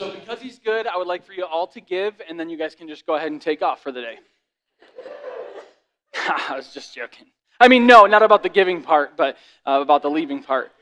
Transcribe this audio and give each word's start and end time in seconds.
so 0.00 0.10
because 0.10 0.40
he's 0.40 0.58
good, 0.58 0.86
I 0.86 0.96
would 0.96 1.06
like 1.06 1.26
for 1.26 1.34
you 1.34 1.44
all 1.44 1.66
to 1.66 1.80
give, 1.80 2.14
and 2.26 2.40
then 2.40 2.48
you 2.48 2.56
guys 2.56 2.74
can 2.74 2.88
just 2.88 3.04
go 3.04 3.16
ahead 3.16 3.30
and 3.30 3.40
take 3.40 3.60
off 3.60 3.82
for 3.82 3.92
the 3.92 4.00
day. 4.00 4.18
I 6.48 6.54
was 6.56 6.72
just 6.72 6.94
joking. 6.94 7.26
I 7.60 7.68
mean, 7.68 7.86
no, 7.86 8.06
not 8.06 8.22
about 8.22 8.42
the 8.42 8.48
giving 8.48 8.80
part, 8.80 9.14
but 9.14 9.36
uh, 9.66 9.78
about 9.82 10.00
the 10.00 10.08
leaving 10.08 10.42
part. 10.42 10.72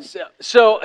So, 0.00 0.24
so, 0.40 0.82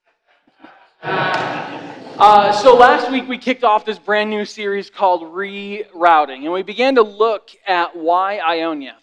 uh, 1.04 2.52
so 2.60 2.74
last 2.74 3.08
week 3.12 3.28
we 3.28 3.38
kicked 3.38 3.62
off 3.62 3.84
this 3.84 4.00
brand 4.00 4.28
new 4.28 4.44
series 4.44 4.90
called 4.90 5.22
Rerouting, 5.22 6.42
and 6.42 6.52
we 6.52 6.64
began 6.64 6.96
to 6.96 7.02
look 7.02 7.50
at 7.68 7.94
why 7.94 8.38
Ionia. 8.38 8.96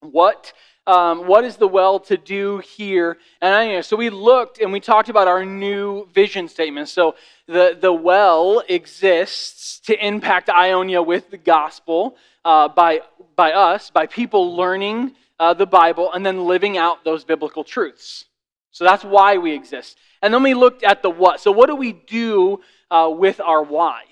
What 0.00 0.52
um, 0.86 1.26
what 1.26 1.44
is 1.44 1.56
the 1.56 1.68
well 1.68 2.00
to 2.00 2.16
do 2.16 2.58
here? 2.58 3.18
And 3.40 3.84
so 3.84 3.96
we 3.96 4.10
looked 4.10 4.60
and 4.60 4.72
we 4.72 4.80
talked 4.80 5.08
about 5.08 5.28
our 5.28 5.44
new 5.44 6.08
vision 6.12 6.48
statement. 6.48 6.88
So 6.88 7.14
the, 7.46 7.76
the 7.80 7.92
well 7.92 8.62
exists 8.68 9.80
to 9.80 10.06
impact 10.06 10.48
Ionia 10.48 11.02
with 11.02 11.30
the 11.30 11.38
gospel 11.38 12.16
uh, 12.44 12.68
by, 12.68 13.00
by 13.36 13.52
us, 13.52 13.90
by 13.90 14.06
people 14.06 14.56
learning 14.56 15.14
uh, 15.38 15.54
the 15.54 15.66
Bible 15.66 16.12
and 16.12 16.24
then 16.26 16.44
living 16.46 16.76
out 16.76 17.04
those 17.04 17.24
biblical 17.24 17.64
truths. 17.64 18.24
So 18.72 18.84
that's 18.84 19.04
why 19.04 19.38
we 19.38 19.52
exist. 19.52 19.98
And 20.22 20.32
then 20.32 20.42
we 20.42 20.54
looked 20.54 20.82
at 20.82 21.02
the 21.02 21.10
what. 21.10 21.40
So 21.40 21.52
what 21.52 21.66
do 21.66 21.76
we 21.76 21.92
do 21.92 22.60
uh, 22.90 23.10
with 23.12 23.40
our 23.40 23.62
why? 23.62 24.02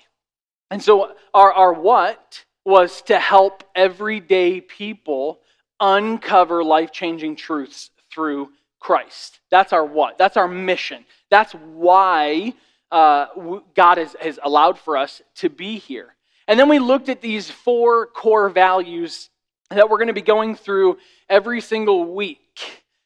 And 0.69 0.81
so 0.81 1.13
our, 1.33 1.51
our 1.51 1.73
what 1.73 2.45
was 2.63 3.01
to 3.03 3.19
help 3.19 3.63
everyday 3.75 4.61
people 4.61 5.41
uncover 5.81 6.63
life 6.63 6.91
changing 6.91 7.35
truths 7.35 7.89
through 8.13 8.49
Christ. 8.79 9.39
That's 9.49 9.73
our 9.73 9.85
what? 9.85 10.17
That's 10.17 10.37
our 10.37 10.47
mission. 10.47 11.05
That's 11.29 11.53
why 11.53 12.53
uh, 12.91 13.27
God 13.75 13.97
has, 13.97 14.15
has 14.21 14.39
allowed 14.43 14.79
for 14.79 14.95
us 14.95 15.21
to 15.35 15.49
be 15.49 15.77
here. 15.77 16.15
And 16.47 16.59
then 16.59 16.69
we 16.69 16.79
looked 16.79 17.09
at 17.09 17.21
these 17.21 17.49
four 17.49 18.07
core 18.07 18.49
values 18.49 19.29
that 19.69 19.89
we're 19.89 19.97
going 19.97 20.07
to 20.07 20.13
be 20.13 20.21
going 20.21 20.55
through 20.55 20.97
every 21.29 21.61
single 21.61 22.13
week 22.13 22.39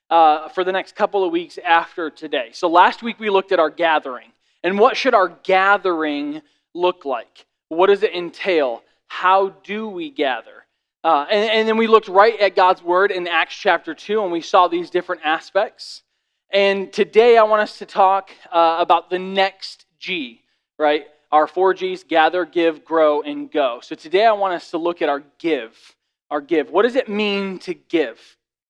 uh, 0.09 0.49
for 0.49 0.63
the 0.63 0.71
next 0.71 0.95
couple 0.95 1.23
of 1.23 1.31
weeks 1.31 1.59
after 1.63 2.09
today. 2.09 2.49
So 2.53 2.67
last 2.67 3.03
week 3.03 3.19
we 3.19 3.29
looked 3.29 3.51
at 3.51 3.59
our 3.59 3.69
gathering. 3.69 4.31
And 4.63 4.79
what 4.79 4.97
should 4.97 5.13
our 5.13 5.29
gathering 5.43 6.41
look 6.73 7.05
like? 7.05 7.45
What 7.69 7.87
does 7.87 8.01
it 8.01 8.13
entail? 8.15 8.81
How 9.07 9.49
do 9.63 9.87
we 9.87 10.09
gather? 10.09 10.64
Uh, 11.05 11.23
and, 11.29 11.51
and, 11.51 11.67
then 11.67 11.77
we 11.77 11.85
looked 11.85 12.07
right 12.07 12.39
at 12.39 12.55
God's 12.55 12.81
word 12.81 13.11
in 13.11 13.27
Acts 13.27 13.53
chapter 13.53 13.93
2, 13.93 14.23
and 14.23 14.31
we 14.31 14.41
saw 14.41 14.67
these 14.67 14.89
different 14.89 15.21
aspects. 15.23 16.01
And 16.49 16.91
today 16.91 17.37
I 17.37 17.43
want 17.43 17.61
us 17.61 17.77
to 17.77 17.85
talk 17.85 18.31
uh, 18.51 18.77
about 18.79 19.11
the 19.11 19.19
next 19.19 19.85
G, 19.99 20.41
right? 20.79 21.05
Our 21.31 21.45
four 21.45 21.75
G's 21.75 22.03
gather, 22.03 22.43
give, 22.43 22.83
grow, 22.83 23.21
and 23.21 23.51
go. 23.51 23.81
So 23.83 23.93
today 23.93 24.25
I 24.25 24.31
want 24.31 24.55
us 24.55 24.71
to 24.71 24.79
look 24.79 25.03
at 25.03 25.07
our 25.07 25.21
give. 25.37 25.77
Our 26.31 26.41
give. 26.41 26.71
What 26.71 26.81
does 26.81 26.95
it 26.95 27.07
mean 27.07 27.59
to 27.59 27.75
give? 27.75 28.19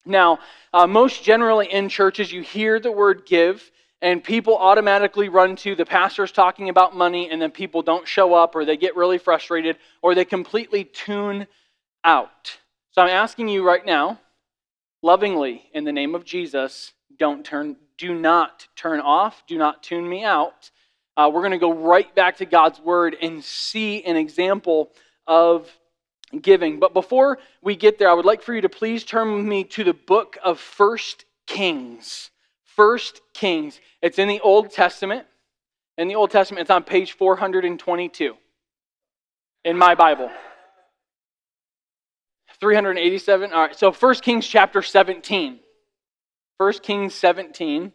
Now, 0.05 0.39
uh, 0.73 0.87
most 0.87 1.23
generally 1.23 1.71
in 1.71 1.87
churches, 1.87 2.33
you 2.33 2.41
hear 2.41 2.81
the 2.81 2.91
word 2.91 3.25
give, 3.25 3.71
and 4.01 4.21
people 4.21 4.57
automatically 4.57 5.29
run 5.29 5.55
to 5.55 5.73
the 5.73 5.85
pastor's 5.85 6.33
talking 6.33 6.67
about 6.67 6.97
money, 6.97 7.29
and 7.29 7.41
then 7.41 7.51
people 7.51 7.81
don't 7.81 8.05
show 8.05 8.33
up, 8.33 8.57
or 8.57 8.65
they 8.65 8.75
get 8.75 8.97
really 8.97 9.19
frustrated, 9.19 9.77
or 10.01 10.15
they 10.15 10.25
completely 10.25 10.83
tune 10.83 11.47
out. 12.05 12.57
So 12.91 13.01
I'm 13.01 13.09
asking 13.09 13.49
you 13.49 13.67
right 13.67 13.85
now, 13.85 14.21
lovingly, 15.01 15.63
in 15.73 15.83
the 15.83 15.91
name 15.91 16.15
of 16.15 16.23
Jesus, 16.23 16.93
don't 17.17 17.43
turn, 17.43 17.75
do 17.97 18.13
not 18.13 18.67
turn 18.77 19.01
off, 19.01 19.43
do 19.47 19.57
not 19.57 19.83
tune 19.83 20.07
me 20.07 20.23
out. 20.23 20.71
Uh, 21.17 21.29
we're 21.33 21.41
going 21.41 21.51
to 21.51 21.57
go 21.57 21.73
right 21.73 22.13
back 22.15 22.37
to 22.37 22.45
God's 22.45 22.79
word 22.79 23.17
and 23.21 23.43
see 23.43 24.03
an 24.03 24.15
example 24.15 24.91
of 25.27 25.69
giving. 26.41 26.79
But 26.79 26.93
before 26.93 27.39
we 27.61 27.75
get 27.75 27.97
there, 27.97 28.09
I 28.09 28.13
would 28.13 28.25
like 28.25 28.41
for 28.41 28.53
you 28.53 28.61
to 28.61 28.69
please 28.69 29.03
turn 29.03 29.35
with 29.35 29.45
me 29.45 29.63
to 29.65 29.83
the 29.83 29.93
book 29.93 30.37
of 30.43 30.59
First 30.59 31.25
Kings. 31.47 32.31
First 32.63 33.21
Kings. 33.33 33.79
It's 34.01 34.19
in 34.19 34.27
the 34.27 34.41
Old 34.41 34.71
Testament. 34.71 35.25
In 35.97 36.07
the 36.07 36.15
Old 36.15 36.31
Testament, 36.31 36.61
it's 36.61 36.71
on 36.71 36.83
page 36.83 37.13
422 37.13 38.35
in 39.63 39.77
my 39.77 39.95
Bible. 39.95 40.29
387. 42.59 43.53
All 43.53 43.61
right, 43.61 43.77
so 43.77 43.91
1 43.91 44.15
Kings 44.15 44.47
chapter 44.47 44.81
17. 44.81 45.59
1 46.57 46.73
Kings 46.81 47.13
17. 47.13 47.91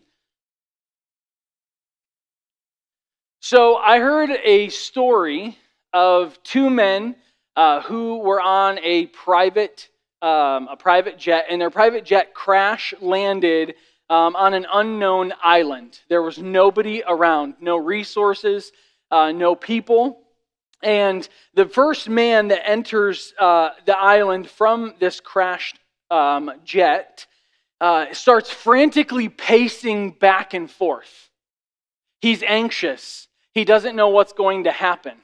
So 3.40 3.76
I 3.76 3.98
heard 3.98 4.30
a 4.30 4.68
story 4.68 5.56
of 5.92 6.40
two 6.42 6.68
men 6.68 7.16
uh, 7.56 7.80
who 7.80 8.18
were 8.18 8.40
on 8.40 8.78
a 8.80 9.06
private, 9.06 9.88
um, 10.22 10.68
a 10.68 10.76
private 10.78 11.18
jet, 11.18 11.46
and 11.50 11.60
their 11.60 11.70
private 11.70 12.04
jet 12.04 12.34
crash 12.34 12.92
landed 13.00 13.74
um, 14.10 14.36
on 14.36 14.54
an 14.54 14.66
unknown 14.72 15.32
island. 15.42 16.00
There 16.08 16.22
was 16.22 16.38
nobody 16.38 17.02
around, 17.06 17.54
no 17.60 17.76
resources, 17.76 18.72
uh, 19.10 19.32
no 19.32 19.54
people. 19.54 20.20
And 20.82 21.28
the 21.54 21.66
first 21.66 22.08
man 22.08 22.48
that 22.48 22.68
enters 22.68 23.34
uh, 23.38 23.70
the 23.84 23.98
island 23.98 24.48
from 24.48 24.94
this 24.98 25.20
crashed 25.20 25.78
um, 26.10 26.50
jet 26.64 27.26
uh, 27.80 28.12
starts 28.12 28.50
frantically 28.50 29.28
pacing 29.28 30.12
back 30.12 30.54
and 30.54 30.70
forth. 30.70 31.30
He's 32.20 32.42
anxious. 32.42 33.28
He 33.52 33.64
doesn't 33.64 33.96
know 33.96 34.08
what's 34.08 34.32
going 34.32 34.64
to 34.64 34.72
happen. 34.72 35.16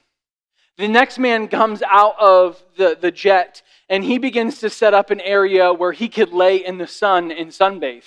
The 0.79 0.89
next 0.89 1.19
man 1.19 1.49
comes 1.49 1.83
out 1.83 2.17
of 2.19 2.63
the, 2.77 2.99
the 3.01 3.11
jet 3.11 3.63
and 3.89 4.05
he 4.05 4.19
begins 4.19 4.61
to 4.61 4.71
set 4.71 4.95
up 4.95 5.11
an 5.11 5.21
area 5.21 5.73
where 5.73 5.93
he 5.93 6.09
could 6.09 6.33
lay 6.33 6.65
in 6.65 6.79
the 6.79 6.87
sun 6.87 7.31
and 7.31 7.51
sunbathe. 7.51 8.05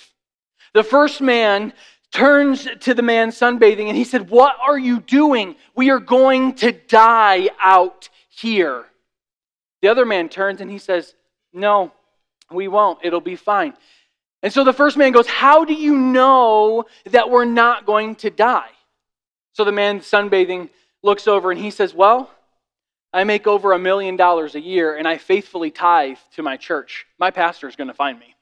The 0.72 0.84
first 0.84 1.20
man 1.20 1.72
turns 2.10 2.66
to 2.80 2.94
the 2.94 3.02
man 3.02 3.30
sunbathing 3.30 3.86
and 3.86 3.96
he 3.96 4.04
said, 4.04 4.30
What 4.30 4.56
are 4.60 4.78
you 4.78 5.00
doing? 5.00 5.56
We 5.74 5.90
are 5.90 6.00
going 6.00 6.54
to 6.54 6.72
die 6.72 7.50
out 7.60 8.08
here. 8.28 8.84
The 9.82 9.88
other 9.88 10.04
man 10.04 10.28
turns 10.28 10.60
and 10.60 10.70
he 10.70 10.78
says, 10.78 11.14
No, 11.52 11.92
we 12.50 12.68
won't. 12.68 12.98
It'll 13.02 13.20
be 13.20 13.36
fine. 13.36 13.74
And 14.42 14.52
so 14.52 14.64
the 14.64 14.72
first 14.72 14.96
man 14.96 15.12
goes, 15.12 15.26
How 15.26 15.64
do 15.64 15.74
you 15.74 15.96
know 15.96 16.84
that 17.06 17.30
we're 17.30 17.44
not 17.44 17.86
going 17.86 18.16
to 18.16 18.30
die? 18.30 18.70
So 19.52 19.64
the 19.64 19.72
man 19.72 20.00
sunbathing 20.00 20.70
looks 21.02 21.28
over 21.28 21.50
and 21.50 21.60
he 21.60 21.70
says, 21.70 21.94
Well, 21.94 22.30
I 23.12 23.24
make 23.24 23.46
over 23.46 23.72
a 23.72 23.78
million 23.78 24.16
dollars 24.16 24.54
a 24.54 24.60
year 24.60 24.96
and 24.96 25.06
I 25.06 25.18
faithfully 25.18 25.70
tithe 25.70 26.18
to 26.36 26.42
my 26.42 26.56
church. 26.56 27.06
My 27.18 27.30
pastor 27.30 27.68
is 27.68 27.76
going 27.76 27.88
to 27.88 27.94
find 27.94 28.18
me. 28.18 28.34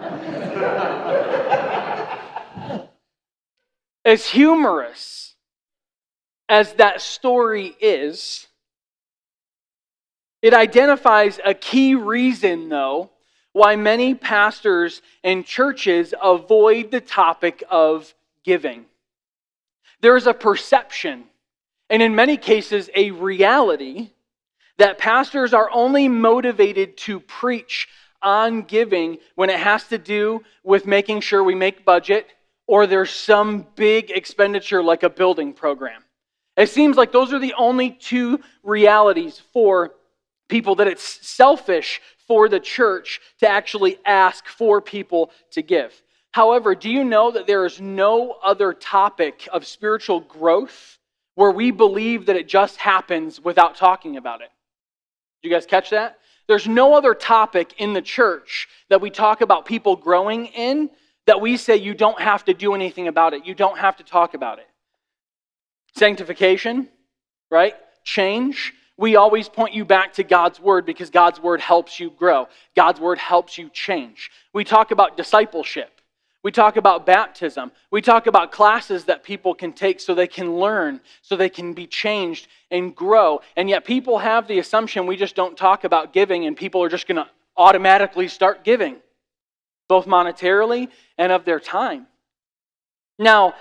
as 4.04 4.26
humorous 4.26 5.34
as 6.48 6.72
that 6.74 7.00
story 7.00 7.76
is, 7.80 8.48
it 10.42 10.54
identifies 10.54 11.38
a 11.44 11.52
key 11.52 11.94
reason, 11.94 12.70
though, 12.70 13.10
why 13.52 13.76
many 13.76 14.14
pastors 14.14 15.02
and 15.22 15.44
churches 15.44 16.14
avoid 16.22 16.90
the 16.90 17.00
topic 17.00 17.62
of 17.70 18.14
giving. 18.42 18.86
There 20.00 20.16
is 20.16 20.26
a 20.26 20.32
perception, 20.32 21.24
and 21.90 22.00
in 22.00 22.14
many 22.14 22.38
cases, 22.38 22.88
a 22.94 23.10
reality, 23.10 24.12
that 24.78 24.96
pastors 24.96 25.52
are 25.52 25.68
only 25.70 26.08
motivated 26.08 26.96
to 26.96 27.20
preach 27.20 27.86
on 28.22 28.62
giving 28.62 29.18
when 29.34 29.50
it 29.50 29.58
has 29.58 29.84
to 29.88 29.98
do 29.98 30.42
with 30.62 30.86
making 30.86 31.20
sure 31.20 31.42
we 31.42 31.54
make 31.54 31.84
budget 31.84 32.26
or 32.66 32.86
there's 32.86 33.10
some 33.10 33.66
big 33.74 34.10
expenditure 34.10 34.82
like 34.82 35.02
a 35.02 35.10
building 35.10 35.52
program. 35.52 36.02
It 36.56 36.68
seems 36.68 36.96
like 36.96 37.10
those 37.10 37.32
are 37.32 37.38
the 37.38 37.54
only 37.54 37.90
two 37.90 38.40
realities 38.62 39.40
for 39.52 39.92
people 40.48 40.76
that 40.76 40.86
it's 40.86 41.26
selfish 41.26 42.00
for 42.28 42.48
the 42.48 42.60
church 42.60 43.20
to 43.40 43.48
actually 43.48 43.98
ask 44.04 44.46
for 44.46 44.80
people 44.80 45.32
to 45.50 45.62
give. 45.62 46.00
However, 46.32 46.76
do 46.76 46.88
you 46.88 47.02
know 47.02 47.32
that 47.32 47.48
there 47.48 47.66
is 47.66 47.80
no 47.80 48.36
other 48.42 48.72
topic 48.72 49.48
of 49.52 49.66
spiritual 49.66 50.20
growth 50.20 50.98
where 51.34 51.50
we 51.50 51.72
believe 51.72 52.26
that 52.26 52.36
it 52.36 52.46
just 52.46 52.76
happens 52.76 53.40
without 53.40 53.74
talking 53.74 54.16
about 54.16 54.42
it? 54.42 54.50
Do 55.42 55.48
you 55.48 55.54
guys 55.54 55.66
catch 55.66 55.90
that? 55.90 56.19
There's 56.50 56.66
no 56.66 56.94
other 56.94 57.14
topic 57.14 57.74
in 57.78 57.92
the 57.92 58.02
church 58.02 58.68
that 58.88 59.00
we 59.00 59.08
talk 59.08 59.40
about 59.40 59.66
people 59.66 59.94
growing 59.94 60.46
in 60.46 60.90
that 61.26 61.40
we 61.40 61.56
say 61.56 61.76
you 61.76 61.94
don't 61.94 62.20
have 62.20 62.44
to 62.46 62.54
do 62.54 62.74
anything 62.74 63.06
about 63.06 63.34
it. 63.34 63.46
You 63.46 63.54
don't 63.54 63.78
have 63.78 63.98
to 63.98 64.02
talk 64.02 64.34
about 64.34 64.58
it. 64.58 64.66
Sanctification, 65.94 66.88
right? 67.52 67.76
Change. 68.02 68.74
we 68.98 69.14
always 69.14 69.48
point 69.48 69.74
you 69.74 69.84
back 69.84 70.14
to 70.14 70.24
God's 70.24 70.58
Word 70.58 70.86
because 70.86 71.08
God's 71.08 71.38
Word 71.38 71.60
helps 71.60 72.00
you 72.00 72.10
grow. 72.10 72.48
God's 72.74 72.98
Word 72.98 73.18
helps 73.18 73.56
you 73.56 73.68
change. 73.68 74.32
We 74.52 74.64
talk 74.64 74.90
about 74.90 75.16
discipleship. 75.16 75.99
We 76.42 76.50
talk 76.50 76.76
about 76.76 77.04
baptism. 77.04 77.70
We 77.90 78.00
talk 78.00 78.26
about 78.26 78.50
classes 78.50 79.04
that 79.04 79.22
people 79.22 79.54
can 79.54 79.72
take 79.72 80.00
so 80.00 80.14
they 80.14 80.26
can 80.26 80.56
learn, 80.56 81.00
so 81.20 81.36
they 81.36 81.50
can 81.50 81.74
be 81.74 81.86
changed 81.86 82.48
and 82.70 82.94
grow. 82.94 83.42
And 83.56 83.68
yet, 83.68 83.84
people 83.84 84.18
have 84.18 84.48
the 84.48 84.58
assumption 84.58 85.06
we 85.06 85.16
just 85.16 85.34
don't 85.34 85.56
talk 85.56 85.84
about 85.84 86.14
giving 86.14 86.46
and 86.46 86.56
people 86.56 86.82
are 86.82 86.88
just 86.88 87.06
going 87.06 87.16
to 87.16 87.28
automatically 87.56 88.26
start 88.28 88.64
giving, 88.64 88.96
both 89.86 90.06
monetarily 90.06 90.88
and 91.18 91.30
of 91.30 91.44
their 91.44 91.60
time. 91.60 92.06
Now, 93.18 93.54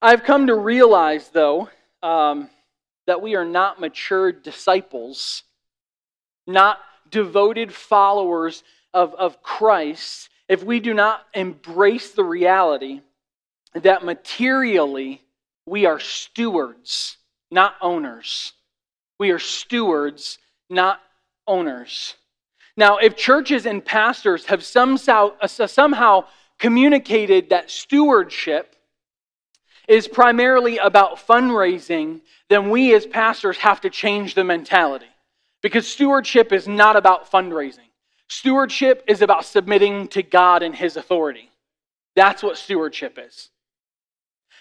I've 0.00 0.22
come 0.22 0.46
to 0.46 0.54
realize, 0.54 1.28
though, 1.28 1.68
um, 2.02 2.48
that 3.06 3.20
we 3.20 3.34
are 3.34 3.44
not 3.44 3.80
mature 3.80 4.32
disciples, 4.32 5.42
not 6.46 6.78
devoted 7.10 7.72
followers 7.72 8.62
of, 8.94 9.14
of 9.14 9.42
Christ 9.42 10.30
if 10.48 10.62
we 10.62 10.80
do 10.80 10.94
not 10.94 11.26
embrace 11.34 12.10
the 12.12 12.24
reality 12.24 13.00
that 13.74 14.04
materially 14.04 15.22
we 15.66 15.86
are 15.86 16.00
stewards, 16.00 17.16
not 17.50 17.74
owners. 17.80 18.52
We 19.18 19.30
are 19.30 19.38
stewards, 19.38 20.38
not 20.68 21.00
owners. 21.46 22.14
Now, 22.76 22.98
if 22.98 23.16
churches 23.16 23.66
and 23.66 23.84
pastors 23.84 24.46
have 24.46 24.64
somehow, 24.64 26.24
communicated 26.58 27.50
that 27.50 27.70
stewardship 27.70 28.76
is 29.88 30.08
primarily 30.08 30.78
about 30.78 31.18
fundraising, 31.18 32.20
then 32.48 32.70
we 32.70 32.94
as 32.94 33.06
pastors 33.06 33.58
have 33.58 33.80
to 33.82 33.90
change 33.90 34.34
the 34.34 34.44
mentality. 34.44 35.06
Because 35.62 35.86
stewardship 35.86 36.52
is 36.52 36.68
not 36.68 36.96
about 36.96 37.30
fundraising. 37.30 37.88
Stewardship 38.34 39.04
is 39.06 39.22
about 39.22 39.44
submitting 39.44 40.08
to 40.08 40.20
God 40.20 40.64
and 40.64 40.74
His 40.74 40.96
authority. 40.96 41.50
That's 42.16 42.42
what 42.42 42.58
stewardship 42.58 43.16
is. 43.16 43.50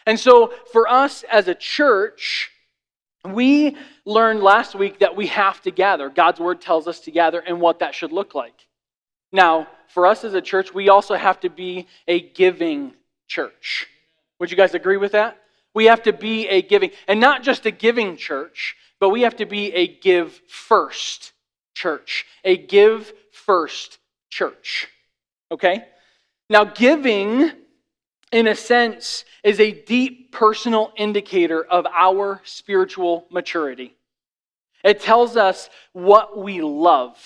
And 0.06 0.20
so, 0.20 0.54
for 0.72 0.88
us 0.88 1.24
as 1.24 1.48
a 1.48 1.56
church, 1.56 2.52
we 3.26 3.76
learned 4.06 4.42
last 4.42 4.76
week 4.76 5.00
that 5.00 5.16
we 5.16 5.26
have 5.26 5.60
to 5.64 5.72
gather. 5.72 6.10
God's 6.10 6.40
word 6.40 6.62
tells 6.62 6.88
us 6.88 7.00
to 7.02 7.12
gather 7.12 7.40
and 7.40 7.60
what 7.60 7.80
that 7.80 7.96
should 7.96 8.12
look 8.12 8.36
like. 8.36 8.54
Now, 9.32 9.68
for 9.88 10.06
us 10.06 10.24
as 10.24 10.36
a 10.36 10.42
church, 10.42 10.72
we 10.72 10.90
also 10.90 11.16
have 11.16 11.40
to 11.40 11.50
be 11.50 11.88
a 12.08 12.22
giving 12.22 12.94
church. 13.28 13.88
Would 14.40 14.52
you 14.52 14.58
guys 14.58 14.76
agree 14.76 14.98
with 14.98 15.14
that? 15.14 15.40
We 15.74 15.86
have 15.86 16.04
to 16.04 16.14
be 16.14 16.48
a 16.48 16.62
giving, 16.62 16.92
and 17.08 17.20
not 17.20 17.42
just 17.42 17.66
a 17.66 17.72
giving 17.72 18.18
church, 18.18 18.76
but 19.00 19.10
we 19.10 19.24
have 19.24 19.38
to 19.38 19.48
be 19.48 19.74
a 19.74 19.88
give 19.88 20.40
first 20.48 21.34
church, 21.74 22.28
a 22.44 22.56
give 22.56 23.12
first 23.46 24.00
church. 24.30 24.88
Okay? 25.52 25.86
Now, 26.50 26.64
giving, 26.64 27.52
in 28.32 28.48
a 28.48 28.56
sense, 28.56 29.26
is 29.44 29.60
a 29.60 29.72
deep 29.72 30.32
personal 30.32 30.92
indicator 30.98 31.64
of 31.64 31.86
our 31.88 32.42
spiritual 32.44 33.26
maturity. 33.30 33.96
It 34.84 35.00
tells 35.00 35.38
us 35.38 35.70
what 35.94 36.38
we 36.38 36.62
love. 36.62 37.18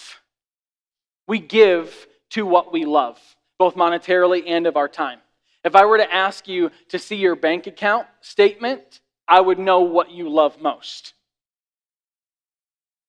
We 1.28 1.40
give 1.40 2.08
to 2.32 2.46
what 2.46 2.72
we 2.72 2.86
love, 2.86 3.20
both 3.58 3.76
monetarily 3.76 4.44
and 4.48 4.68
of 4.68 4.78
our 4.78 4.88
time. 4.88 5.20
If 5.64 5.76
I 5.76 5.86
were 5.86 5.98
to 5.98 6.14
ask 6.14 6.48
you 6.48 6.72
to 6.90 7.00
see 7.00 7.16
your 7.16 7.36
bank 7.36 7.68
account 7.68 8.08
statement, 8.22 9.02
I 9.28 9.42
would 9.42 9.60
know 9.60 9.82
what 9.82 10.12
you 10.12 10.30
love 10.30 10.62
most. 10.62 11.14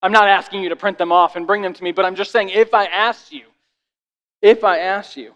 I'm 0.03 0.13
not 0.13 0.29
asking 0.29 0.63
you 0.63 0.69
to 0.69 0.77
print 0.77 0.99
them 0.99 1.13
off 1.13 1.37
and 1.37 1.47
bring 1.47 1.63
them 1.63 1.75
to 1.75 1.85
me, 1.85 1.93
but 1.93 2.05
I'm 2.05 2.15
just 2.15 2.31
saying 2.31 2.51
if 2.51 2.73
I 2.75 2.87
ask 2.87 3.33
you, 3.33 3.45
if 4.41 4.63
I 4.63 4.79
ask 4.79 5.17
you, 5.17 5.35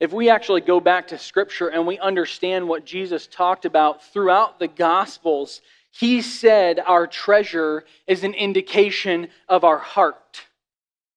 if 0.00 0.12
we 0.12 0.30
actually 0.30 0.60
go 0.60 0.78
back 0.78 1.08
to 1.08 1.18
Scripture 1.18 1.68
and 1.68 1.86
we 1.86 1.98
understand 1.98 2.68
what 2.68 2.84
Jesus 2.84 3.26
talked 3.26 3.64
about 3.64 4.04
throughout 4.04 4.58
the 4.58 4.68
Gospels, 4.68 5.60
he 5.90 6.22
said 6.22 6.78
our 6.78 7.06
treasure 7.06 7.84
is 8.06 8.22
an 8.22 8.34
indication 8.34 9.28
of 9.48 9.64
our 9.64 9.78
heart. 9.78 10.42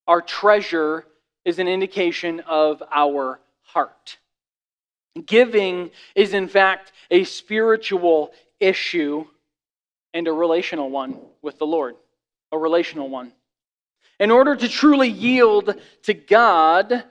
Our 0.08 0.22
treasure 0.22 1.06
is 1.46 1.60
an 1.60 1.68
indication 1.68 2.40
of 2.42 2.82
our 2.92 3.40
heart. 3.62 4.18
Giving 5.26 5.92
is, 6.16 6.34
in 6.34 6.48
fact, 6.48 6.94
a 7.12 7.26
spiritual 7.26 8.32
issue 8.60 9.26
and 10.14 10.28
a 10.28 10.34
relational 10.34 10.90
one 10.90 11.20
with 11.42 11.58
the 11.58 11.66
Lord, 11.66 11.96
a 12.52 12.58
relational 12.58 13.10
one. 13.10 13.32
In 14.20 14.32
order 14.32 14.56
to 14.56 14.68
truly 14.68 15.10
yield 15.10 15.76
to 16.04 16.14
God 16.14 17.04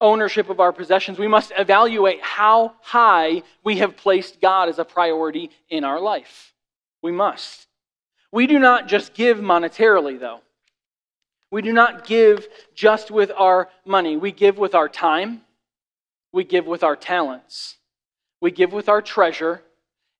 ownership 0.00 0.48
of 0.48 0.60
our 0.60 0.72
possessions, 0.72 1.18
we 1.18 1.28
must 1.28 1.52
evaluate 1.56 2.20
how 2.22 2.74
high 2.80 3.42
we 3.62 3.78
have 3.78 3.96
placed 3.96 4.40
God 4.40 4.68
as 4.68 4.78
a 4.78 4.84
priority 4.84 5.50
in 5.68 5.84
our 5.84 6.00
life. 6.00 6.54
We 7.02 7.12
must. 7.12 7.66
We 8.32 8.46
do 8.46 8.58
not 8.58 8.88
just 8.88 9.14
give 9.14 9.38
monetarily, 9.38 10.18
though. 10.18 10.40
We 11.50 11.62
do 11.62 11.72
not 11.72 12.06
give 12.06 12.48
just 12.74 13.10
with 13.10 13.30
our 13.36 13.68
money. 13.84 14.16
We 14.16 14.32
give 14.32 14.56
with 14.56 14.74
our 14.74 14.88
time. 14.88 15.42
We 16.32 16.44
give 16.44 16.66
with 16.66 16.84
our 16.84 16.96
talents. 16.96 17.76
We 18.40 18.52
give 18.52 18.72
with 18.72 18.88
our 18.88 19.02
treasure. 19.02 19.62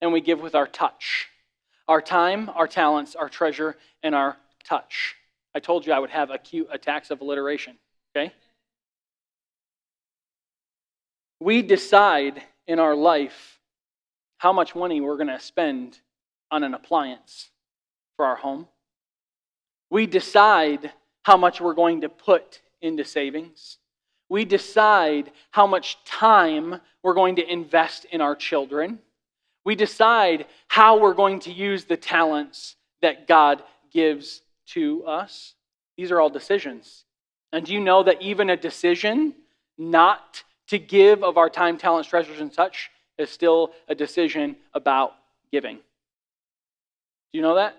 And 0.02 0.12
we 0.12 0.20
give 0.20 0.40
with 0.40 0.54
our 0.54 0.66
touch 0.66 1.29
our 1.90 2.00
time, 2.00 2.48
our 2.54 2.68
talents, 2.68 3.16
our 3.16 3.28
treasure, 3.28 3.76
and 4.04 4.14
our 4.14 4.36
touch. 4.62 5.16
I 5.56 5.58
told 5.58 5.84
you 5.84 5.92
I 5.92 5.98
would 5.98 6.10
have 6.10 6.30
acute 6.30 6.68
attacks 6.70 7.10
of 7.10 7.20
alliteration, 7.20 7.76
okay? 8.16 8.32
We 11.40 11.62
decide 11.62 12.44
in 12.68 12.78
our 12.78 12.94
life 12.94 13.58
how 14.38 14.52
much 14.52 14.76
money 14.76 15.00
we're 15.00 15.16
going 15.16 15.36
to 15.36 15.40
spend 15.40 15.98
on 16.52 16.62
an 16.62 16.74
appliance 16.74 17.50
for 18.14 18.24
our 18.24 18.36
home. 18.36 18.68
We 19.90 20.06
decide 20.06 20.92
how 21.24 21.36
much 21.36 21.60
we're 21.60 21.74
going 21.74 22.02
to 22.02 22.08
put 22.08 22.60
into 22.80 23.04
savings. 23.04 23.78
We 24.28 24.44
decide 24.44 25.32
how 25.50 25.66
much 25.66 25.98
time 26.04 26.80
we're 27.02 27.14
going 27.14 27.34
to 27.34 27.52
invest 27.52 28.04
in 28.12 28.20
our 28.20 28.36
children. 28.36 29.00
We 29.64 29.74
decide 29.74 30.46
how 30.68 30.98
we're 30.98 31.14
going 31.14 31.40
to 31.40 31.52
use 31.52 31.84
the 31.84 31.96
talents 31.96 32.76
that 33.02 33.26
God 33.26 33.62
gives 33.92 34.42
to 34.68 35.04
us. 35.04 35.54
These 35.96 36.10
are 36.10 36.20
all 36.20 36.30
decisions. 36.30 37.04
And 37.52 37.66
do 37.66 37.74
you 37.74 37.80
know 37.80 38.02
that 38.02 38.22
even 38.22 38.50
a 38.50 38.56
decision 38.56 39.34
not 39.76 40.44
to 40.68 40.78
give 40.78 41.22
of 41.22 41.36
our 41.36 41.50
time, 41.50 41.76
talents, 41.76 42.08
treasures, 42.08 42.40
and 42.40 42.52
such 42.52 42.90
is 43.18 43.30
still 43.30 43.72
a 43.88 43.94
decision 43.94 44.56
about 44.72 45.14
giving? 45.50 45.76
Do 45.76 47.38
you 47.38 47.42
know 47.42 47.56
that? 47.56 47.76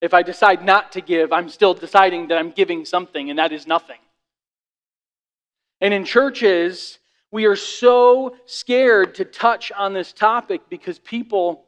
If 0.00 0.14
I 0.14 0.22
decide 0.22 0.64
not 0.64 0.92
to 0.92 1.00
give, 1.00 1.32
I'm 1.32 1.48
still 1.48 1.74
deciding 1.74 2.28
that 2.28 2.38
I'm 2.38 2.50
giving 2.50 2.84
something, 2.84 3.30
and 3.30 3.38
that 3.38 3.52
is 3.52 3.66
nothing. 3.66 3.98
And 5.80 5.94
in 5.94 6.04
churches, 6.04 6.98
we 7.34 7.46
are 7.46 7.56
so 7.56 8.36
scared 8.46 9.16
to 9.16 9.24
touch 9.24 9.72
on 9.72 9.92
this 9.92 10.12
topic 10.12 10.60
because 10.70 11.00
people 11.00 11.64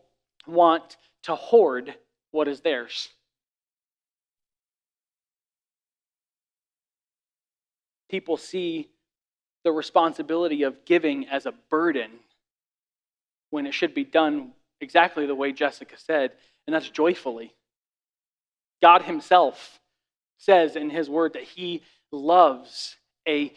want 0.46 0.96
to 1.24 1.34
hoard 1.34 1.92
what 2.30 2.46
is 2.46 2.60
theirs. 2.60 3.08
People 8.08 8.36
see 8.36 8.88
the 9.64 9.72
responsibility 9.72 10.62
of 10.62 10.84
giving 10.84 11.26
as 11.30 11.46
a 11.46 11.54
burden 11.68 12.12
when 13.50 13.66
it 13.66 13.74
should 13.74 13.92
be 13.92 14.04
done 14.04 14.52
exactly 14.80 15.26
the 15.26 15.34
way 15.34 15.50
Jessica 15.50 15.96
said, 15.98 16.30
and 16.68 16.74
that's 16.74 16.88
joyfully. 16.88 17.52
God 18.80 19.02
Himself 19.02 19.80
says 20.38 20.76
in 20.76 20.90
His 20.90 21.10
Word 21.10 21.32
that 21.32 21.42
He 21.42 21.82
loves 22.12 22.94
a 23.26 23.52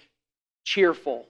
cheerful 0.63 1.27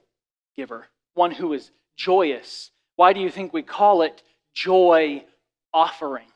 giver, 0.56 0.86
one 1.14 1.30
who 1.30 1.52
is 1.52 1.70
joyous. 1.96 2.70
Why 2.96 3.12
do 3.12 3.20
you 3.20 3.30
think 3.30 3.52
we 3.52 3.62
call 3.62 4.02
it 4.02 4.22
joy 4.54 5.24
offering? 5.72 6.26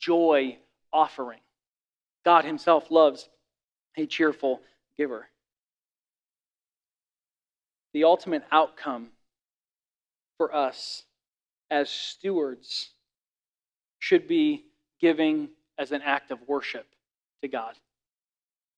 Joy 0.00 0.58
offering. 0.92 1.40
God 2.24 2.44
Himself 2.44 2.90
loves 2.90 3.28
a 3.96 4.06
cheerful 4.06 4.60
giver. 4.96 5.28
The 7.92 8.04
ultimate 8.04 8.42
outcome 8.50 9.08
for 10.38 10.54
us 10.54 11.04
as 11.70 11.90
stewards 11.90 12.90
should 13.98 14.26
be 14.26 14.64
giving 15.00 15.48
as 15.78 15.92
an 15.92 16.02
act 16.02 16.30
of 16.30 16.38
worship 16.46 16.86
to 17.42 17.48
God. 17.48 17.74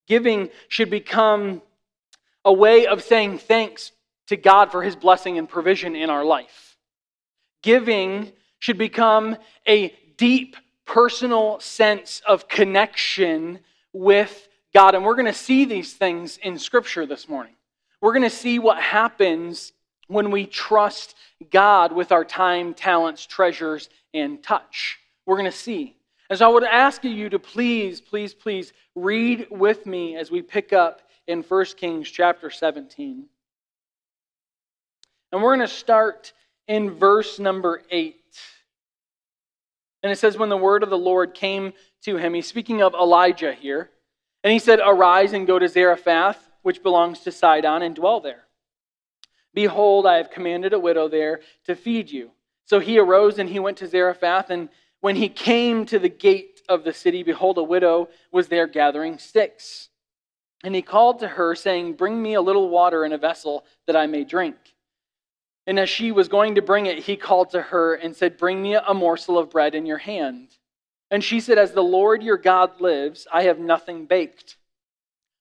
Giving 0.07 0.51
should 0.69 0.91
become 0.91 1.63
a 2.45 2.53
way 2.53 2.87
of 2.87 3.03
saying 3.03 3.39
thanks 3.39 3.93
to 4.29 4.37
God 4.37 4.71
for 4.71 4.83
his 4.83 4.97
blessing 4.97 5.39
and 5.39 5.49
provision 5.49 5.95
in 5.95 6.11
our 6.11 6.25
life. 6.25 6.77
Giving 7.63 8.33
should 8.59 8.79
become 8.79 9.37
a 9.67 9.95
deep 10.17 10.57
personal 10.87 11.61
sense 11.61 12.23
of 12.27 12.49
connection 12.49 13.61
with 13.93 14.49
God. 14.73 14.95
And 14.95 15.05
we're 15.05 15.15
going 15.15 15.27
to 15.27 15.33
see 15.33 15.65
these 15.65 15.93
things 15.93 16.39
in 16.39 16.59
Scripture 16.59 17.07
this 17.07 17.29
morning. 17.29 17.55
We're 18.01 18.13
going 18.13 18.23
to 18.23 18.31
see 18.31 18.59
what 18.59 18.79
happens 18.79 19.73
when 20.09 20.31
we 20.31 20.47
trust 20.47 21.15
God 21.51 21.93
with 21.93 22.13
our 22.13 22.25
time, 22.25 22.75
talents, 22.75 23.25
treasures, 23.27 23.89
and 24.13 24.43
touch. 24.43 24.99
We're 25.27 25.37
going 25.37 25.51
to 25.51 25.57
see. 25.57 25.97
And 26.29 26.39
so 26.39 26.47
I 26.47 26.53
would 26.53 26.65
ask 26.65 27.05
you 27.05 27.29
to 27.31 27.39
please, 27.39 28.01
please, 28.01 28.35
please 28.35 28.73
read 28.95 29.47
with 29.51 29.87
me 29.87 30.17
as 30.17 30.31
we 30.31 30.43
pick 30.43 30.73
up 30.73 31.03
in 31.27 31.43
1 31.43 31.65
Kings 31.77 32.11
chapter 32.11 32.51
17. 32.51 33.27
And 35.35 35.43
we're 35.43 35.57
going 35.57 35.67
to 35.67 35.75
start 35.75 36.33
in 36.69 36.93
verse 36.93 37.41
number 37.41 37.83
8. 37.91 38.15
And 40.05 40.13
it 40.13 40.17
says, 40.17 40.39
When 40.39 40.49
the 40.49 40.57
word 40.57 40.85
of 40.85 40.91
the 40.91 40.97
Lord 40.97 41.35
came 41.35 41.73
to 42.05 42.17
him, 42.17 42.35
he's 42.35 42.47
speaking 42.47 42.83
of 42.83 42.95
Elijah 42.95 43.53
here. 43.53 43.91
And 44.45 44.53
he 44.53 44.61
said, 44.61 44.79
Arise 44.79 45.33
and 45.33 45.45
go 45.45 45.59
to 45.59 45.67
Zarephath, 45.67 46.39
which 46.63 46.85
belongs 46.85 47.19
to 47.21 47.33
Sidon, 47.33 47.83
and 47.83 47.97
dwell 47.97 48.21
there. 48.21 48.45
Behold, 49.53 50.07
I 50.07 50.19
have 50.19 50.31
commanded 50.31 50.73
a 50.73 50.79
widow 50.79 51.09
there 51.09 51.41
to 51.65 51.75
feed 51.75 52.13
you. 52.13 52.31
So 52.67 52.79
he 52.79 53.01
arose 53.01 53.41
and 53.41 53.49
he 53.49 53.59
went 53.59 53.79
to 53.79 53.89
Zarephath. 53.89 54.51
And 54.51 54.69
when 55.01 55.17
he 55.17 55.29
came 55.29 55.85
to 55.87 55.99
the 55.99 56.09
gate 56.09 56.61
of 56.69 56.85
the 56.85 56.93
city, 56.93 57.25
behold, 57.25 57.59
a 57.59 57.63
widow 57.65 58.09
was 58.31 58.47
there 58.47 58.69
gathering 58.69 59.19
sticks. 59.19 59.89
And 60.63 60.77
he 60.77 60.81
called 60.81 61.19
to 61.19 61.29
her, 61.29 61.57
saying, 61.57 61.95
Bring 61.95 62.23
me 62.23 62.35
a 62.35 62.41
little 62.41 62.69
water 62.69 63.05
in 63.05 63.13
a 63.13 63.19
vessel 63.19 63.65
that 63.89 63.97
I 63.97 64.07
may 64.07 64.23
drink. 64.23 64.55
And 65.67 65.79
as 65.79 65.89
she 65.89 66.13
was 66.13 66.29
going 66.29 66.57
to 66.57 66.63
bring 66.63 66.87
it, 66.87 66.99
he 66.99 67.17
called 67.17 67.51
to 67.51 67.63
her 67.63 67.95
and 67.95 68.15
said, 68.15 68.37
Bring 68.37 68.63
me 68.63 68.75
a 68.75 68.95
morsel 68.95 69.39
of 69.39 69.51
bread 69.51 69.75
in 69.75 69.87
your 69.87 69.99
hand. 69.99 70.49
And 71.11 71.25
she 71.25 71.41
said, 71.41 71.59
As 71.59 71.73
the 71.73 71.83
Lord 71.83 72.23
your 72.23 72.37
God 72.37 72.81
lives, 72.81 73.27
I 73.33 73.45
have 73.45 73.59
nothing 73.59 74.05
baked, 74.07 74.57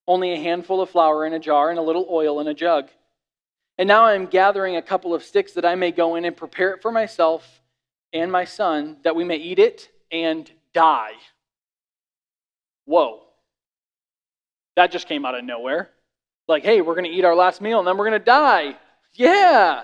only 0.07 0.33
a 0.33 0.39
handful 0.39 0.81
of 0.81 0.89
flour 0.89 1.25
in 1.25 1.33
a 1.33 1.39
jar 1.39 1.69
and 1.69 1.79
a 1.79 1.83
little 1.83 2.07
oil 2.09 2.39
in 2.39 2.47
a 2.47 2.53
jug. 2.53 2.89
And 3.77 3.87
now 3.87 4.05
I 4.05 4.13
am 4.13 4.27
gathering 4.27 4.75
a 4.75 4.81
couple 4.81 5.13
of 5.13 5.23
sticks 5.23 5.53
that 5.53 5.65
I 5.65 5.75
may 5.75 5.91
go 5.91 6.15
in 6.15 6.25
and 6.25 6.37
prepare 6.37 6.73
it 6.73 6.81
for 6.81 6.91
myself 6.91 7.61
and 8.13 8.31
my 8.31 8.45
son, 8.45 8.97
that 9.03 9.15
we 9.15 9.23
may 9.23 9.37
eat 9.37 9.59
it 9.59 9.89
and 10.11 10.49
die. 10.73 11.13
Whoa. 12.85 13.21
That 14.75 14.91
just 14.91 15.07
came 15.07 15.25
out 15.25 15.35
of 15.35 15.43
nowhere. 15.43 15.89
Like, 16.47 16.63
hey, 16.63 16.81
we're 16.81 16.95
going 16.95 17.11
to 17.11 17.17
eat 17.17 17.25
our 17.25 17.35
last 17.35 17.61
meal 17.61 17.79
and 17.79 17.87
then 17.87 17.97
we're 17.97 18.07
going 18.09 18.19
to 18.19 18.25
die. 18.25 18.77
Yeah. 19.13 19.83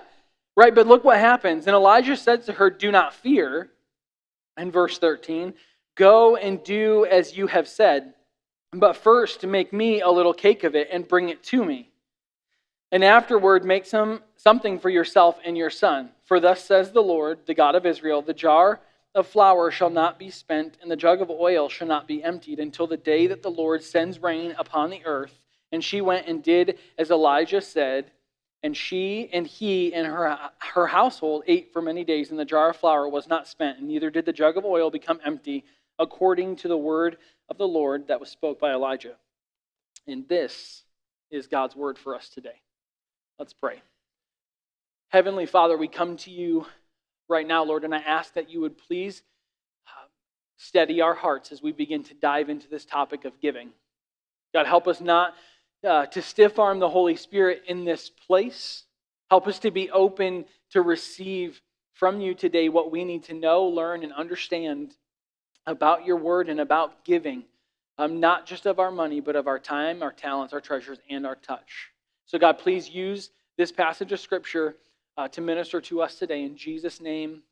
Right, 0.60 0.74
but 0.74 0.86
look 0.86 1.04
what 1.04 1.18
happens. 1.18 1.66
And 1.66 1.74
Elijah 1.74 2.14
said 2.14 2.42
to 2.42 2.52
her, 2.52 2.68
Do 2.68 2.92
not 2.92 3.14
fear. 3.14 3.70
In 4.58 4.70
verse 4.70 4.98
13, 4.98 5.54
go 5.94 6.36
and 6.36 6.62
do 6.62 7.06
as 7.06 7.34
you 7.34 7.46
have 7.46 7.66
said, 7.66 8.12
but 8.70 8.94
first 8.94 9.46
make 9.46 9.72
me 9.72 10.02
a 10.02 10.10
little 10.10 10.34
cake 10.34 10.62
of 10.64 10.74
it 10.74 10.88
and 10.92 11.08
bring 11.08 11.30
it 11.30 11.42
to 11.44 11.64
me. 11.64 11.88
And 12.92 13.02
afterward, 13.02 13.64
make 13.64 13.86
some 13.86 14.20
something 14.36 14.78
for 14.78 14.90
yourself 14.90 15.38
and 15.46 15.56
your 15.56 15.70
son. 15.70 16.10
For 16.26 16.40
thus 16.40 16.62
says 16.62 16.92
the 16.92 17.00
Lord, 17.00 17.38
the 17.46 17.54
God 17.54 17.74
of 17.74 17.86
Israel 17.86 18.20
the 18.20 18.34
jar 18.34 18.82
of 19.14 19.26
flour 19.26 19.70
shall 19.70 19.88
not 19.88 20.18
be 20.18 20.28
spent, 20.28 20.76
and 20.82 20.90
the 20.90 20.94
jug 20.94 21.22
of 21.22 21.30
oil 21.30 21.70
shall 21.70 21.88
not 21.88 22.06
be 22.06 22.22
emptied 22.22 22.60
until 22.60 22.86
the 22.86 22.98
day 22.98 23.26
that 23.28 23.42
the 23.42 23.50
Lord 23.50 23.82
sends 23.82 24.18
rain 24.18 24.54
upon 24.58 24.90
the 24.90 25.06
earth. 25.06 25.40
And 25.72 25.82
she 25.82 26.02
went 26.02 26.26
and 26.26 26.42
did 26.42 26.78
as 26.98 27.10
Elijah 27.10 27.62
said. 27.62 28.10
And 28.62 28.76
she 28.76 29.30
and 29.32 29.46
he 29.46 29.94
and 29.94 30.06
her, 30.06 30.38
her 30.74 30.86
household 30.86 31.44
ate 31.46 31.72
for 31.72 31.80
many 31.80 32.04
days, 32.04 32.30
and 32.30 32.38
the 32.38 32.44
jar 32.44 32.70
of 32.70 32.76
flour 32.76 33.08
was 33.08 33.26
not 33.26 33.48
spent, 33.48 33.78
and 33.78 33.88
neither 33.88 34.10
did 34.10 34.26
the 34.26 34.32
jug 34.32 34.56
of 34.58 34.64
oil 34.66 34.90
become 34.90 35.18
empty, 35.24 35.64
according 35.98 36.56
to 36.56 36.68
the 36.68 36.76
word 36.76 37.16
of 37.48 37.56
the 37.56 37.66
Lord 37.66 38.08
that 38.08 38.20
was 38.20 38.28
spoke 38.28 38.60
by 38.60 38.72
Elijah. 38.72 39.16
And 40.06 40.28
this 40.28 40.82
is 41.30 41.46
God's 41.46 41.74
word 41.74 41.98
for 41.98 42.14
us 42.14 42.28
today. 42.28 42.60
Let's 43.38 43.54
pray. 43.54 43.82
Heavenly 45.08 45.46
Father, 45.46 45.76
we 45.76 45.88
come 45.88 46.16
to 46.18 46.30
you 46.30 46.66
right 47.28 47.46
now, 47.46 47.64
Lord, 47.64 47.84
and 47.84 47.94
I 47.94 47.98
ask 47.98 48.34
that 48.34 48.50
you 48.50 48.60
would 48.60 48.76
please 48.76 49.22
uh, 49.86 50.06
steady 50.56 51.00
our 51.00 51.14
hearts 51.14 51.50
as 51.50 51.62
we 51.62 51.72
begin 51.72 52.02
to 52.04 52.14
dive 52.14 52.50
into 52.50 52.68
this 52.68 52.84
topic 52.84 53.24
of 53.24 53.40
giving. 53.40 53.70
God, 54.52 54.66
help 54.66 54.86
us 54.86 55.00
not 55.00 55.34
uh, 55.84 56.06
to 56.06 56.22
stiff 56.22 56.58
arm 56.58 56.78
the 56.78 56.88
Holy 56.88 57.16
Spirit 57.16 57.62
in 57.66 57.84
this 57.84 58.10
place. 58.10 58.84
Help 59.30 59.46
us 59.46 59.58
to 59.60 59.70
be 59.70 59.90
open 59.90 60.44
to 60.70 60.82
receive 60.82 61.60
from 61.94 62.20
you 62.20 62.34
today 62.34 62.68
what 62.68 62.90
we 62.90 63.04
need 63.04 63.24
to 63.24 63.34
know, 63.34 63.64
learn, 63.64 64.02
and 64.02 64.12
understand 64.12 64.94
about 65.66 66.04
your 66.04 66.16
word 66.16 66.48
and 66.48 66.60
about 66.60 67.04
giving, 67.04 67.44
um, 67.98 68.20
not 68.20 68.46
just 68.46 68.66
of 68.66 68.78
our 68.78 68.90
money, 68.90 69.20
but 69.20 69.36
of 69.36 69.46
our 69.46 69.58
time, 69.58 70.02
our 70.02 70.12
talents, 70.12 70.52
our 70.52 70.60
treasures, 70.60 70.98
and 71.08 71.26
our 71.26 71.36
touch. 71.36 71.90
So, 72.26 72.38
God, 72.38 72.58
please 72.58 72.88
use 72.88 73.30
this 73.56 73.70
passage 73.70 74.12
of 74.12 74.20
Scripture 74.20 74.76
uh, 75.16 75.28
to 75.28 75.40
minister 75.40 75.80
to 75.82 76.00
us 76.02 76.14
today. 76.14 76.42
In 76.42 76.56
Jesus' 76.56 77.00
name, 77.00 77.42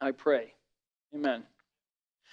I 0.00 0.12
pray. 0.12 0.54
Amen. 1.14 1.42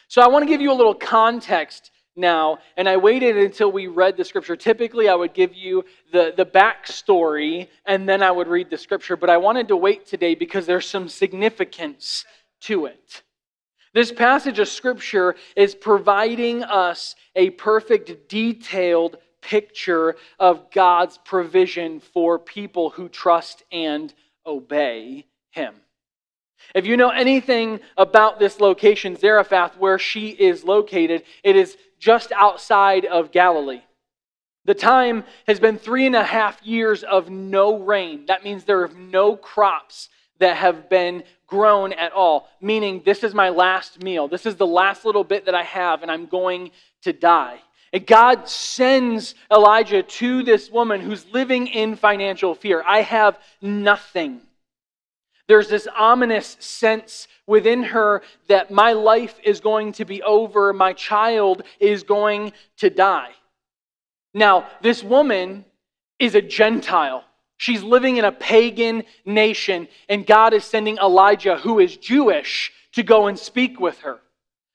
So, 0.07 0.21
I 0.21 0.27
want 0.27 0.43
to 0.43 0.47
give 0.47 0.61
you 0.61 0.71
a 0.71 0.73
little 0.73 0.93
context 0.93 1.91
now, 2.15 2.59
and 2.77 2.87
I 2.87 2.97
waited 2.97 3.37
until 3.37 3.71
we 3.71 3.87
read 3.87 4.17
the 4.17 4.25
scripture. 4.25 4.55
Typically, 4.55 5.09
I 5.09 5.15
would 5.15 5.33
give 5.33 5.53
you 5.53 5.83
the, 6.11 6.33
the 6.35 6.45
backstory 6.45 7.67
and 7.85 8.07
then 8.07 8.23
I 8.23 8.31
would 8.31 8.47
read 8.47 8.69
the 8.69 8.77
scripture, 8.77 9.17
but 9.17 9.29
I 9.29 9.37
wanted 9.37 9.67
to 9.69 9.77
wait 9.77 10.05
today 10.05 10.35
because 10.35 10.65
there's 10.65 10.87
some 10.87 11.09
significance 11.09 12.25
to 12.61 12.85
it. 12.85 13.23
This 13.93 14.11
passage 14.11 14.59
of 14.59 14.67
scripture 14.67 15.35
is 15.55 15.73
providing 15.73 16.63
us 16.63 17.15
a 17.35 17.51
perfect, 17.51 18.27
detailed 18.27 19.17
picture 19.41 20.15
of 20.39 20.71
God's 20.71 21.17
provision 21.23 21.99
for 21.99 22.39
people 22.39 22.89
who 22.89 23.07
trust 23.07 23.63
and 23.71 24.13
obey 24.45 25.25
Him. 25.51 25.75
If 26.73 26.85
you 26.85 26.97
know 26.97 27.09
anything 27.09 27.79
about 27.97 28.39
this 28.39 28.59
location, 28.59 29.15
Zarephath, 29.15 29.77
where 29.77 29.99
she 29.99 30.29
is 30.29 30.63
located, 30.63 31.23
it 31.43 31.55
is 31.55 31.77
just 31.99 32.31
outside 32.31 33.05
of 33.05 33.31
Galilee. 33.31 33.81
The 34.65 34.73
time 34.73 35.23
has 35.47 35.59
been 35.59 35.77
three 35.77 36.07
and 36.07 36.15
a 36.15 36.23
half 36.23 36.61
years 36.63 37.03
of 37.03 37.29
no 37.29 37.77
rain. 37.77 38.25
That 38.27 38.43
means 38.43 38.63
there 38.63 38.81
are 38.81 38.89
no 38.89 39.35
crops 39.35 40.09
that 40.39 40.57
have 40.57 40.89
been 40.89 41.23
grown 41.47 41.93
at 41.93 42.11
all, 42.11 42.49
meaning 42.59 43.01
this 43.05 43.23
is 43.23 43.33
my 43.33 43.49
last 43.49 44.01
meal. 44.01 44.27
This 44.27 44.45
is 44.45 44.55
the 44.55 44.67
last 44.67 45.05
little 45.05 45.23
bit 45.23 45.45
that 45.45 45.55
I 45.55 45.63
have, 45.63 46.01
and 46.01 46.11
I'm 46.11 46.25
going 46.25 46.71
to 47.03 47.13
die. 47.13 47.59
And 47.93 48.05
God 48.05 48.49
sends 48.49 49.35
Elijah 49.51 50.03
to 50.03 50.43
this 50.43 50.69
woman 50.69 50.99
who's 50.99 51.25
living 51.31 51.67
in 51.67 51.95
financial 51.95 52.55
fear. 52.55 52.83
I 52.85 53.01
have 53.01 53.39
nothing. 53.61 54.41
There's 55.47 55.69
this 55.69 55.87
ominous 55.95 56.57
sense 56.59 57.27
within 57.45 57.83
her 57.83 58.23
that 58.47 58.71
my 58.71 58.93
life 58.93 59.39
is 59.43 59.59
going 59.59 59.93
to 59.93 60.05
be 60.05 60.23
over, 60.23 60.73
my 60.73 60.93
child 60.93 61.63
is 61.79 62.03
going 62.03 62.53
to 62.77 62.89
die. 62.89 63.31
Now, 64.33 64.67
this 64.81 65.03
woman 65.03 65.65
is 66.19 66.35
a 66.35 66.41
Gentile. 66.41 67.23
She's 67.57 67.83
living 67.83 68.17
in 68.17 68.25
a 68.25 68.31
pagan 68.31 69.03
nation, 69.23 69.87
and 70.09 70.25
God 70.25 70.53
is 70.53 70.65
sending 70.65 70.97
Elijah, 70.97 71.57
who 71.57 71.79
is 71.79 71.95
Jewish, 71.95 72.71
to 72.93 73.03
go 73.03 73.27
and 73.27 73.37
speak 73.37 73.79
with 73.79 73.99
her. 73.99 74.19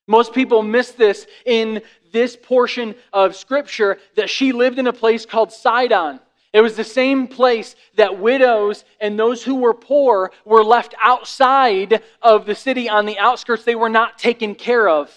Most 0.07 0.33
people 0.33 0.63
miss 0.63 0.93
this 0.93 1.27
in 1.45 1.83
this 2.13 2.37
portion 2.37 2.95
of 3.13 3.37
Scripture 3.37 3.99
that 4.17 4.31
she 4.31 4.53
lived 4.53 4.79
in 4.79 4.87
a 4.87 4.93
place 4.93 5.27
called 5.27 5.53
Sidon. 5.53 6.21
It 6.53 6.61
was 6.63 6.75
the 6.75 6.85
same 6.85 7.29
place 7.29 7.77
that 7.95 8.19
widows 8.19 8.85
and 9.01 9.19
those 9.19 9.43
who 9.45 9.57
were 9.57 9.75
poor 9.75 10.33
were 10.45 10.65
left 10.65 10.95
outside 11.01 12.03
of 12.21 12.45
the 12.45 12.57
city 12.57 12.89
on 12.89 13.07
the 13.07 13.19
outskirts. 13.19 13.65
They 13.65 13.77
were 13.77 13.89
not 13.89 14.19
taken 14.19 14.55
care 14.57 14.89
of 14.89 15.11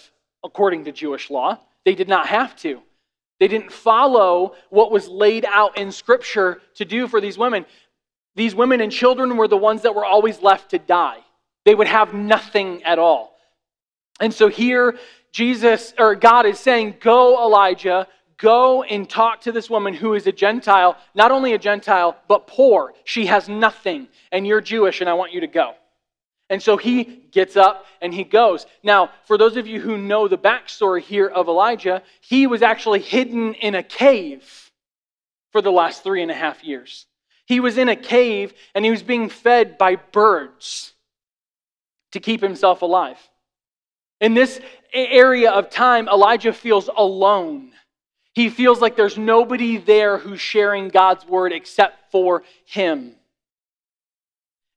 according 0.44 0.84
to 0.84 0.92
Jewish 0.92 1.30
law. 1.30 1.58
They 1.84 1.94
did 1.94 2.08
not 2.08 2.28
have 2.28 2.54
to. 2.56 2.80
They 3.40 3.48
didn't 3.48 3.72
follow 3.72 4.54
what 4.70 4.92
was 4.92 5.08
laid 5.08 5.44
out 5.44 5.76
in 5.76 5.90
Scripture 5.90 6.62
to 6.76 6.84
do 6.84 7.08
for 7.08 7.20
these 7.20 7.36
women. 7.36 7.66
These 8.36 8.54
women 8.54 8.80
and 8.80 8.92
children 8.92 9.36
were 9.36 9.48
the 9.48 9.56
ones 9.56 9.82
that 9.82 9.94
were 9.94 10.04
always 10.04 10.40
left 10.40 10.70
to 10.70 10.78
die. 10.78 11.18
They 11.64 11.74
would 11.74 11.88
have 11.88 12.14
nothing 12.14 12.82
at 12.84 12.98
all. 12.98 13.36
And 14.20 14.32
so 14.32 14.48
here, 14.48 14.96
Jesus 15.32 15.94
or 15.98 16.14
God 16.14 16.46
is 16.46 16.60
saying, 16.60 16.96
Go, 17.00 17.44
Elijah, 17.44 18.06
Go 18.38 18.82
and 18.82 19.08
talk 19.08 19.42
to 19.42 19.52
this 19.52 19.70
woman 19.70 19.94
who 19.94 20.14
is 20.14 20.26
a 20.26 20.32
Gentile, 20.32 20.96
not 21.14 21.30
only 21.30 21.52
a 21.52 21.58
Gentile, 21.58 22.16
but 22.28 22.46
poor. 22.46 22.94
She 23.04 23.26
has 23.26 23.48
nothing, 23.48 24.08
and 24.32 24.46
you're 24.46 24.60
Jewish, 24.60 25.00
and 25.00 25.08
I 25.08 25.14
want 25.14 25.32
you 25.32 25.40
to 25.40 25.46
go. 25.46 25.74
And 26.50 26.62
so 26.62 26.76
he 26.76 27.04
gets 27.30 27.56
up 27.56 27.86
and 28.02 28.12
he 28.12 28.22
goes. 28.22 28.66
Now, 28.82 29.10
for 29.24 29.38
those 29.38 29.56
of 29.56 29.66
you 29.66 29.80
who 29.80 29.96
know 29.96 30.28
the 30.28 30.38
backstory 30.38 31.00
here 31.00 31.26
of 31.26 31.48
Elijah, 31.48 32.02
he 32.20 32.46
was 32.46 32.62
actually 32.62 33.00
hidden 33.00 33.54
in 33.54 33.74
a 33.74 33.82
cave 33.82 34.70
for 35.52 35.62
the 35.62 35.72
last 35.72 36.02
three 36.02 36.22
and 36.22 36.30
a 36.30 36.34
half 36.34 36.62
years. 36.62 37.06
He 37.46 37.60
was 37.60 37.78
in 37.78 37.88
a 37.88 37.96
cave 37.96 38.52
and 38.74 38.84
he 38.84 38.90
was 38.90 39.02
being 39.02 39.28
fed 39.28 39.78
by 39.78 39.96
birds 39.96 40.92
to 42.12 42.20
keep 42.20 42.42
himself 42.42 42.82
alive. 42.82 43.18
In 44.20 44.34
this 44.34 44.60
area 44.92 45.50
of 45.50 45.70
time, 45.70 46.08
Elijah 46.08 46.52
feels 46.52 46.88
alone. 46.94 47.72
He 48.34 48.50
feels 48.50 48.80
like 48.80 48.96
there's 48.96 49.16
nobody 49.16 49.76
there 49.76 50.18
who's 50.18 50.40
sharing 50.40 50.88
God's 50.88 51.26
word 51.26 51.52
except 51.52 52.10
for 52.10 52.42
him. 52.64 53.14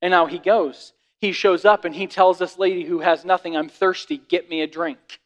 And 0.02 0.12
now 0.12 0.28
he 0.28 0.38
goes. 0.38 0.94
He 1.20 1.32
shows 1.32 1.66
up 1.66 1.84
and 1.84 1.96
he 1.96 2.06
tells 2.06 2.38
this 2.38 2.60
lady 2.60 2.84
who 2.84 3.00
has 3.00 3.26
nothing, 3.26 3.58
I'm 3.58 3.70
thirsty, 3.70 4.18
get 4.18 4.50
me 4.50 4.62
a 4.62 4.68
drink. 4.68 5.20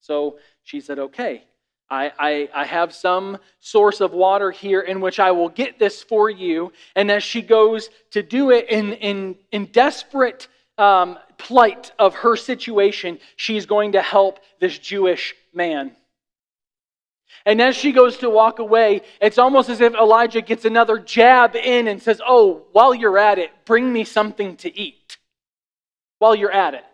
So 0.00 0.38
she 0.62 0.80
said, 0.80 0.98
Okay, 0.98 1.44
I, 1.90 2.12
I, 2.18 2.48
I, 2.54 2.64
have 2.64 2.94
some 2.94 3.36
source 3.58 4.00
of 4.00 4.12
water 4.12 4.50
here 4.50 4.80
in 4.80 5.00
which 5.00 5.20
I 5.20 5.32
will 5.32 5.48
get 5.48 5.78
this 5.78 6.02
for 6.02 6.30
you. 6.30 6.72
And 6.96 7.10
as 7.10 7.22
she 7.22 7.42
goes 7.42 7.90
to 8.12 8.22
do 8.22 8.50
it 8.50 8.70
in, 8.70 8.94
in, 8.94 9.36
in 9.52 9.66
desperate 9.66 10.48
um, 10.78 11.18
plight 11.40 11.92
of 11.98 12.14
her 12.16 12.36
situation, 12.36 13.18
she's 13.36 13.66
going 13.66 13.92
to 13.92 14.02
help 14.02 14.40
this 14.60 14.78
Jewish 14.78 15.34
man. 15.52 15.96
And 17.46 17.62
as 17.62 17.76
she 17.76 17.92
goes 17.92 18.18
to 18.18 18.30
walk 18.30 18.58
away, 18.58 19.02
it's 19.20 19.38
almost 19.38 19.68
as 19.68 19.80
if 19.80 19.94
Elijah 19.94 20.42
gets 20.42 20.64
another 20.64 20.98
jab 20.98 21.56
in 21.56 21.88
and 21.88 22.02
says, 22.02 22.20
Oh, 22.26 22.66
while 22.72 22.94
you're 22.94 23.18
at 23.18 23.38
it, 23.38 23.50
bring 23.64 23.92
me 23.92 24.04
something 24.04 24.56
to 24.58 24.78
eat. 24.78 25.16
While 26.18 26.34
you're 26.34 26.52
at 26.52 26.74
it. 26.74 26.84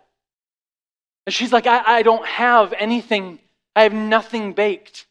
And 1.27 1.35
she's 1.35 1.53
like, 1.53 1.67
I, 1.67 1.99
I 1.99 2.03
don't 2.03 2.25
have 2.25 2.73
anything 2.79 3.41
I 3.77 3.83
have 3.83 3.93
nothing 3.93 4.55
baked. 4.55 5.07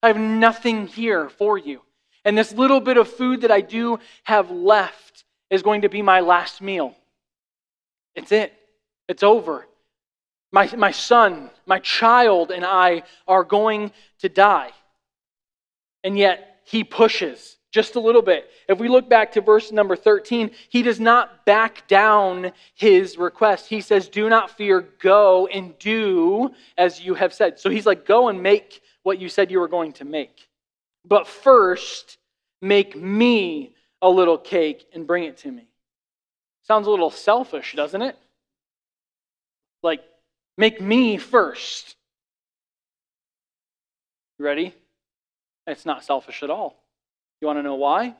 I 0.00 0.06
have 0.06 0.16
nothing 0.16 0.86
here 0.86 1.28
for 1.28 1.58
you. 1.58 1.82
And 2.24 2.38
this 2.38 2.52
little 2.52 2.80
bit 2.80 2.96
of 2.96 3.08
food 3.08 3.40
that 3.40 3.50
I 3.50 3.60
do 3.60 3.98
have 4.22 4.50
left 4.52 5.24
is 5.50 5.62
going 5.62 5.82
to 5.82 5.88
be 5.88 6.00
my 6.00 6.20
last 6.20 6.62
meal. 6.62 6.94
It's 8.14 8.30
it. 8.30 8.54
It's 9.08 9.22
over. 9.22 9.66
My, 10.52 10.72
my 10.76 10.92
son, 10.92 11.50
my 11.66 11.80
child, 11.80 12.50
and 12.50 12.64
I 12.64 13.02
are 13.26 13.44
going 13.44 13.92
to 14.20 14.28
die. 14.28 14.70
And 16.04 16.16
yet, 16.16 16.60
he 16.64 16.84
pushes 16.84 17.56
just 17.74 17.96
a 17.96 18.00
little 18.00 18.22
bit. 18.22 18.48
If 18.68 18.78
we 18.78 18.88
look 18.88 19.08
back 19.08 19.32
to 19.32 19.40
verse 19.40 19.72
number 19.72 19.96
13, 19.96 20.52
he 20.68 20.82
does 20.82 21.00
not 21.00 21.44
back 21.44 21.88
down 21.88 22.52
his 22.74 23.18
request. 23.18 23.66
He 23.66 23.80
says, 23.80 24.08
Do 24.08 24.28
not 24.28 24.56
fear, 24.56 24.80
go 25.00 25.48
and 25.48 25.76
do 25.80 26.50
as 26.78 27.00
you 27.00 27.14
have 27.14 27.34
said. 27.34 27.58
So 27.58 27.70
he's 27.70 27.84
like, 27.84 28.06
Go 28.06 28.28
and 28.28 28.40
make 28.40 28.80
what 29.02 29.18
you 29.18 29.28
said 29.28 29.50
you 29.50 29.58
were 29.58 29.68
going 29.68 29.92
to 29.94 30.04
make. 30.04 30.48
But 31.04 31.26
first, 31.26 32.18
make 32.62 32.96
me 32.96 33.74
a 34.00 34.08
little 34.08 34.38
cake 34.38 34.86
and 34.94 35.06
bring 35.06 35.24
it 35.24 35.38
to 35.38 35.50
me. 35.50 35.66
Sounds 36.62 36.86
a 36.86 36.90
little 36.90 37.10
selfish, 37.10 37.74
doesn't 37.74 38.02
it? 38.02 38.16
Like, 39.84 40.02
make 40.56 40.80
me 40.80 41.18
first. 41.18 41.94
You 44.38 44.46
ready? 44.46 44.74
It's 45.66 45.86
not 45.86 46.02
selfish 46.02 46.42
at 46.42 46.50
all. 46.50 46.82
You 47.40 47.46
want 47.46 47.58
to 47.58 47.62
know 47.62 47.74
why? 47.74 48.16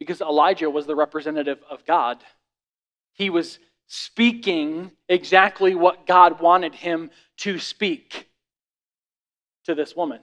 Because 0.00 0.20
Elijah 0.20 0.68
was 0.68 0.86
the 0.86 0.96
representative 0.96 1.60
of 1.70 1.86
God. 1.86 2.18
He 3.12 3.30
was 3.30 3.60
speaking 3.86 4.90
exactly 5.08 5.74
what 5.74 6.06
God 6.06 6.40
wanted 6.40 6.74
him 6.74 7.10
to 7.38 7.58
speak 7.58 8.28
to 9.66 9.74
this 9.74 9.94
woman. 9.94 10.20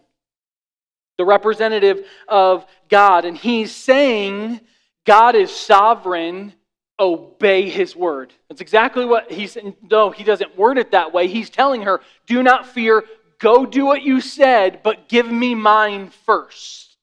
The 1.17 1.25
representative 1.25 2.05
of 2.27 2.65
God. 2.89 3.23
And 3.23 3.37
he's 3.37 3.73
saying, 3.73 4.59
God 5.05 5.35
is 5.35 5.55
sovereign, 5.55 6.53
obey 6.99 7.69
his 7.69 7.95
word. 7.95 8.33
That's 8.49 8.61
exactly 8.61 9.05
what 9.05 9.31
he's, 9.31 9.57
no, 9.89 10.09
he 10.09 10.23
doesn't 10.23 10.57
word 10.57 10.77
it 10.77 10.91
that 10.91 11.13
way. 11.13 11.27
He's 11.27 11.49
telling 11.49 11.83
her, 11.83 12.01
do 12.25 12.41
not 12.41 12.65
fear, 12.65 13.03
go 13.39 13.65
do 13.65 13.85
what 13.85 14.01
you 14.01 14.21
said, 14.21 14.81
but 14.83 15.07
give 15.07 15.31
me 15.31 15.55
mine 15.55 16.09
first. 16.25 16.97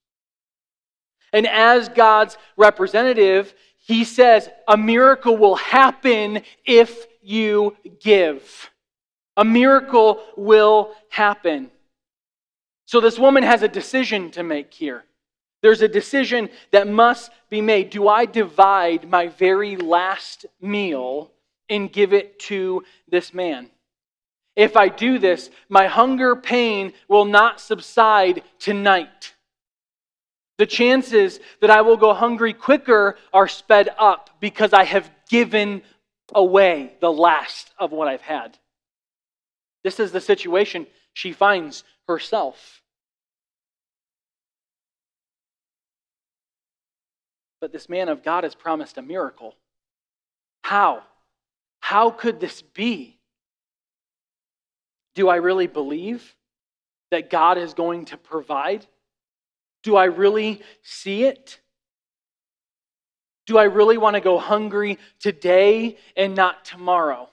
And 1.32 1.46
as 1.46 1.88
God's 1.88 2.38
representative, 2.56 3.54
he 3.76 4.04
says 4.04 4.48
a 4.66 4.76
miracle 4.76 5.36
will 5.36 5.56
happen 5.56 6.42
if 6.64 7.06
you 7.22 7.76
give. 8.00 8.70
A 9.36 9.44
miracle 9.44 10.22
will 10.36 10.92
happen. 11.08 11.70
So 12.86 13.00
this 13.00 13.18
woman 13.18 13.42
has 13.42 13.62
a 13.62 13.68
decision 13.68 14.30
to 14.32 14.42
make 14.42 14.72
here. 14.72 15.04
There's 15.64 15.80
a 15.80 15.88
decision 15.88 16.50
that 16.72 16.88
must 16.88 17.30
be 17.48 17.62
made. 17.62 17.88
Do 17.88 18.06
I 18.06 18.26
divide 18.26 19.08
my 19.08 19.28
very 19.28 19.76
last 19.76 20.44
meal 20.60 21.30
and 21.70 21.90
give 21.90 22.12
it 22.12 22.38
to 22.40 22.84
this 23.08 23.32
man? 23.32 23.70
If 24.56 24.76
I 24.76 24.88
do 24.88 25.18
this, 25.18 25.48
my 25.70 25.86
hunger 25.86 26.36
pain 26.36 26.92
will 27.08 27.24
not 27.24 27.62
subside 27.62 28.42
tonight. 28.58 29.32
The 30.58 30.66
chances 30.66 31.40
that 31.62 31.70
I 31.70 31.80
will 31.80 31.96
go 31.96 32.12
hungry 32.12 32.52
quicker 32.52 33.16
are 33.32 33.48
sped 33.48 33.88
up 33.98 34.28
because 34.40 34.74
I 34.74 34.84
have 34.84 35.10
given 35.30 35.80
away 36.34 36.92
the 37.00 37.10
last 37.10 37.72
of 37.78 37.90
what 37.90 38.06
I've 38.06 38.20
had. 38.20 38.58
This 39.82 39.98
is 39.98 40.12
the 40.12 40.20
situation 40.20 40.86
she 41.14 41.32
finds 41.32 41.84
herself. 42.06 42.82
But 47.64 47.72
this 47.72 47.88
man 47.88 48.10
of 48.10 48.22
God 48.22 48.44
has 48.44 48.54
promised 48.54 48.98
a 48.98 49.02
miracle. 49.02 49.56
How? 50.60 51.02
How 51.80 52.10
could 52.10 52.38
this 52.38 52.60
be? 52.60 53.18
Do 55.14 55.30
I 55.30 55.36
really 55.36 55.66
believe 55.66 56.36
that 57.10 57.30
God 57.30 57.56
is 57.56 57.72
going 57.72 58.04
to 58.04 58.18
provide? 58.18 58.86
Do 59.82 59.96
I 59.96 60.04
really 60.04 60.60
see 60.82 61.24
it? 61.24 61.58
Do 63.46 63.56
I 63.56 63.64
really 63.64 63.96
want 63.96 64.12
to 64.12 64.20
go 64.20 64.38
hungry 64.38 64.98
today 65.18 65.96
and 66.18 66.34
not 66.34 66.66
tomorrow? 66.66 67.30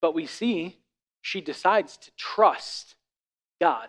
But 0.00 0.14
we 0.14 0.26
see 0.26 0.76
she 1.20 1.40
decides 1.40 1.96
to 1.96 2.12
trust 2.16 2.94
God. 3.60 3.88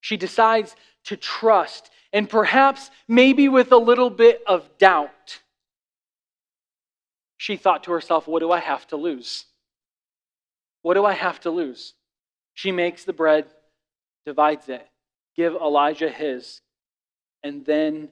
She 0.00 0.16
decides 0.16 0.74
to 1.04 1.16
trust, 1.16 1.90
and 2.12 2.28
perhaps, 2.28 2.90
maybe 3.08 3.48
with 3.48 3.72
a 3.72 3.76
little 3.76 4.10
bit 4.10 4.42
of 4.46 4.78
doubt, 4.78 5.40
she 7.36 7.56
thought 7.56 7.84
to 7.84 7.92
herself, 7.92 8.26
What 8.26 8.40
do 8.40 8.50
I 8.50 8.60
have 8.60 8.86
to 8.88 8.96
lose? 8.96 9.46
What 10.82 10.94
do 10.94 11.04
I 11.04 11.12
have 11.12 11.40
to 11.40 11.50
lose? 11.50 11.94
She 12.54 12.72
makes 12.72 13.04
the 13.04 13.12
bread 13.12 13.46
divides 14.26 14.68
it. 14.68 14.86
Give 15.36 15.54
Elijah 15.54 16.10
his, 16.10 16.60
and 17.42 17.64
then 17.64 18.08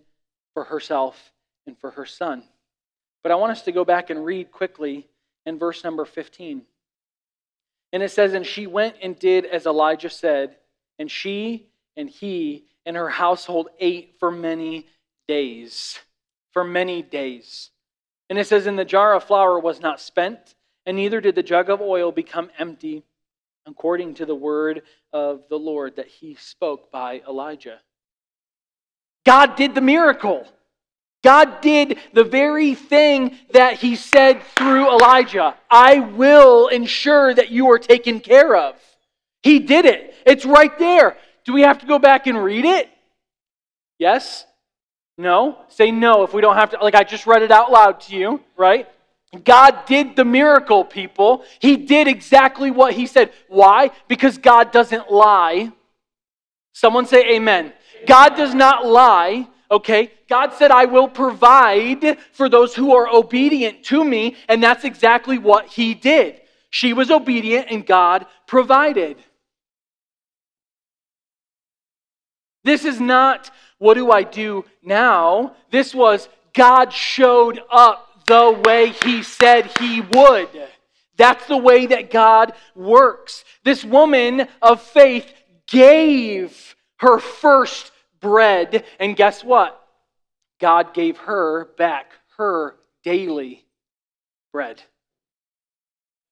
for 0.54 0.64
herself 0.64 1.32
and 1.66 1.78
for 1.78 1.90
her 1.90 2.06
son. 2.06 2.42
But 3.22 3.32
I 3.32 3.34
want 3.34 3.52
us 3.52 3.62
to 3.62 3.72
go 3.72 3.84
back 3.84 4.10
and 4.10 4.24
read 4.24 4.50
quickly 4.50 5.08
in 5.44 5.58
verse 5.58 5.84
number 5.84 6.04
15. 6.04 6.62
And 7.92 8.02
it 8.02 8.10
says, 8.10 8.32
And 8.32 8.46
she 8.46 8.66
went 8.66 8.96
and 9.02 9.18
did 9.18 9.44
as 9.44 9.66
Elijah 9.66 10.10
said, 10.10 10.56
and 10.98 11.10
she 11.10 11.66
and 11.96 12.08
he 12.08 12.64
and 12.88 12.96
her 12.96 13.10
household 13.10 13.68
ate 13.78 14.14
for 14.18 14.30
many 14.30 14.86
days. 15.28 15.98
For 16.54 16.64
many 16.64 17.02
days. 17.02 17.70
And 18.30 18.38
it 18.38 18.46
says, 18.46 18.66
And 18.66 18.78
the 18.78 18.84
jar 18.84 19.14
of 19.14 19.24
flour 19.24 19.60
was 19.60 19.80
not 19.80 20.00
spent, 20.00 20.54
and 20.86 20.96
neither 20.96 21.20
did 21.20 21.34
the 21.34 21.42
jug 21.42 21.68
of 21.68 21.82
oil 21.82 22.10
become 22.10 22.50
empty 22.58 23.04
according 23.66 24.14
to 24.14 24.24
the 24.24 24.34
word 24.34 24.82
of 25.12 25.42
the 25.50 25.58
Lord 25.58 25.96
that 25.96 26.08
he 26.08 26.34
spoke 26.36 26.90
by 26.90 27.20
Elijah. 27.28 27.78
God 29.26 29.56
did 29.56 29.74
the 29.74 29.82
miracle. 29.82 30.48
God 31.22 31.60
did 31.60 31.98
the 32.14 32.24
very 32.24 32.74
thing 32.74 33.36
that 33.52 33.74
he 33.74 33.96
said 33.96 34.42
through 34.56 34.88
Elijah 34.88 35.56
I 35.70 36.00
will 36.00 36.68
ensure 36.68 37.34
that 37.34 37.50
you 37.50 37.70
are 37.70 37.78
taken 37.78 38.20
care 38.20 38.56
of. 38.56 38.76
He 39.42 39.58
did 39.58 39.84
it. 39.84 40.14
It's 40.24 40.46
right 40.46 40.76
there. 40.78 41.18
Do 41.48 41.54
we 41.54 41.62
have 41.62 41.78
to 41.78 41.86
go 41.86 41.98
back 41.98 42.26
and 42.26 42.44
read 42.44 42.66
it? 42.66 42.90
Yes? 43.98 44.44
No? 45.16 45.56
Say 45.68 45.90
no 45.90 46.22
if 46.24 46.34
we 46.34 46.42
don't 46.42 46.56
have 46.56 46.72
to. 46.72 46.78
Like 46.82 46.94
I 46.94 47.04
just 47.04 47.26
read 47.26 47.40
it 47.40 47.50
out 47.50 47.72
loud 47.72 48.02
to 48.02 48.14
you, 48.14 48.42
right? 48.58 48.86
God 49.44 49.86
did 49.86 50.14
the 50.14 50.26
miracle, 50.26 50.84
people. 50.84 51.44
He 51.58 51.78
did 51.78 52.06
exactly 52.06 52.70
what 52.70 52.92
He 52.92 53.06
said. 53.06 53.32
Why? 53.48 53.92
Because 54.08 54.36
God 54.36 54.72
doesn't 54.72 55.10
lie. 55.10 55.72
Someone 56.74 57.06
say 57.06 57.36
amen. 57.36 57.72
God 58.06 58.36
does 58.36 58.52
not 58.52 58.84
lie. 58.84 59.48
Okay? 59.70 60.12
God 60.28 60.52
said, 60.52 60.70
I 60.70 60.84
will 60.84 61.08
provide 61.08 62.18
for 62.32 62.50
those 62.50 62.74
who 62.74 62.94
are 62.94 63.08
obedient 63.08 63.84
to 63.84 64.04
me, 64.04 64.36
and 64.50 64.62
that's 64.62 64.84
exactly 64.84 65.38
what 65.38 65.64
He 65.64 65.94
did. 65.94 66.42
She 66.68 66.92
was 66.92 67.10
obedient, 67.10 67.68
and 67.70 67.86
God 67.86 68.26
provided. 68.46 69.16
This 72.68 72.84
is 72.84 73.00
not, 73.00 73.50
what 73.78 73.94
do 73.94 74.12
I 74.12 74.22
do 74.22 74.62
now? 74.82 75.56
This 75.70 75.94
was, 75.94 76.28
God 76.52 76.92
showed 76.92 77.62
up 77.70 78.26
the 78.26 78.60
way 78.62 78.92
he 79.06 79.22
said 79.22 79.70
he 79.78 80.02
would. 80.02 80.50
That's 81.16 81.46
the 81.46 81.56
way 81.56 81.86
that 81.86 82.10
God 82.10 82.52
works. 82.74 83.46
This 83.64 83.86
woman 83.86 84.46
of 84.60 84.82
faith 84.82 85.32
gave 85.66 86.76
her 86.98 87.18
first 87.18 87.90
bread, 88.20 88.84
and 89.00 89.16
guess 89.16 89.42
what? 89.42 89.82
God 90.60 90.92
gave 90.92 91.16
her 91.16 91.70
back 91.78 92.12
her 92.36 92.74
daily 93.02 93.64
bread. 94.52 94.76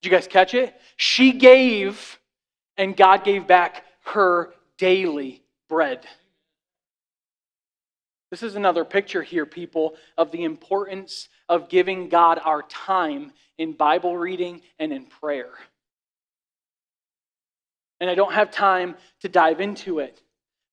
Did 0.02 0.10
you 0.10 0.10
guys 0.10 0.28
catch 0.28 0.52
it? 0.52 0.78
She 0.98 1.32
gave, 1.32 2.18
and 2.76 2.94
God 2.94 3.24
gave 3.24 3.46
back 3.46 3.84
her 4.02 4.52
daily 4.76 5.42
bread. 5.70 6.06
This 8.30 8.42
is 8.42 8.56
another 8.56 8.84
picture 8.84 9.22
here, 9.22 9.46
people, 9.46 9.94
of 10.18 10.32
the 10.32 10.44
importance 10.44 11.28
of 11.48 11.68
giving 11.68 12.08
God 12.08 12.40
our 12.42 12.62
time 12.62 13.32
in 13.56 13.72
Bible 13.72 14.16
reading 14.16 14.62
and 14.78 14.92
in 14.92 15.06
prayer. 15.06 15.50
And 18.00 18.10
I 18.10 18.14
don't 18.14 18.32
have 18.32 18.50
time 18.50 18.96
to 19.20 19.28
dive 19.28 19.60
into 19.60 20.00
it, 20.00 20.20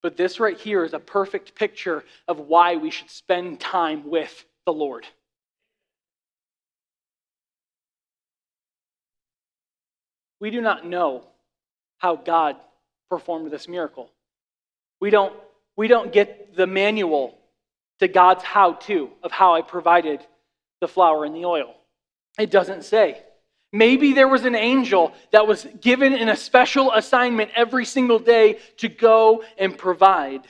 but 0.01 0.17
this 0.17 0.39
right 0.39 0.57
here 0.57 0.83
is 0.83 0.93
a 0.93 0.99
perfect 0.99 1.55
picture 1.55 2.03
of 2.27 2.39
why 2.39 2.75
we 2.75 2.89
should 2.89 3.09
spend 3.09 3.59
time 3.59 4.09
with 4.09 4.43
the 4.65 4.73
Lord. 4.73 5.05
We 10.41 10.49
do 10.49 10.59
not 10.59 10.85
know 10.85 11.23
how 11.99 12.17
God 12.17 12.57
performed 13.09 13.51
this 13.51 13.69
miracle. 13.69 14.11
We 14.99 15.09
don't, 15.09 15.33
we 15.77 15.87
don't 15.87 16.11
get 16.11 16.55
the 16.55 16.67
manual 16.67 17.37
to 17.99 18.07
God's 18.07 18.43
how 18.43 18.73
to 18.73 19.09
of 19.21 19.31
how 19.31 19.53
I 19.55 19.61
provided 19.61 20.25
the 20.81 20.87
flour 20.87 21.25
and 21.25 21.35
the 21.35 21.45
oil. 21.45 21.73
It 22.37 22.51
doesn't 22.51 22.83
say. 22.83 23.21
Maybe 23.71 24.13
there 24.13 24.27
was 24.27 24.45
an 24.45 24.55
angel 24.55 25.13
that 25.31 25.47
was 25.47 25.65
given 25.81 26.13
in 26.13 26.29
a 26.29 26.35
special 26.35 26.91
assignment 26.93 27.51
every 27.55 27.85
single 27.85 28.19
day 28.19 28.59
to 28.77 28.87
go 28.87 29.43
and 29.57 29.75
provide. 29.75 30.41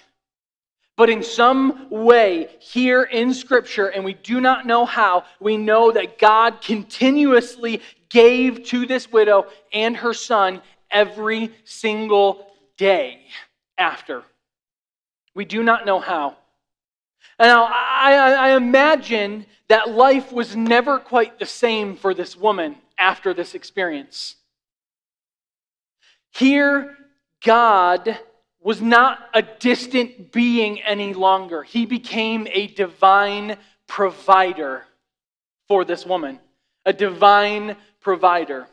But 0.97 1.10
in 1.10 1.23
some 1.23 1.89
way, 1.89 2.49
here 2.60 3.03
in 3.03 3.34
Scripture, 3.34 3.88
and 3.88 4.03
we 4.03 4.13
do 4.13 4.41
not 4.41 4.67
know 4.67 4.86
how, 4.86 5.23
we 5.39 5.58
know 5.58 5.91
that 5.91 6.19
God 6.19 6.62
continuously 6.62 7.82
gave 8.10 8.65
to 8.65 8.86
this 8.86 9.12
widow 9.12 9.47
and 9.71 9.97
her 9.97 10.13
son 10.13 10.62
every 10.91 11.51
single 11.63 12.45
day 12.77 13.21
after. 13.77 14.23
We 15.34 15.45
do 15.45 15.63
not 15.63 15.86
know 15.86 15.99
how. 15.99 16.38
Now, 17.43 17.65
I, 17.65 18.36
I, 18.39 18.56
imagine 18.56 19.45
that 19.67 19.89
life 19.89 20.32
was 20.32 20.56
never 20.56 20.97
quite 20.97 21.39
the 21.39 21.45
same 21.45 21.97
for 21.97 22.13
this 22.13 22.38
woman 22.38 22.77
after 22.97 23.34
this 23.34 23.53
experience. 23.53 24.36
Here, 26.32 26.95
God 27.43 28.17
was 28.62 28.82
not 28.82 29.29
a 29.34 29.41
distant 29.41 30.32
being 30.32 30.82
any 30.84 31.13
longer. 31.13 31.63
He 31.63 31.86
became 31.86 32.47
a 32.49 32.67
divine 32.67 33.58
provider 33.88 34.86
for 35.67 35.84
this 35.84 36.06
woman, 36.06 36.39
a 36.86 36.93
divine 36.93 37.75
provider. 37.99 38.67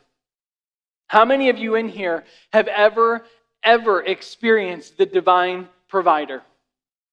How 1.09 1.24
many 1.24 1.48
of 1.48 1.59
you 1.59 1.74
in 1.74 1.88
here 1.88 2.22
have 2.52 2.68
ever, 2.68 3.24
ever 3.64 4.00
experienced 4.00 4.96
the 4.96 5.06
divine 5.06 5.68
provider? 5.88 6.44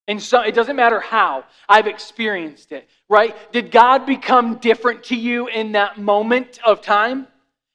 And 0.07 0.21
so 0.21 0.41
it 0.41 0.55
doesn't 0.55 0.75
matter 0.75 0.99
how, 0.99 1.43
I've 1.67 1.87
experienced 1.87 2.71
it, 2.71 2.89
right? 3.09 3.35
Did 3.51 3.71
God 3.71 4.05
become 4.05 4.55
different 4.55 5.03
to 5.05 5.15
you 5.15 5.47
in 5.47 5.73
that 5.73 5.97
moment 5.97 6.59
of 6.65 6.81
time? 6.81 7.27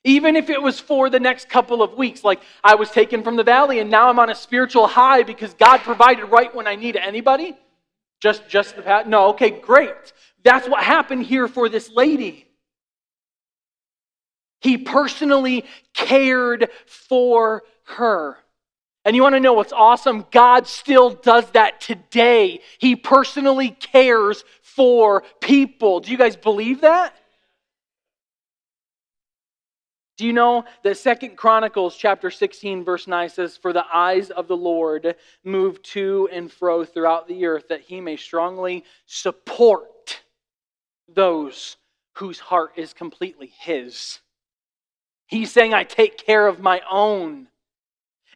Even 0.04 0.34
if 0.34 0.48
it 0.50 0.60
was 0.60 0.80
for 0.80 1.10
the 1.10 1.20
next 1.20 1.48
couple 1.48 1.82
of 1.82 1.94
weeks, 1.94 2.24
like 2.24 2.40
I 2.64 2.74
was 2.74 2.90
taken 2.90 3.22
from 3.22 3.36
the 3.36 3.44
valley 3.44 3.80
and 3.80 3.90
now 3.90 4.08
I'm 4.08 4.18
on 4.18 4.30
a 4.30 4.34
spiritual 4.34 4.86
high 4.86 5.22
because 5.22 5.54
God 5.54 5.80
provided 5.80 6.24
right 6.26 6.52
when 6.54 6.66
I 6.66 6.74
need. 6.74 6.96
Anybody? 6.96 7.56
Just 8.20 8.48
just 8.48 8.76
the 8.76 8.82
past? 8.82 9.06
No, 9.06 9.28
okay, 9.28 9.50
great. 9.50 10.12
That's 10.42 10.68
what 10.68 10.82
happened 10.82 11.24
here 11.24 11.48
for 11.48 11.68
this 11.68 11.90
lady. 11.90 12.48
He 14.60 14.78
personally 14.78 15.64
cared 15.92 16.70
for 16.86 17.62
her. 17.84 18.38
And 19.04 19.16
you 19.16 19.22
want 19.22 19.34
to 19.34 19.40
know 19.40 19.52
what's 19.52 19.72
awesome? 19.72 20.26
God 20.30 20.66
still 20.66 21.10
does 21.10 21.50
that 21.52 21.80
today. 21.80 22.60
He 22.78 22.94
personally 22.94 23.70
cares 23.70 24.44
for 24.62 25.24
people. 25.40 26.00
Do 26.00 26.10
you 26.12 26.18
guys 26.18 26.36
believe 26.36 26.82
that? 26.82 27.16
Do 30.18 30.26
you 30.26 30.32
know 30.32 30.64
that 30.84 30.98
Second 30.98 31.36
Chronicles 31.36 31.96
chapter 31.96 32.30
16 32.30 32.84
verse 32.84 33.08
9 33.08 33.28
says 33.28 33.56
for 33.56 33.72
the 33.72 33.84
eyes 33.92 34.30
of 34.30 34.46
the 34.46 34.56
Lord 34.56 35.16
move 35.42 35.82
to 35.82 36.28
and 36.30 36.52
fro 36.52 36.84
throughout 36.84 37.26
the 37.26 37.46
earth 37.46 37.68
that 37.70 37.80
he 37.80 38.00
may 38.00 38.16
strongly 38.16 38.84
support 39.06 40.22
those 41.08 41.76
whose 42.16 42.38
heart 42.38 42.72
is 42.76 42.92
completely 42.92 43.52
his. 43.58 44.20
He's 45.26 45.50
saying 45.50 45.72
I 45.74 45.84
take 45.84 46.18
care 46.18 46.46
of 46.46 46.60
my 46.60 46.82
own. 46.88 47.48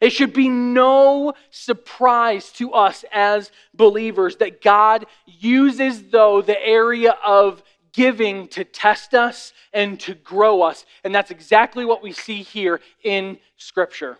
It 0.01 0.11
should 0.11 0.33
be 0.33 0.47
no 0.47 1.33
surprise 1.49 2.51
to 2.53 2.73
us 2.73 3.03
as 3.11 3.51
believers 3.73 4.35
that 4.37 4.61
God 4.61 5.05
uses, 5.25 6.09
though, 6.09 6.41
the 6.41 6.61
area 6.63 7.17
of 7.25 7.63
giving 7.93 8.47
to 8.49 8.63
test 8.63 9.15
us 9.15 9.53
and 9.73 9.99
to 10.01 10.13
grow 10.13 10.61
us. 10.61 10.85
And 11.03 11.15
that's 11.15 11.31
exactly 11.31 11.83
what 11.83 12.03
we 12.03 12.11
see 12.11 12.43
here 12.43 12.79
in 13.03 13.39
Scripture. 13.55 14.19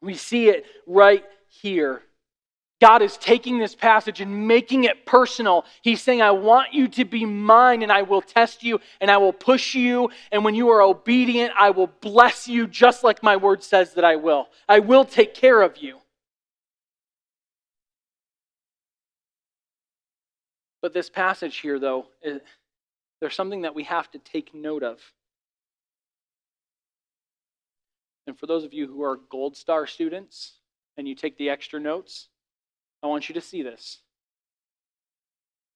We 0.00 0.14
see 0.14 0.48
it 0.48 0.64
right 0.86 1.24
here. 1.48 2.02
God 2.80 3.02
is 3.02 3.16
taking 3.16 3.58
this 3.58 3.74
passage 3.74 4.20
and 4.20 4.46
making 4.46 4.84
it 4.84 5.04
personal. 5.04 5.64
He's 5.82 6.00
saying, 6.00 6.22
I 6.22 6.30
want 6.30 6.72
you 6.72 6.86
to 6.88 7.04
be 7.04 7.24
mine, 7.24 7.82
and 7.82 7.90
I 7.90 8.02
will 8.02 8.22
test 8.22 8.62
you, 8.62 8.80
and 9.00 9.10
I 9.10 9.16
will 9.16 9.32
push 9.32 9.74
you. 9.74 10.10
And 10.30 10.44
when 10.44 10.54
you 10.54 10.68
are 10.68 10.80
obedient, 10.80 11.52
I 11.58 11.70
will 11.70 11.88
bless 12.00 12.46
you 12.46 12.68
just 12.68 13.02
like 13.02 13.22
my 13.22 13.36
word 13.36 13.64
says 13.64 13.94
that 13.94 14.04
I 14.04 14.14
will. 14.16 14.48
I 14.68 14.78
will 14.78 15.04
take 15.04 15.34
care 15.34 15.60
of 15.60 15.78
you. 15.78 15.98
But 20.80 20.94
this 20.94 21.10
passage 21.10 21.56
here, 21.56 21.80
though, 21.80 22.06
there's 23.20 23.34
something 23.34 23.62
that 23.62 23.74
we 23.74 23.82
have 23.84 24.08
to 24.12 24.18
take 24.18 24.54
note 24.54 24.84
of. 24.84 25.00
And 28.28 28.38
for 28.38 28.46
those 28.46 28.62
of 28.62 28.72
you 28.72 28.86
who 28.86 29.02
are 29.02 29.18
Gold 29.30 29.56
Star 29.56 29.88
students 29.88 30.52
and 30.96 31.08
you 31.08 31.16
take 31.16 31.36
the 31.36 31.50
extra 31.50 31.80
notes, 31.80 32.28
I 33.02 33.06
want 33.06 33.28
you 33.28 33.34
to 33.34 33.40
see 33.40 33.62
this. 33.62 33.98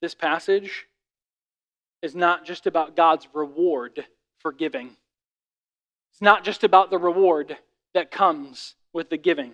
This 0.01 0.15
passage 0.15 0.87
is 2.03 2.15
not 2.15 2.45
just 2.45 2.67
about 2.67 2.97
God's 2.97 3.29
reward 3.33 4.05
for 4.39 4.53
giving. 4.53 4.97
It's 6.13 6.21
not 6.21 6.45
just 6.45 6.65
about 6.65 6.91
the 6.91 6.99
reward 6.99 7.57
that 7.95 8.11
comes 8.11 8.75
with 8.93 9.09
the 9.09 9.17
giving. 9.17 9.53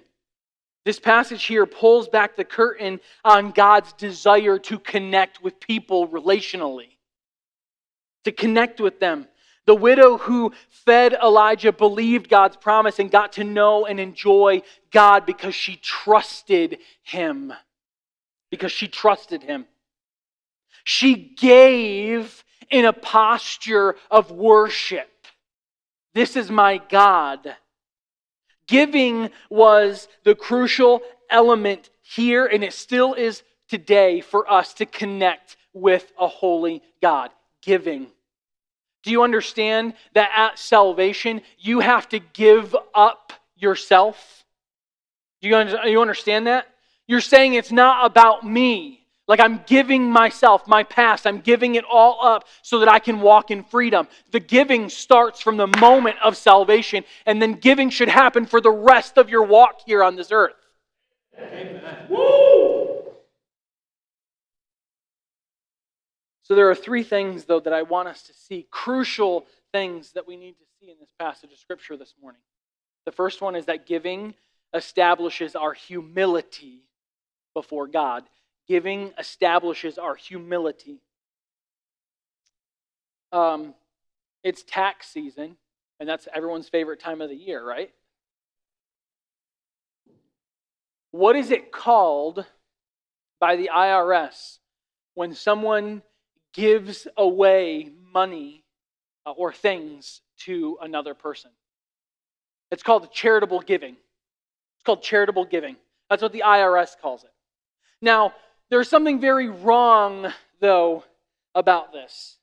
This 0.85 0.99
passage 0.99 1.45
here 1.45 1.67
pulls 1.67 2.09
back 2.09 2.35
the 2.35 2.45
curtain 2.45 3.01
on 3.25 3.51
God's 3.51 3.93
desire 3.93 4.59
to 4.61 4.79
connect 4.79 5.43
with 5.43 5.61
people 5.61 6.09
relationally, 6.09 6.97
to 8.25 8.33
connect 8.33 8.81
with 8.81 8.99
them. 8.99 9.29
The 9.69 9.75
widow 9.75 10.17
who 10.17 10.55
fed 10.71 11.13
Elijah 11.13 11.75
believed 11.75 12.31
God's 12.31 12.57
promise 12.57 12.99
and 12.99 13.11
got 13.11 13.35
to 13.35 13.45
know 13.45 13.85
and 13.85 14.01
enjoy 14.01 14.63
God 14.91 15.27
because 15.27 15.55
she 15.55 15.77
trusted 15.77 16.79
him. 17.03 17.53
Because 18.51 18.73
she 18.73 18.89
trusted 18.89 19.43
him. 19.43 19.67
She 20.85 21.35
gave 21.39 22.45
in 22.71 22.87
a 22.87 22.95
posture 22.95 23.97
of 24.11 24.31
worship. 24.31 25.11
This 26.15 26.35
is 26.35 26.51
my 26.51 26.79
God. 26.79 27.55
Giving 28.69 29.29
was 29.51 30.09
the 30.25 30.35
crucial 30.35 31.03
element 31.29 31.91
here, 32.01 32.47
and 32.47 32.65
it 32.65 32.73
still 32.73 33.13
is 33.13 33.43
today 33.69 34.23
for 34.23 34.51
us 34.51 34.73
to 34.73 34.87
connect 34.87 35.59
with 35.75 36.11
a 36.19 36.27
holy 36.27 36.83
God. 37.03 37.33
Giving. 37.61 38.07
Do 39.09 39.13
you 39.13 39.23
understand 39.23 39.95
that 40.13 40.31
at 40.37 40.59
salvation, 40.59 41.41
you 41.59 41.81
have 41.81 42.11
to 42.11 42.19
give 42.19 42.77
up 42.95 43.33
yourself? 43.57 44.45
Do 45.41 45.49
you, 45.49 45.57
you 45.87 46.03
understand 46.03 46.47
that? 46.47 46.67
You're 47.07 47.23
saying 47.23 47.55
it's 47.55 47.73
not 47.73 48.05
about 48.05 48.45
me. 48.45 49.07
Like 49.27 49.41
I'm 49.41 49.63
giving 49.67 50.11
myself, 50.11 50.69
my 50.69 50.83
past, 50.83 51.27
I'm 51.27 51.41
giving 51.41 51.77
it 51.77 51.87
all 51.91 52.19
up 52.23 52.45
so 52.61 52.81
that 52.81 52.89
I 52.91 52.99
can 52.99 53.23
walk 53.23 53.51
in 53.51 53.65
freedom. 53.65 54.09
The 54.31 54.41
giving 54.41 54.91
starts 54.91 55.41
from 55.41 55.57
the 55.57 55.69
moment 55.81 56.17
of 56.23 56.37
salvation, 56.37 57.03
and 57.25 57.41
then 57.41 57.55
giving 57.55 57.89
should 57.89 58.11
happen 58.11 58.45
for 58.45 58.61
the 58.61 58.71
rest 58.71 59.17
of 59.17 59.31
your 59.31 59.45
walk 59.45 59.81
here 59.87 60.05
on 60.05 60.17
this 60.17 60.31
earth. 60.31 60.53
Amen. 61.39 61.81
Woo! 62.11 62.58
So 66.49 66.55
there 66.55 66.71
are 66.71 66.75
three 66.75 67.03
things, 67.03 67.45
though, 67.45 67.61
that 67.61 67.75
I 67.75 67.83
want 67.83 68.09
us 68.09 68.23
to 68.23 68.33
see, 68.33 68.67
crucial 68.71 69.47
things 69.71 70.13
that 70.13 70.27
we 70.27 70.35
need 70.39 70.53
to 70.53 70.65
see 70.81 70.91
in 70.91 70.97
this 70.99 71.13
passage 71.19 71.53
of 71.53 71.59
Scripture 71.59 71.95
this 71.95 72.15
morning. 72.23 72.41
The 73.05 73.13
first 73.13 73.43
one 73.43 73.55
is 73.55 73.67
that 73.67 73.85
giving 73.85 74.35
establishes 74.73 75.55
our 75.55 75.75
humility 75.75 76.85
before 77.53 77.87
God. 77.87 78.25
Giving 78.67 79.13
establishes 79.19 79.99
our 79.99 80.15
humility. 80.15 81.03
Um, 83.31 83.75
it's 84.43 84.63
tax 84.63 85.07
season, 85.09 85.59
and 86.01 86.09
that's 86.09 86.29
everyone's 86.35 86.71
favorite 86.71 87.01
time 87.01 87.21
of 87.21 87.29
the 87.29 87.37
year, 87.37 87.63
right? 87.63 87.91
What 91.11 91.37
is 91.37 91.51
it 91.51 91.73
called 91.73 92.47
by 93.39 93.57
the 93.57 93.69
IRS 93.71 94.59
when 95.15 95.35
someone 95.35 96.03
gives 96.59 97.07
away 97.17 97.89
money 98.13 98.65
uh, 99.25 99.31
or 99.31 99.53
things 99.53 100.23
to 100.39 100.77
another 100.83 101.15
person? 101.15 101.53
It's 102.73 102.83
called 102.83 103.13
charitable 103.13 103.61
giving. 103.61 103.93
It's 103.93 104.85
called 104.85 105.03
charitable 105.03 105.45
giving. 105.45 105.77
That's 106.11 106.21
what 106.21 106.33
the 106.33 106.43
IRS 106.45 106.99
calls 107.01 107.23
it. 107.23 107.31
Now, 108.03 108.35
there's 108.71 108.89
something 108.89 109.21
very 109.21 109.49
wrong, 109.49 110.33
though, 110.61 111.05
about 111.55 111.93
this. 111.93 112.39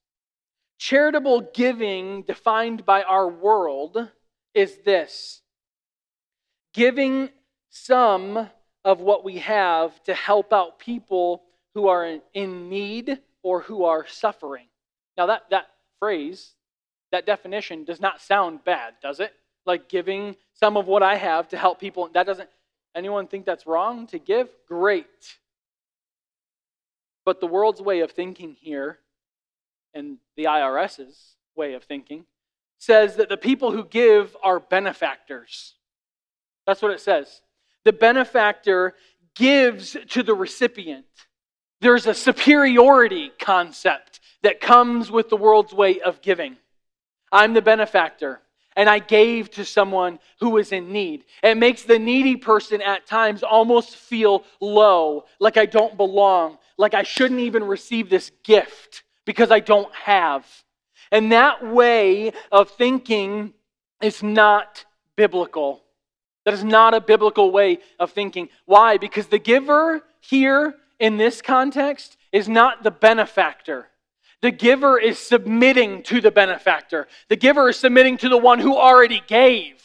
Charitable 0.78 1.50
giving, 1.54 2.24
defined 2.24 2.86
by 2.86 3.04
our 3.04 3.28
world, 3.28 4.10
is 4.54 4.78
this 4.86 5.42
giving 6.74 7.30
some 7.70 8.50
of 8.86 9.00
what 9.02 9.26
we 9.26 9.40
have 9.40 10.02
to 10.04 10.14
help 10.14 10.54
out 10.54 10.80
people 10.80 11.44
who 11.74 11.88
are 11.90 12.20
in 12.34 12.70
need 12.70 13.20
or 13.46 13.62
who 13.62 13.84
are 13.84 14.08
suffering. 14.08 14.66
Now, 15.16 15.28
that, 15.28 15.44
that 15.52 15.68
phrase, 16.00 16.54
that 17.12 17.28
definition 17.28 17.84
does 17.84 18.02
not 18.02 18.20
sound 18.20 18.64
bad, 18.64 18.96
does 19.04 19.20
it? 19.20 19.34
Like 19.68 19.88
giving 19.88 20.36
some 20.54 20.78
of 20.78 20.88
what 20.88 21.04
I 21.04 21.16
have 21.16 21.50
to 21.50 21.58
help 21.58 21.80
people. 21.80 22.10
That 22.16 22.26
doesn't, 22.26 22.50
anyone 22.96 23.28
think 23.28 23.46
that's 23.46 23.68
wrong 23.68 24.08
to 24.08 24.18
give? 24.18 24.50
Great. 24.68 25.06
But 27.24 27.40
the 27.40 27.46
world's 27.46 27.82
way 27.82 28.00
of 28.00 28.14
thinking 28.14 28.58
here, 28.60 28.98
and 29.94 30.18
the 30.36 30.46
IRS's 30.46 31.36
way 31.56 31.76
of 31.76 31.84
thinking, 31.84 32.26
says 32.80 33.18
that 33.18 33.30
the 33.30 33.38
people 33.38 33.72
who 33.72 33.86
give 33.86 34.36
are 34.42 34.60
benefactors. 34.60 35.76
That's 36.66 36.82
what 36.82 36.92
it 36.92 37.00
says. 37.00 37.42
The 37.84 37.94
benefactor 37.94 38.96
gives 39.36 39.96
to 40.10 40.24
the 40.24 40.34
recipient. 40.34 41.06
There's 41.86 42.08
a 42.08 42.16
superiority 42.16 43.32
concept 43.40 44.20
that 44.42 44.60
comes 44.60 45.12
with 45.12 45.30
the 45.30 45.38
world's 45.38 45.72
way 45.72 46.00
of 46.00 46.20
giving. 46.20 46.58
I'm 47.32 47.54
the 47.54 47.62
benefactor, 47.62 48.42
and 48.76 48.90
I 48.90 48.98
gave 48.98 49.52
to 49.52 49.64
someone 49.64 50.18
who 50.40 50.50
was 50.50 50.72
in 50.72 50.92
need. 50.92 51.26
It 51.44 51.58
makes 51.58 51.84
the 51.84 52.00
needy 52.00 52.38
person 52.38 52.82
at 52.82 53.06
times 53.06 53.44
almost 53.44 53.98
feel 53.98 54.46
low, 54.60 55.26
like 55.40 55.58
I 55.58 55.68
don't 55.68 55.96
belong, 55.96 56.58
like 56.76 56.96
I 56.96 57.04
shouldn't 57.04 57.42
even 57.42 57.64
receive 57.64 58.10
this 58.10 58.32
gift 58.44 59.04
because 59.24 59.52
I 59.52 59.60
don't 59.60 59.94
have. 59.94 60.48
And 61.12 61.32
that 61.34 61.64
way 61.64 62.34
of 62.52 62.72
thinking 62.72 63.54
is 64.02 64.24
not 64.24 64.86
biblical. 65.16 65.84
That 66.46 66.56
is 66.56 66.64
not 66.64 66.96
a 66.96 67.00
biblical 67.00 67.52
way 67.52 67.78
of 68.00 68.10
thinking. 68.10 68.50
Why? 68.66 68.98
Because 68.98 69.28
the 69.28 69.38
giver 69.38 70.02
here 70.20 70.74
in 71.00 71.18
this 71.18 71.42
context 71.42 72.18
is 72.32 72.48
not 72.48 72.84
the 72.84 72.92
benefactor. 72.92 73.88
The 74.42 74.52
giver 74.52 75.00
is 75.00 75.18
submitting 75.18 76.04
to 76.04 76.22
the 76.22 76.32
benefactor. 76.32 77.08
The 77.30 77.36
giver 77.36 77.70
is 77.70 77.78
submitting 77.78 78.18
to 78.18 78.30
the 78.30 78.38
one 78.38 78.60
who 78.60 78.76
already 78.76 79.24
gave. 79.28 79.82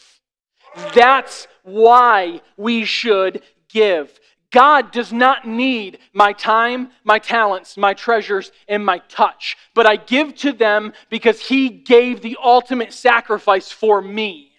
That's 0.94 1.46
why 1.62 2.42
we 2.56 2.84
should 2.84 3.42
give. 3.68 4.18
God 4.50 4.90
does 4.90 5.12
not 5.12 5.46
need 5.46 5.98
my 6.12 6.32
time, 6.32 6.90
my 7.04 7.18
talents, 7.18 7.76
my 7.76 7.94
treasures, 7.94 8.50
and 8.68 8.84
my 8.84 8.98
touch, 9.08 9.56
but 9.74 9.86
I 9.86 9.96
give 9.96 10.34
to 10.36 10.52
them 10.52 10.92
because 11.08 11.40
He 11.40 11.68
gave 11.68 12.20
the 12.20 12.36
ultimate 12.42 12.92
sacrifice 12.92 13.70
for 13.70 14.02
me. 14.02 14.52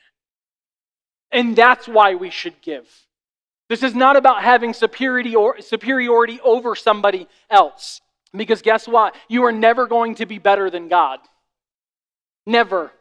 And 1.31 1.55
that's 1.55 1.87
why 1.87 2.15
we 2.15 2.29
should 2.29 2.61
give. 2.61 2.87
This 3.71 3.83
is 3.83 3.95
not 3.95 4.17
about 4.17 4.43
having 4.43 4.73
superiority, 4.73 5.33
or, 5.33 5.61
superiority 5.61 6.41
over 6.43 6.75
somebody 6.75 7.25
else. 7.49 8.01
Because 8.35 8.61
guess 8.61 8.85
what? 8.85 9.15
You 9.29 9.45
are 9.45 9.53
never 9.53 9.87
going 9.87 10.15
to 10.15 10.25
be 10.25 10.39
better 10.39 10.69
than 10.69 10.89
God. 10.89 11.19
Never. 12.45 12.91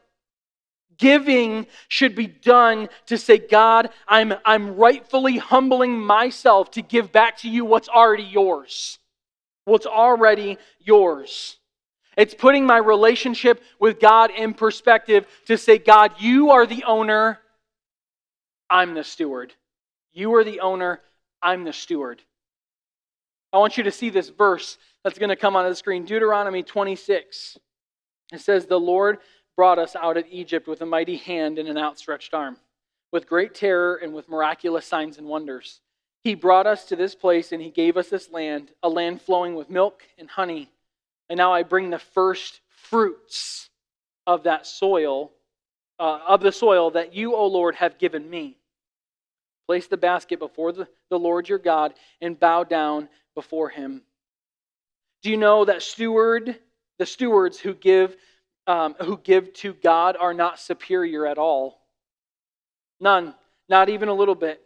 Giving 0.97 1.67
should 1.89 2.15
be 2.15 2.29
done 2.29 2.89
to 3.07 3.19
say, 3.19 3.39
God, 3.39 3.91
I'm, 4.07 4.33
I'm 4.45 4.77
rightfully 4.77 5.39
humbling 5.39 5.99
myself 5.99 6.71
to 6.71 6.83
give 6.83 7.11
back 7.11 7.39
to 7.39 7.51
you 7.51 7.65
what's 7.65 7.89
already 7.89 8.23
yours. 8.23 9.01
What's 9.65 9.87
already 9.87 10.57
yours. 10.79 11.57
It's 12.17 12.33
putting 12.33 12.65
my 12.65 12.79
relationship 12.79 13.61
with 13.81 13.99
God 13.99 14.31
in 14.31 14.55
perspective 14.55 15.27
to 15.47 15.59
say, 15.59 15.79
God, 15.79 16.13
you 16.21 16.53
are 16.53 16.65
the 16.65 16.85
owner, 16.85 17.41
I'm 18.71 18.95
the 18.95 19.03
steward. 19.03 19.53
You 20.13 20.35
are 20.35 20.45
the 20.45 20.61
owner, 20.61 21.01
I'm 21.43 21.65
the 21.65 21.73
steward. 21.73 22.23
I 23.53 23.59
want 23.59 23.77
you 23.77 23.85
to 23.85 23.91
see 23.91 24.11
this 24.11 24.29
verse 24.29 24.79
that's 25.03 25.19
going 25.19 25.31
to 25.31 25.37
come 25.37 25.57
on 25.57 25.69
the 25.69 25.75
screen 25.75 26.05
Deuteronomy 26.05 26.63
26. 26.63 27.59
It 28.33 28.41
says, 28.41 28.67
The 28.67 28.79
Lord 28.79 29.19
brought 29.57 29.79
us 29.79 29.97
out 29.97 30.17
of 30.17 30.25
Egypt 30.31 30.69
with 30.69 30.83
a 30.83 30.87
mighty 30.87 31.17
hand 31.17 31.59
and 31.59 31.69
an 31.69 31.79
outstretched 31.79 32.33
arm, 32.33 32.57
with 33.13 33.27
great 33.27 33.55
terror 33.55 33.97
and 33.97 34.15
with 34.15 34.29
miraculous 34.29 34.87
signs 34.87 35.19
and 35.19 35.27
wonders. 35.27 35.81
He 36.23 36.35
brought 36.35 36.67
us 36.67 36.85
to 36.87 36.97
this 36.97 37.15
place 37.15 37.53
and 37.53 37.63
he 37.63 37.71
gave 37.71 37.97
us 37.97 38.09
this 38.09 38.31
land, 38.31 38.71
a 38.83 38.89
land 38.89 39.23
flowing 39.23 39.55
with 39.55 39.71
milk 39.71 40.03
and 40.19 40.29
honey. 40.29 40.71
And 41.29 41.39
now 41.39 41.53
I 41.53 41.63
bring 41.63 41.91
the 41.91 41.99
first 41.99 42.61
fruits 42.69 43.71
of 44.27 44.45
that 44.45 44.67
soil, 44.67 45.33
uh, 45.99 46.21
of 46.29 46.41
the 46.41 46.53
soil 46.53 46.91
that 46.93 47.15
you, 47.15 47.35
O 47.35 47.47
Lord, 47.47 47.75
have 47.77 47.99
given 47.99 48.29
me. 48.29 48.60
Place 49.71 49.87
the 49.87 49.97
basket 49.97 50.41
before 50.41 50.73
the, 50.73 50.89
the 51.11 51.17
Lord 51.17 51.49
your 51.49 51.61
God 51.61 51.95
and 52.21 52.37
bow 52.37 52.65
down 52.65 53.09
before 53.37 53.69
him. 53.69 54.03
Do 55.23 55.31
you 55.31 55.37
know 55.37 55.65
that 55.65 55.81
steward, 55.81 56.59
the 56.99 57.07
stewards 57.07 57.61
who 57.61 57.75
give, 57.75 58.17
um, 58.67 58.97
who 59.01 59.17
give 59.17 59.53
to 59.53 59.75
God 59.75 60.17
are 60.19 60.35
not 60.35 60.59
superior 60.59 61.25
at 61.25 61.39
all? 61.39 61.81
None, 62.99 63.33
not 63.69 63.89
even 63.89 64.09
a 64.09 64.13
little 64.13 64.35
bit. 64.35 64.61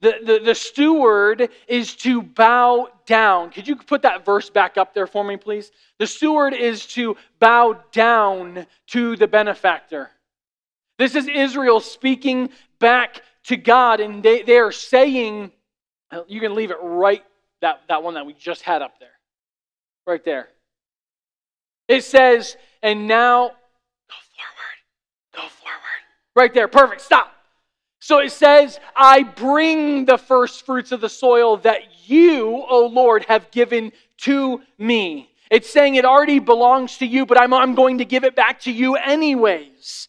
The, 0.00 0.14
the, 0.20 0.40
the 0.44 0.54
steward 0.56 1.48
is 1.68 1.94
to 1.98 2.22
bow 2.22 2.88
down. 3.06 3.50
Could 3.50 3.68
you 3.68 3.76
put 3.76 4.02
that 4.02 4.24
verse 4.24 4.50
back 4.50 4.76
up 4.76 4.94
there 4.94 5.06
for 5.06 5.22
me, 5.22 5.36
please? 5.36 5.70
The 6.00 6.08
steward 6.08 6.54
is 6.54 6.86
to 6.86 7.16
bow 7.38 7.84
down 7.92 8.66
to 8.88 9.14
the 9.14 9.28
benefactor. 9.28 10.10
This 10.98 11.14
is 11.14 11.28
Israel 11.28 11.78
speaking 11.78 12.50
back 12.78 13.22
to 13.44 13.56
God, 13.56 14.00
and 14.00 14.22
they, 14.22 14.42
they 14.42 14.58
are 14.58 14.72
saying, 14.72 15.52
uh, 16.10 16.22
you 16.26 16.40
can 16.40 16.54
leave 16.54 16.70
it 16.70 16.78
right, 16.82 17.24
that, 17.60 17.82
that 17.88 18.02
one 18.02 18.14
that 18.14 18.26
we 18.26 18.32
just 18.34 18.62
had 18.62 18.82
up 18.82 18.98
there. 19.00 19.08
Right 20.06 20.24
there. 20.24 20.48
It 21.88 22.04
says, 22.04 22.56
and 22.82 23.06
now, 23.06 23.48
go 23.48 24.16
forward, 24.36 24.78
go 25.34 25.48
forward. 25.48 26.02
Right 26.34 26.52
there, 26.52 26.68
perfect, 26.68 27.00
stop. 27.00 27.32
So 28.00 28.20
it 28.20 28.32
says, 28.32 28.78
I 28.96 29.22
bring 29.22 30.04
the 30.04 30.18
first 30.18 30.64
fruits 30.64 30.92
of 30.92 31.00
the 31.00 31.08
soil 31.08 31.56
that 31.58 31.80
you, 32.06 32.64
O 32.68 32.86
Lord, 32.86 33.24
have 33.24 33.50
given 33.50 33.92
to 34.18 34.62
me. 34.78 35.30
It's 35.50 35.68
saying 35.68 35.96
it 35.96 36.04
already 36.04 36.38
belongs 36.38 36.98
to 36.98 37.06
you, 37.06 37.26
but 37.26 37.40
I'm, 37.40 37.52
I'm 37.52 37.74
going 37.74 37.98
to 37.98 38.04
give 38.04 38.24
it 38.24 38.36
back 38.36 38.60
to 38.60 38.72
you 38.72 38.96
anyways. 38.96 40.08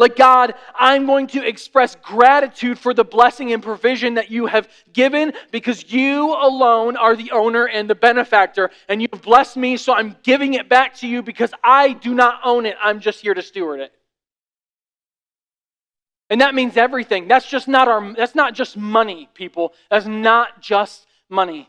Like, 0.00 0.16
God, 0.16 0.54
I'm 0.74 1.04
going 1.04 1.26
to 1.28 1.46
express 1.46 1.94
gratitude 1.94 2.78
for 2.78 2.94
the 2.94 3.04
blessing 3.04 3.52
and 3.52 3.62
provision 3.62 4.14
that 4.14 4.30
you 4.30 4.46
have 4.46 4.66
given 4.94 5.34
because 5.50 5.92
you 5.92 6.32
alone 6.32 6.96
are 6.96 7.14
the 7.14 7.32
owner 7.32 7.68
and 7.68 7.88
the 7.88 7.94
benefactor, 7.94 8.70
and 8.88 9.02
you've 9.02 9.20
blessed 9.20 9.58
me, 9.58 9.76
so 9.76 9.92
I'm 9.92 10.16
giving 10.22 10.54
it 10.54 10.70
back 10.70 10.94
to 10.96 11.06
you 11.06 11.22
because 11.22 11.52
I 11.62 11.92
do 11.92 12.14
not 12.14 12.40
own 12.44 12.64
it. 12.64 12.76
I'm 12.82 13.00
just 13.00 13.20
here 13.20 13.34
to 13.34 13.42
steward 13.42 13.80
it. 13.80 13.92
And 16.30 16.40
that 16.40 16.54
means 16.54 16.78
everything. 16.78 17.28
That's 17.28 17.46
just 17.46 17.68
not 17.68 17.86
our 17.86 18.14
that's 18.14 18.34
not 18.34 18.54
just 18.54 18.78
money, 18.78 19.28
people. 19.34 19.74
That's 19.90 20.06
not 20.06 20.62
just 20.62 21.06
money. 21.28 21.68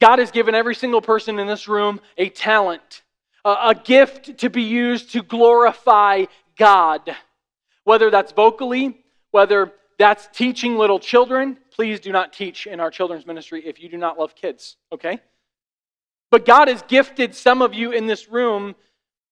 God 0.00 0.20
has 0.20 0.30
given 0.30 0.54
every 0.54 0.74
single 0.74 1.02
person 1.02 1.38
in 1.38 1.46
this 1.46 1.68
room 1.68 2.00
a 2.16 2.30
talent, 2.30 3.02
a, 3.44 3.50
a 3.50 3.74
gift 3.74 4.38
to 4.38 4.48
be 4.48 4.62
used 4.62 5.12
to 5.12 5.22
glorify 5.22 6.24
God. 6.60 7.16
Whether 7.84 8.10
that's 8.10 8.32
vocally, 8.32 8.98
whether 9.30 9.72
that's 9.98 10.28
teaching 10.28 10.76
little 10.76 11.00
children, 11.00 11.56
please 11.74 12.00
do 12.00 12.12
not 12.12 12.34
teach 12.34 12.66
in 12.66 12.78
our 12.80 12.90
children's 12.90 13.26
ministry 13.26 13.62
if 13.66 13.80
you 13.80 13.88
do 13.88 13.96
not 13.96 14.18
love 14.18 14.34
kids, 14.34 14.76
okay? 14.92 15.20
But 16.30 16.44
God 16.44 16.68
has 16.68 16.82
gifted 16.82 17.34
some 17.34 17.62
of 17.62 17.72
you 17.72 17.92
in 17.92 18.06
this 18.06 18.28
room 18.28 18.74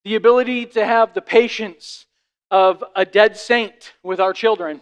the 0.04 0.14
ability 0.14 0.66
to 0.66 0.84
have 0.84 1.12
the 1.12 1.20
patience 1.20 2.06
of 2.50 2.82
a 2.96 3.04
dead 3.04 3.36
saint 3.36 3.92
with 4.02 4.20
our 4.20 4.32
children. 4.32 4.80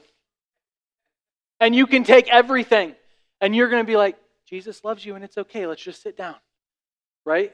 And 1.59 1.75
you 1.75 1.87
can 1.87 2.05
take 2.05 2.29
everything 2.29 2.95
and 3.41 3.57
you're 3.57 3.69
going 3.69 3.83
to 3.83 3.87
be 3.87 3.97
like, 3.97 4.17
Jesus 4.49 4.85
loves 4.85 5.05
you 5.05 5.17
and 5.17 5.25
it's 5.25 5.37
okay. 5.37 5.67
Let's 5.67 5.83
just 5.83 6.01
sit 6.01 6.17
down. 6.17 6.37
Right? 7.25 7.53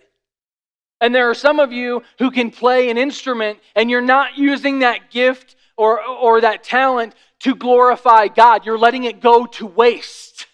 And 1.03 1.13
there 1.13 1.29
are 1.29 1.35
some 1.35 1.59
of 1.59 1.73
you 1.73 2.05
who 2.21 2.31
can 2.31 2.53
play 2.53 2.89
an 2.89 2.97
instrument 2.97 3.59
and 3.75 3.91
you're 3.91 4.01
not 4.01 4.39
using 4.39 4.79
that 4.79 5.11
gift 5.11 5.57
or, 5.77 6.01
or 6.01 6.41
that 6.41 6.63
talent 6.63 7.17
to 7.41 7.57
glorify 7.57 8.29
God. 8.29 8.65
You're 8.65 8.79
letting 8.79 9.03
it 9.03 9.21
go 9.21 9.45
to 9.47 9.67
waste. 9.67 10.47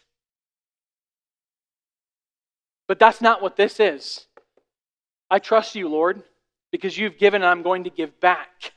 But 2.87 2.99
that's 2.99 3.21
not 3.21 3.43
what 3.43 3.57
this 3.57 3.79
is. 3.79 4.27
I 5.31 5.39
trust 5.39 5.75
you, 5.75 5.87
Lord, 5.87 6.23
because 6.73 6.97
you've 6.97 7.19
given 7.19 7.43
and 7.43 7.51
I'm 7.51 7.63
going 7.63 7.85
to 7.85 7.91
give 7.91 8.19
back. 8.19 8.73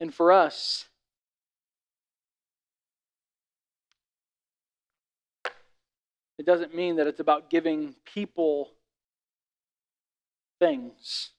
And 0.00 0.14
for 0.14 0.32
us, 0.32 0.86
it 6.38 6.46
doesn't 6.46 6.74
mean 6.74 6.96
that 6.96 7.06
it's 7.06 7.20
about 7.20 7.50
giving 7.50 7.94
people 8.04 8.70
things. 10.58 11.30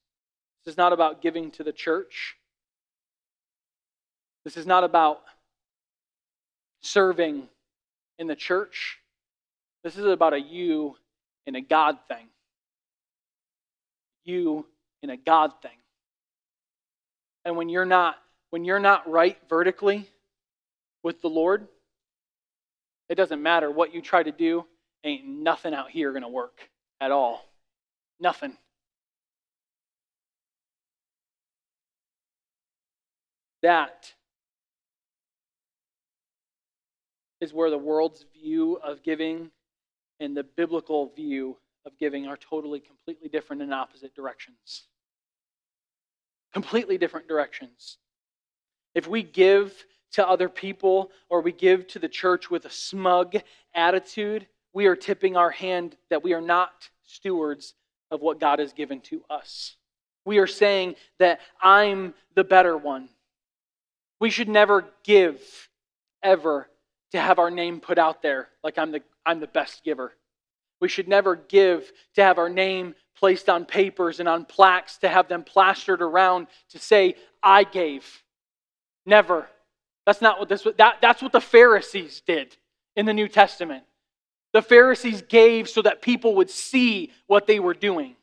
This 0.63 0.73
is 0.73 0.77
not 0.77 0.93
about 0.93 1.21
giving 1.21 1.51
to 1.51 1.63
the 1.63 1.71
church. 1.71 2.37
This 4.43 4.57
is 4.57 4.65
not 4.65 4.83
about 4.83 5.21
serving 6.81 7.49
in 8.19 8.27
the 8.27 8.35
church. 8.35 8.99
This 9.83 9.97
is 9.97 10.05
about 10.05 10.33
a 10.33 10.39
you 10.39 10.95
and 11.45 11.55
a 11.55 11.61
God 11.61 11.97
thing. 12.07 12.27
You 14.23 14.65
and 15.01 15.11
a 15.11 15.17
God 15.17 15.51
thing. 15.61 15.77
And 17.43 17.55
when 17.55 17.69
you're 17.69 17.85
not 17.85 18.15
when 18.51 18.63
you're 18.63 18.79
not 18.79 19.09
right 19.09 19.37
vertically 19.49 20.09
with 21.03 21.21
the 21.21 21.27
Lord, 21.27 21.67
it 23.09 23.15
doesn't 23.15 23.43
matter 23.43 23.69
what 23.69 23.93
you 23.93 24.01
try 24.01 24.23
to 24.23 24.31
do, 24.31 24.65
ain't 25.05 25.25
nothing 25.25 25.73
out 25.73 25.91
here 25.91 26.11
going 26.11 26.23
to 26.23 26.27
work 26.27 26.69
at 26.99 27.11
all. 27.11 27.45
Nothing. 28.19 28.57
That 33.61 34.11
is 37.41 37.53
where 37.53 37.69
the 37.69 37.77
world's 37.77 38.25
view 38.33 38.79
of 38.83 39.03
giving 39.03 39.51
and 40.19 40.35
the 40.35 40.43
biblical 40.43 41.11
view 41.15 41.57
of 41.85 41.97
giving 41.97 42.27
are 42.27 42.37
totally, 42.37 42.79
completely 42.79 43.29
different 43.29 43.61
in 43.61 43.71
opposite 43.73 44.15
directions. 44.15 44.87
Completely 46.53 46.97
different 46.97 47.27
directions. 47.27 47.97
If 48.93 49.07
we 49.07 49.23
give 49.23 49.85
to 50.13 50.27
other 50.27 50.47
people 50.47 51.11
or 51.29 51.41
we 51.41 51.51
give 51.51 51.87
to 51.87 51.99
the 51.99 52.07
church 52.07 52.49
with 52.49 52.65
a 52.65 52.69
smug 52.69 53.35
attitude, 53.73 54.47
we 54.75 54.87
are 54.87 54.95
tipping 54.95 55.37
our 55.37 55.49
hand 55.49 55.95
that 56.09 56.21
we 56.21 56.33
are 56.33 56.41
not 56.41 56.89
stewards 57.05 57.73
of 58.11 58.21
what 58.21 58.41
God 58.41 58.59
has 58.59 58.73
given 58.73 58.99
to 59.01 59.23
us. 59.29 59.77
We 60.25 60.37
are 60.39 60.47
saying 60.47 60.95
that 61.17 61.39
I'm 61.61 62.13
the 62.35 62.43
better 62.43 62.77
one. 62.77 63.07
We 64.19 64.29
should 64.29 64.49
never 64.49 64.85
give, 65.03 65.41
ever, 66.21 66.67
to 67.13 67.19
have 67.19 67.39
our 67.39 67.49
name 67.49 67.79
put 67.79 67.97
out 67.97 68.21
there 68.21 68.49
like 68.63 68.77
I'm 68.77 68.91
the, 68.91 69.01
I'm 69.25 69.39
the 69.39 69.47
best 69.47 69.83
giver. 69.83 70.11
We 70.81 70.89
should 70.89 71.07
never 71.07 71.37
give 71.37 71.89
to 72.15 72.23
have 72.23 72.37
our 72.37 72.49
name 72.49 72.95
placed 73.17 73.47
on 73.47 73.63
papers 73.63 74.19
and 74.19 74.27
on 74.27 74.43
plaques, 74.43 74.97
to 74.97 75.07
have 75.07 75.29
them 75.29 75.43
plastered 75.43 76.01
around 76.01 76.47
to 76.71 76.79
say, 76.79 77.15
I 77.41 77.63
gave. 77.63 78.23
Never. 79.05 79.47
That's 80.05 80.21
not 80.21 80.37
what 80.37 80.49
this 80.49 80.67
that, 80.77 80.97
that's 81.01 81.21
what 81.21 81.31
the 81.31 81.39
Pharisees 81.39 82.21
did 82.27 82.57
in 82.97 83.05
the 83.05 83.13
New 83.13 83.29
Testament. 83.29 83.85
The 84.55 84.61
Pharisees 84.61 85.21
gave 85.21 85.67
so 85.67 85.81
that 85.81 86.01
people 86.01 86.35
would 86.35 86.49
see 86.49 87.11
what 87.27 87.45
they 87.45 87.59
were 87.59 87.73
doing. 87.73 88.15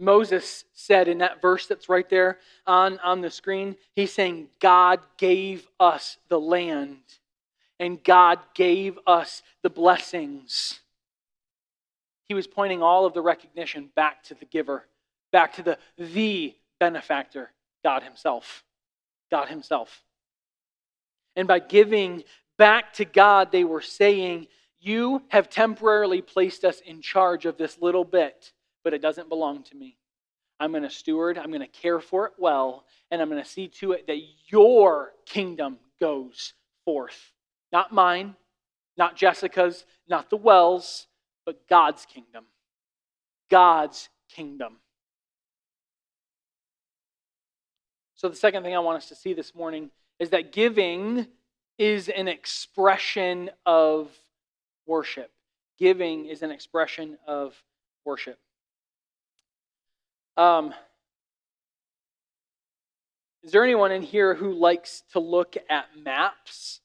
Moses 0.00 0.64
said 0.72 1.06
in 1.06 1.18
that 1.18 1.40
verse 1.40 1.68
that's 1.68 1.88
right 1.88 2.10
there 2.10 2.38
on, 2.66 2.98
on 2.98 3.20
the 3.20 3.30
screen, 3.30 3.76
he's 3.94 4.12
saying, 4.12 4.48
God 4.58 4.98
gave 5.18 5.68
us 5.78 6.18
the 6.28 6.40
land 6.40 6.96
and 7.78 8.02
God 8.02 8.40
gave 8.54 8.98
us 9.06 9.44
the 9.62 9.70
blessings. 9.70 10.80
He 12.26 12.34
was 12.34 12.48
pointing 12.48 12.82
all 12.82 13.06
of 13.06 13.14
the 13.14 13.22
recognition 13.22 13.88
back 13.94 14.24
to 14.24 14.34
the 14.34 14.46
giver, 14.46 14.84
back 15.30 15.52
to 15.54 15.62
the, 15.62 15.78
the 15.96 16.56
benefactor, 16.80 17.52
God 17.84 18.02
Himself. 18.02 18.64
God 19.30 19.46
Himself. 19.46 20.02
And 21.36 21.46
by 21.46 21.60
giving 21.60 22.24
back 22.60 22.92
to 22.94 23.04
God, 23.04 23.50
they 23.50 23.64
were 23.64 23.80
saying, 23.80 24.46
You 24.78 25.22
have 25.28 25.48
temporarily 25.50 26.22
placed 26.22 26.64
us 26.64 26.80
in 26.80 27.00
charge 27.02 27.46
of 27.46 27.56
this 27.56 27.78
little 27.80 28.04
bit 28.04 28.52
but 28.82 28.94
it 28.94 29.02
doesn't 29.02 29.28
belong 29.28 29.62
to 29.64 29.76
me. 29.76 29.96
I'm 30.58 30.72
going 30.72 30.82
to 30.82 30.90
steward, 30.90 31.38
I'm 31.38 31.48
going 31.50 31.60
to 31.60 31.66
care 31.66 32.00
for 32.00 32.26
it 32.26 32.32
well, 32.38 32.84
and 33.10 33.22
I'm 33.22 33.30
going 33.30 33.42
to 33.42 33.48
see 33.48 33.68
to 33.68 33.92
it 33.92 34.06
that 34.06 34.20
your 34.48 35.12
kingdom 35.26 35.78
goes 36.00 36.52
forth. 36.84 37.32
Not 37.72 37.92
mine, 37.92 38.36
not 38.96 39.16
Jessica's, 39.16 39.86
not 40.08 40.28
the 40.28 40.36
Wells, 40.36 41.06
but 41.46 41.66
God's 41.68 42.04
kingdom. 42.04 42.44
God's 43.50 44.08
kingdom. 44.28 44.76
So, 48.16 48.28
the 48.28 48.36
second 48.36 48.62
thing 48.62 48.76
I 48.76 48.80
want 48.80 48.98
us 48.98 49.08
to 49.08 49.14
see 49.14 49.32
this 49.32 49.54
morning 49.54 49.90
is 50.18 50.30
that 50.30 50.52
giving 50.52 51.26
is 51.80 52.10
an 52.10 52.28
expression 52.28 53.48
of 53.64 54.10
worship. 54.86 55.30
Giving 55.78 56.26
is 56.26 56.42
an 56.42 56.50
expression 56.50 57.16
of 57.26 57.54
worship. 58.04 58.38
Um, 60.36 60.74
is 63.42 63.52
there 63.52 63.64
anyone 63.64 63.92
in 63.92 64.02
here 64.02 64.34
who 64.34 64.52
likes 64.52 65.04
to 65.12 65.20
look 65.20 65.56
at 65.70 65.86
maps? 66.04 66.80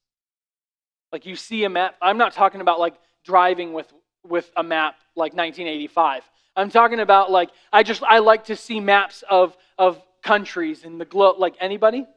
Like 1.12 1.26
you 1.26 1.36
see 1.36 1.66
a 1.66 1.70
map. 1.70 1.96
I'm 2.02 2.18
not 2.18 2.32
talking 2.32 2.62
about 2.62 2.80
like 2.80 2.96
driving 3.26 3.74
with 3.74 3.92
with 4.24 4.50
a 4.56 4.64
map 4.64 4.96
like 5.14 5.34
1985. 5.34 6.24
I'm 6.56 6.70
talking 6.70 7.02
about 7.02 7.30
like 7.30 7.50
I 7.74 7.84
just 7.84 8.02
I 8.02 8.20
like 8.20 8.46
to 8.46 8.56
see 8.56 8.80
maps 8.80 9.26
of 9.30 9.58
of 9.78 10.02
countries 10.24 10.86
in 10.86 11.00
the 11.00 11.06
globe. 11.06 11.36
Like 11.38 11.56
anybody? 11.60 12.08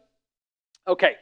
Okay, 0.87 1.17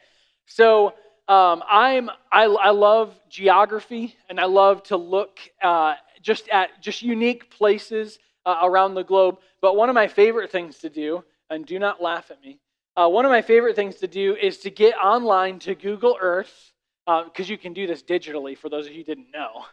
so 0.45 0.93
um, 1.27 1.63
I'm 1.69 2.09
I, 2.31 2.45
I 2.45 2.69
love 2.69 3.19
geography 3.29 4.15
and 4.29 4.39
I 4.39 4.45
love 4.45 4.83
to 4.83 4.97
look 4.97 5.39
uh, 5.61 5.95
just 6.21 6.47
at 6.49 6.81
just 6.81 7.01
unique 7.01 7.49
places 7.49 8.19
uh, 8.45 8.59
around 8.63 8.95
the 8.95 9.03
globe. 9.03 9.39
But 9.61 9.75
one 9.75 9.89
of 9.89 9.95
my 9.95 10.07
favorite 10.07 10.51
things 10.51 10.79
to 10.79 10.89
do, 10.89 11.23
and 11.49 11.65
do 11.65 11.79
not 11.79 12.01
laugh 12.01 12.31
at 12.31 12.41
me, 12.41 12.59
uh, 12.95 13.07
one 13.09 13.25
of 13.25 13.31
my 13.31 13.41
favorite 13.41 13.75
things 13.75 13.95
to 13.97 14.07
do 14.07 14.35
is 14.35 14.59
to 14.59 14.69
get 14.69 14.95
online 14.97 15.59
to 15.59 15.75
Google 15.75 16.17
Earth, 16.19 16.73
because 17.05 17.49
uh, 17.49 17.51
you 17.51 17.57
can 17.57 17.73
do 17.73 17.87
this 17.87 18.03
digitally 18.03 18.57
for 18.57 18.69
those 18.69 18.87
of 18.87 18.93
you 18.93 18.99
who 18.99 19.03
didn't 19.03 19.31
know. 19.33 19.65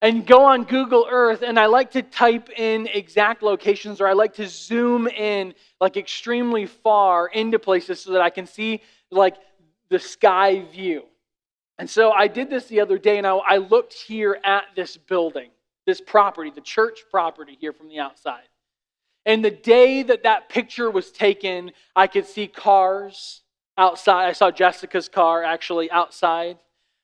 And 0.00 0.26
go 0.26 0.44
on 0.44 0.64
Google 0.64 1.06
Earth, 1.08 1.42
and 1.42 1.58
I 1.58 1.66
like 1.66 1.92
to 1.92 2.02
type 2.02 2.50
in 2.50 2.88
exact 2.88 3.42
locations, 3.42 4.00
or 4.00 4.08
I 4.08 4.14
like 4.14 4.34
to 4.34 4.48
zoom 4.48 5.06
in 5.06 5.54
like 5.80 5.96
extremely 5.96 6.66
far 6.66 7.28
into 7.28 7.58
places 7.58 8.00
so 8.00 8.12
that 8.12 8.20
I 8.20 8.30
can 8.30 8.46
see 8.46 8.82
like 9.10 9.36
the 9.92 10.00
sky 10.00 10.64
view. 10.72 11.04
And 11.78 11.88
so 11.88 12.10
I 12.10 12.26
did 12.26 12.50
this 12.50 12.66
the 12.66 12.80
other 12.80 12.98
day, 12.98 13.18
and 13.18 13.26
I, 13.26 13.36
I 13.36 13.56
looked 13.58 13.92
here 13.94 14.40
at 14.42 14.64
this 14.74 14.96
building 14.96 15.50
this 15.86 16.00
property, 16.00 16.50
the 16.54 16.60
church 16.60 17.00
property 17.10 17.56
here 17.60 17.72
from 17.72 17.88
the 17.88 17.98
outside. 17.98 18.48
And 19.26 19.44
the 19.44 19.50
day 19.50 20.02
that 20.02 20.24
that 20.24 20.48
picture 20.48 20.90
was 20.90 21.10
taken, 21.10 21.72
I 21.94 22.06
could 22.06 22.26
see 22.26 22.46
cars 22.46 23.42
outside. 23.76 24.28
I 24.28 24.32
saw 24.32 24.50
Jessica's 24.50 25.08
car 25.08 25.42
actually 25.42 25.90
outside. 25.90 26.58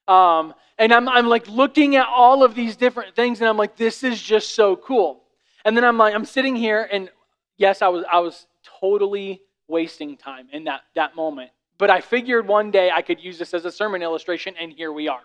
Um, 0.06 0.54
and 0.78 0.92
I'm, 0.92 1.08
I'm 1.08 1.26
like 1.26 1.48
looking 1.48 1.96
at 1.96 2.06
all 2.06 2.42
of 2.42 2.54
these 2.54 2.76
different 2.76 3.14
things, 3.14 3.40
and 3.40 3.48
I'm 3.48 3.56
like, 3.56 3.76
this 3.76 4.02
is 4.04 4.20
just 4.20 4.54
so 4.54 4.76
cool. 4.76 5.22
And 5.64 5.76
then 5.76 5.84
I'm 5.84 5.98
like, 5.98 6.14
I'm 6.14 6.24
sitting 6.24 6.56
here, 6.56 6.88
and 6.90 7.10
yes, 7.56 7.82
I 7.82 7.88
was, 7.88 8.04
I 8.10 8.20
was 8.20 8.46
totally 8.80 9.42
wasting 9.66 10.16
time 10.16 10.48
in 10.52 10.64
that, 10.64 10.82
that 10.94 11.14
moment. 11.14 11.50
But 11.78 11.90
I 11.90 12.00
figured 12.00 12.48
one 12.48 12.70
day 12.70 12.90
I 12.90 13.02
could 13.02 13.22
use 13.22 13.38
this 13.38 13.54
as 13.54 13.64
a 13.64 13.72
sermon 13.72 14.02
illustration, 14.02 14.54
and 14.60 14.72
here 14.72 14.92
we 14.92 15.08
are. 15.08 15.22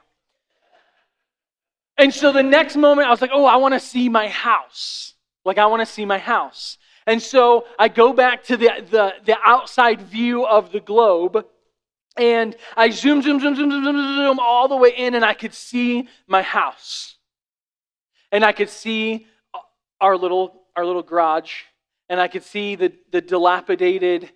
And 1.98 2.14
so 2.14 2.32
the 2.32 2.44
next 2.44 2.76
moment, 2.76 3.08
I 3.08 3.12
was 3.12 3.22
like, 3.22 3.32
oh, 3.34 3.46
I 3.46 3.56
want 3.58 3.74
to 3.74 3.80
see 3.80 4.10
my 4.10 4.28
house. 4.28 5.14
Like, 5.46 5.58
I 5.58 5.66
want 5.66 5.82
to 5.82 5.86
see 5.86 6.06
my 6.06 6.18
house. 6.18 6.78
And 7.06 7.22
so 7.22 7.66
I 7.78 7.88
go 7.88 8.14
back 8.14 8.44
to 8.46 8.58
the, 8.58 8.70
the, 8.90 9.14
the 9.26 9.38
outside 9.44 10.02
view 10.02 10.46
of 10.46 10.72
the 10.72 10.80
globe, 10.80 11.46
And 12.16 12.56
I 12.78 12.92
zoom, 12.92 13.22
zoom, 13.22 13.40
zoom, 13.40 13.56
zoom, 13.56 13.72
zoom, 13.72 13.84
zoom, 13.84 14.16
zoom 14.16 14.40
all 14.40 14.68
the 14.68 14.76
way 14.78 14.94
in, 14.96 15.16
and 15.16 15.26
I 15.26 15.34
could 15.34 15.54
see 15.54 16.08
my 16.28 16.44
house. 16.44 17.16
And 18.32 18.46
I 18.46 18.52
could 18.52 18.70
see 18.70 19.26
our 20.00 20.16
little, 20.18 20.64
our 20.76 20.86
little 20.86 21.02
garage, 21.04 21.64
and 22.10 22.20
I 22.20 22.28
could 22.28 22.44
see 22.44 22.76
the, 22.76 22.94
the 23.12 23.22
dilapidated 23.22 24.32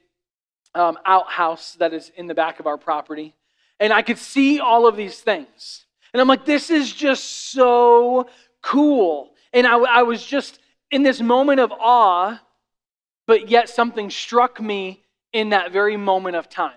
um, 0.77 0.97
outhouse 1.05 1.73
that 1.79 1.93
is 1.93 2.11
in 2.15 2.27
the 2.27 2.35
back 2.35 2.59
of 2.59 2.67
our 2.67 2.77
property. 2.77 3.33
And 3.79 3.91
I 3.91 4.01
could 4.01 4.17
see 4.17 4.59
all 4.59 4.87
of 4.87 4.95
these 4.95 5.19
things. 5.19 5.85
And 6.13 6.21
I'm 6.21 6.27
like, 6.27 6.45
this 6.45 6.69
is 6.69 6.93
just 6.93 7.51
so 7.51 8.29
cool. 8.61 9.31
And 9.53 9.65
I, 9.65 9.77
I 9.77 10.03
was 10.03 10.25
just 10.25 10.59
in 10.91 11.03
this 11.03 11.21
moment 11.21 11.59
of 11.59 11.71
awe, 11.71 12.39
but 13.25 13.49
yet 13.49 13.69
something 13.69 14.09
struck 14.09 14.61
me 14.61 15.03
in 15.33 15.49
that 15.49 15.71
very 15.71 15.97
moment 15.97 16.35
of 16.35 16.49
time. 16.49 16.71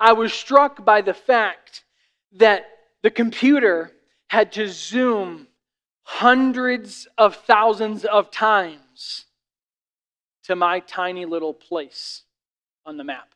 I 0.00 0.12
was 0.14 0.32
struck 0.32 0.84
by 0.84 1.02
the 1.02 1.14
fact 1.14 1.84
that 2.32 2.66
the 3.02 3.10
computer 3.10 3.92
had 4.28 4.52
to 4.52 4.68
zoom 4.68 5.46
hundreds 6.02 7.06
of 7.18 7.36
thousands 7.36 8.04
of 8.04 8.30
times 8.30 9.26
to 10.44 10.56
my 10.56 10.80
tiny 10.80 11.26
little 11.26 11.54
place 11.54 12.22
on 12.86 12.96
the 12.96 13.04
map. 13.04 13.34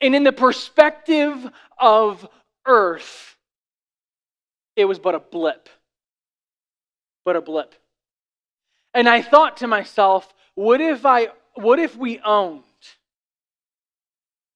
And 0.00 0.14
in 0.14 0.24
the 0.24 0.32
perspective 0.32 1.50
of 1.78 2.28
Earth, 2.66 3.36
it 4.76 4.84
was 4.84 4.98
but 4.98 5.14
a 5.14 5.20
blip. 5.20 5.68
But 7.24 7.36
a 7.36 7.40
blip. 7.40 7.74
And 8.92 9.08
I 9.08 9.22
thought 9.22 9.58
to 9.58 9.66
myself, 9.66 10.32
what 10.54 10.80
if 10.80 11.04
I 11.06 11.28
what 11.54 11.78
if 11.78 11.96
we 11.96 12.20
owned 12.20 12.62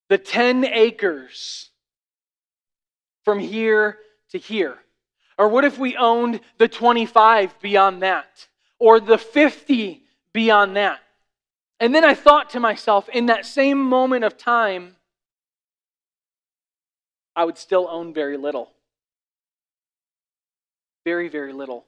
the 0.08 0.18
10 0.18 0.64
acres 0.64 1.70
from 3.24 3.38
here 3.38 3.98
to 4.30 4.38
here? 4.38 4.78
Or 5.36 5.48
what 5.48 5.64
if 5.64 5.78
we 5.78 5.96
owned 5.96 6.40
the 6.58 6.66
25 6.66 7.60
beyond 7.60 8.02
that? 8.02 8.48
Or 8.80 8.98
the 8.98 9.18
50 9.18 10.02
beyond 10.32 10.76
that? 10.76 11.00
And 11.80 11.94
then 11.94 12.04
I 12.04 12.14
thought 12.14 12.50
to 12.50 12.60
myself, 12.60 13.08
in 13.08 13.26
that 13.26 13.46
same 13.46 13.80
moment 13.80 14.24
of 14.24 14.36
time, 14.36 14.96
I 17.36 17.44
would 17.44 17.56
still 17.56 17.86
own 17.88 18.12
very 18.12 18.36
little. 18.36 18.72
Very, 21.04 21.28
very 21.28 21.52
little. 21.52 21.84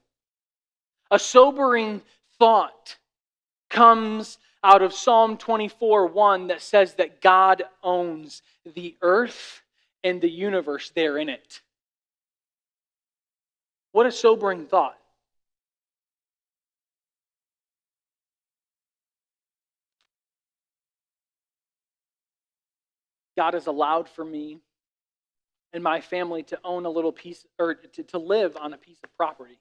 A 1.11 1.19
sobering 1.19 2.03
thought 2.39 2.99
comes 3.69 4.39
out 4.63 4.83
of 4.83 4.93
Psalm 4.93 5.37
24 5.37 6.07
1 6.07 6.47
that 6.49 6.63
says 6.63 6.95
that 6.95 7.21
God 7.21 7.65
owns 7.83 8.43
the 8.75 8.97
earth 9.03 9.63
and 10.05 10.21
the 10.21 10.31
universe 10.31 10.93
there 10.95 11.19
in 11.19 11.29
it. 11.29 11.63
What 13.91 14.07
a 14.07 14.13
sobering 14.13 14.67
thought. 14.67 15.00
God 23.37 23.55
has 23.55 23.67
allowed 23.67 24.09
for 24.09 24.25
me 24.25 24.59
and 25.73 25.83
my 25.83 26.01
family 26.01 26.43
to 26.45 26.59
own 26.65 26.85
a 26.85 26.91
little 26.91 27.13
piece 27.13 27.47
or 27.59 27.75
to, 27.75 28.03
to 28.03 28.19
live 28.19 28.57
on 28.57 28.73
a 28.73 28.79
piece 28.79 28.99
of 29.05 29.15
property. 29.17 29.59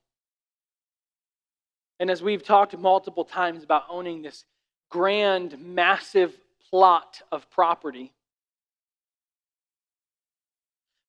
And 2.00 2.10
as 2.10 2.24
we've 2.24 2.44
talked 2.44 2.78
multiple 2.78 3.26
times 3.26 3.64
about 3.64 3.84
owning 3.90 4.22
this 4.22 4.46
grand, 4.90 5.60
massive 5.60 6.40
plot 6.70 7.22
of 7.32 7.50
property, 7.50 8.12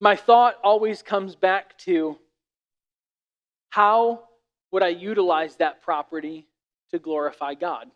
my 0.00 0.16
thought 0.16 0.56
always 0.62 1.02
comes 1.02 1.34
back 1.36 1.76
to 1.78 2.18
how 3.70 4.24
would 4.72 4.82
I 4.82 4.88
utilize 4.88 5.56
that 5.56 5.82
property 5.82 6.46
to 6.90 6.98
glorify 6.98 7.54
God? 7.54 7.90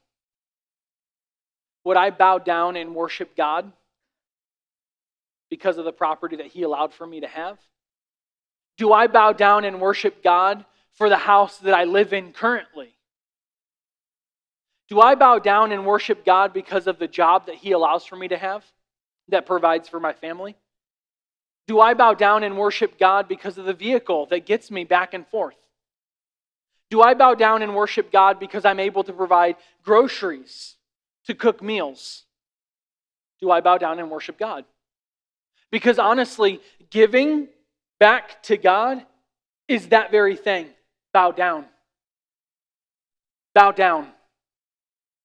Would 1.84 1.96
I 1.96 2.10
bow 2.10 2.38
down 2.38 2.76
and 2.76 2.94
worship 2.94 3.36
God 3.36 3.72
because 5.54 5.78
of 5.78 5.84
the 5.84 5.92
property 5.92 6.34
that 6.34 6.48
He 6.48 6.64
allowed 6.64 6.92
for 6.92 7.06
me 7.06 7.20
to 7.20 7.28
have? 7.28 7.58
Do 8.76 8.92
I 8.92 9.06
bow 9.06 9.32
down 9.32 9.64
and 9.64 9.80
worship 9.80 10.20
God 10.20 10.64
for 10.94 11.08
the 11.08 11.16
house 11.16 11.58
that 11.58 11.72
I 11.72 11.84
live 11.84 12.12
in 12.12 12.32
currently? 12.32 12.96
Do 14.88 15.00
I 15.00 15.14
bow 15.14 15.38
down 15.38 15.70
and 15.70 15.86
worship 15.86 16.24
God 16.24 16.52
because 16.52 16.88
of 16.88 16.98
the 16.98 17.06
job 17.06 17.46
that 17.46 17.54
He 17.54 17.70
allows 17.70 18.04
for 18.04 18.16
me 18.16 18.26
to 18.26 18.36
have 18.36 18.64
that 19.28 19.46
provides 19.46 19.88
for 19.88 20.00
my 20.00 20.12
family? 20.12 20.56
Do 21.68 21.80
I 21.80 21.94
bow 21.94 22.14
down 22.14 22.42
and 22.42 22.58
worship 22.58 22.98
God 22.98 23.28
because 23.28 23.56
of 23.56 23.64
the 23.64 23.74
vehicle 23.74 24.26
that 24.26 24.46
gets 24.46 24.72
me 24.72 24.82
back 24.82 25.14
and 25.14 25.24
forth? 25.24 25.54
Do 26.90 27.00
I 27.00 27.14
bow 27.14 27.36
down 27.36 27.62
and 27.62 27.76
worship 27.76 28.10
God 28.10 28.40
because 28.40 28.64
I'm 28.64 28.80
able 28.80 29.04
to 29.04 29.12
provide 29.12 29.54
groceries 29.84 30.74
to 31.28 31.34
cook 31.34 31.62
meals? 31.62 32.24
Do 33.40 33.52
I 33.52 33.60
bow 33.60 33.78
down 33.78 34.00
and 34.00 34.10
worship 34.10 34.36
God? 34.36 34.64
Because 35.74 35.98
honestly, 35.98 36.60
giving 36.88 37.48
back 37.98 38.44
to 38.44 38.56
God 38.56 39.04
is 39.66 39.88
that 39.88 40.12
very 40.12 40.36
thing. 40.36 40.68
Bow 41.12 41.32
down. 41.32 41.64
Bow 43.56 43.72
down. 43.72 44.06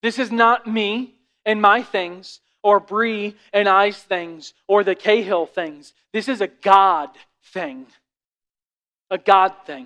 This 0.01 0.17
is 0.17 0.31
not 0.31 0.65
me 0.65 1.13
and 1.45 1.61
my 1.61 1.83
things, 1.83 2.39
or 2.63 2.79
Bree 2.79 3.35
and 3.53 3.69
I's 3.69 4.01
things, 4.01 4.55
or 4.67 4.83
the 4.83 4.95
Cahill 4.95 5.45
things. 5.45 5.93
This 6.13 6.27
is 6.27 6.41
a 6.41 6.47
God 6.47 7.09
thing. 7.53 7.85
A 9.11 9.19
God 9.19 9.53
thing. 9.67 9.85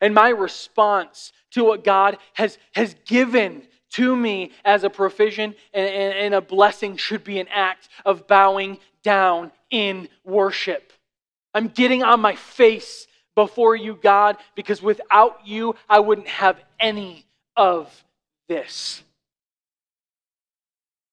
And 0.00 0.14
my 0.14 0.28
response 0.28 1.32
to 1.50 1.64
what 1.64 1.82
God 1.82 2.18
has, 2.34 2.58
has 2.76 2.94
given 3.06 3.64
to 3.94 4.14
me 4.14 4.52
as 4.64 4.84
a 4.84 4.90
provision 4.90 5.56
and, 5.72 5.88
and, 5.88 6.14
and 6.14 6.34
a 6.34 6.40
blessing 6.40 6.96
should 6.96 7.24
be 7.24 7.40
an 7.40 7.48
act 7.48 7.88
of 8.04 8.28
bowing 8.28 8.78
down 9.02 9.50
in 9.74 10.08
worship. 10.22 10.92
I'm 11.52 11.66
getting 11.66 12.04
on 12.04 12.20
my 12.20 12.36
face 12.36 13.08
before 13.34 13.74
you, 13.74 13.98
God, 14.00 14.36
because 14.54 14.80
without 14.80 15.40
you, 15.44 15.74
I 15.88 15.98
wouldn't 15.98 16.28
have 16.28 16.62
any 16.78 17.26
of 17.56 17.92
this. 18.48 19.02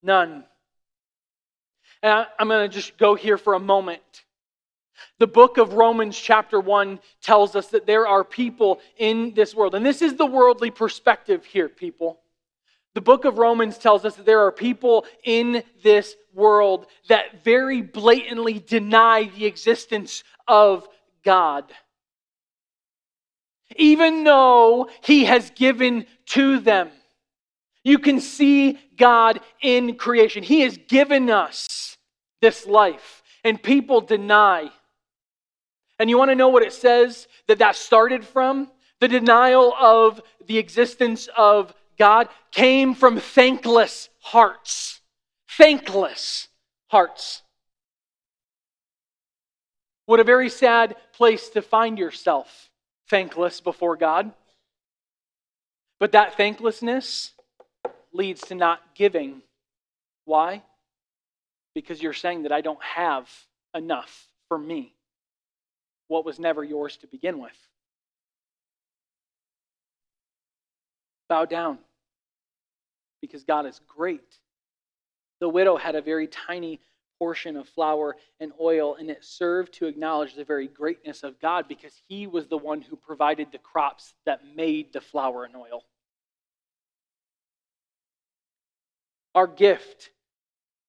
None. 0.03 0.43
And 2.03 2.27
I'm 2.37 2.47
going 2.47 2.69
to 2.69 2.73
just 2.73 2.97
go 2.99 3.15
here 3.15 3.39
for 3.39 3.55
a 3.55 3.59
moment. 3.59 4.01
The 5.17 5.25
book 5.25 5.57
of 5.57 5.73
Romans, 5.73 6.15
chapter 6.15 6.59
1, 6.59 6.99
tells 7.23 7.55
us 7.55 7.67
that 7.69 7.87
there 7.87 8.07
are 8.07 8.23
people 8.23 8.79
in 8.97 9.33
this 9.33 9.55
world. 9.55 9.73
And 9.73 9.83
this 9.83 10.03
is 10.03 10.15
the 10.15 10.25
worldly 10.27 10.69
perspective 10.69 11.45
here, 11.45 11.67
people. 11.67 12.19
The 12.93 13.01
book 13.01 13.25
of 13.25 13.39
Romans 13.39 13.79
tells 13.79 14.05
us 14.05 14.15
that 14.17 14.25
there 14.27 14.41
are 14.41 14.51
people 14.51 15.05
in 15.23 15.63
this 15.81 16.15
world 16.33 16.85
that 17.09 17.43
very 17.43 17.81
blatantly 17.81 18.59
deny 18.59 19.29
the 19.35 19.45
existence 19.45 20.23
of 20.47 20.87
God. 21.23 21.65
Even 23.75 24.23
though 24.23 24.89
He 25.03 25.25
has 25.25 25.49
given 25.51 26.05
to 26.27 26.59
them. 26.59 26.89
You 27.83 27.97
can 27.97 28.19
see 28.19 28.79
God 28.95 29.39
in 29.61 29.95
creation. 29.95 30.43
He 30.43 30.61
has 30.61 30.77
given 30.77 31.29
us 31.29 31.97
this 32.41 32.65
life, 32.67 33.23
and 33.43 33.61
people 33.61 34.01
deny. 34.01 34.69
And 35.97 36.09
you 36.09 36.17
want 36.17 36.29
to 36.29 36.35
know 36.35 36.49
what 36.49 36.63
it 36.63 36.73
says 36.73 37.27
that 37.47 37.59
that 37.59 37.75
started 37.75 38.25
from? 38.25 38.69
The 38.99 39.07
denial 39.07 39.73
of 39.79 40.21
the 40.45 40.57
existence 40.57 41.27
of 41.35 41.73
God 41.97 42.29
came 42.51 42.93
from 42.93 43.19
thankless 43.19 44.09
hearts. 44.19 45.00
Thankless 45.57 46.47
hearts. 46.87 47.41
What 50.05 50.19
a 50.19 50.23
very 50.23 50.49
sad 50.49 50.95
place 51.13 51.49
to 51.49 51.61
find 51.61 51.97
yourself, 51.97 52.69
thankless 53.09 53.61
before 53.61 53.95
God. 53.95 54.31
But 55.99 56.13
that 56.13 56.35
thanklessness 56.35 57.33
leads 58.13 58.41
to 58.41 58.55
not 58.55 58.79
giving. 58.95 59.41
Why? 60.25 60.63
Because 61.75 62.01
you're 62.01 62.13
saying 62.13 62.43
that 62.43 62.51
I 62.51 62.61
don't 62.61 62.83
have 62.83 63.29
enough 63.75 64.27
for 64.47 64.57
me, 64.57 64.95
what 66.07 66.25
was 66.25 66.39
never 66.39 66.63
yours 66.63 66.97
to 66.97 67.07
begin 67.07 67.39
with. 67.39 67.55
Bow 71.29 71.45
down 71.45 71.77
because 73.21 73.43
God 73.43 73.65
is 73.65 73.79
great. 73.87 74.39
The 75.41 75.49
widow 75.49 75.75
had 75.75 75.95
a 75.95 76.01
very 76.01 76.27
tiny 76.27 76.79
portion 77.19 77.57
of 77.57 77.67
flour 77.67 78.15
and 78.39 78.53
oil, 78.59 78.95
and 78.95 79.09
it 79.09 79.25
served 79.25 79.73
to 79.73 79.87
acknowledge 79.87 80.35
the 80.35 80.45
very 80.45 80.67
greatness 80.67 81.23
of 81.23 81.39
God 81.39 81.67
because 81.67 81.93
He 82.07 82.27
was 82.27 82.47
the 82.47 82.57
one 82.57 82.81
who 82.81 82.95
provided 82.95 83.51
the 83.51 83.57
crops 83.57 84.13
that 84.25 84.41
made 84.55 84.93
the 84.93 85.01
flour 85.01 85.43
and 85.43 85.55
oil. 85.55 85.83
Our 89.35 89.47
gift 89.47 90.11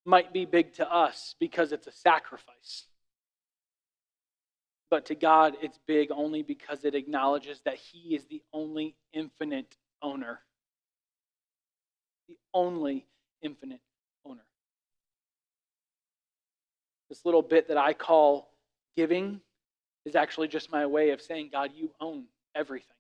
might 0.05 0.33
be 0.33 0.45
big 0.45 0.75
to 0.75 0.91
us 0.91 1.35
because 1.39 1.73
it's 1.73 1.87
a 1.87 1.93
sacrifice. 1.93 2.87
But 4.91 5.07
to 5.07 5.15
God, 5.15 5.55
it's 5.63 5.79
big 5.87 6.11
only 6.11 6.43
because 6.43 6.85
it 6.85 6.95
acknowledges 6.95 7.63
that 7.65 7.77
He 7.77 8.15
is 8.15 8.27
the 8.27 8.43
only 8.53 8.97
infinite 9.13 9.77
owner. 10.03 10.41
The 12.29 12.37
only 12.53 13.07
infinite 13.43 13.81
owner. 14.25 14.45
This 17.13 17.27
little 17.27 17.43
bit 17.43 17.69
that 17.69 17.77
I 17.77 17.93
call 17.93 18.49
giving 18.97 19.43
is 20.07 20.17
actually 20.17 20.49
just 20.49 20.73
my 20.73 20.87
way 20.87 21.11
of 21.11 21.21
saying, 21.21 21.51
God, 21.53 21.73
you 21.75 21.91
own 22.01 22.25
everything. 22.55 22.97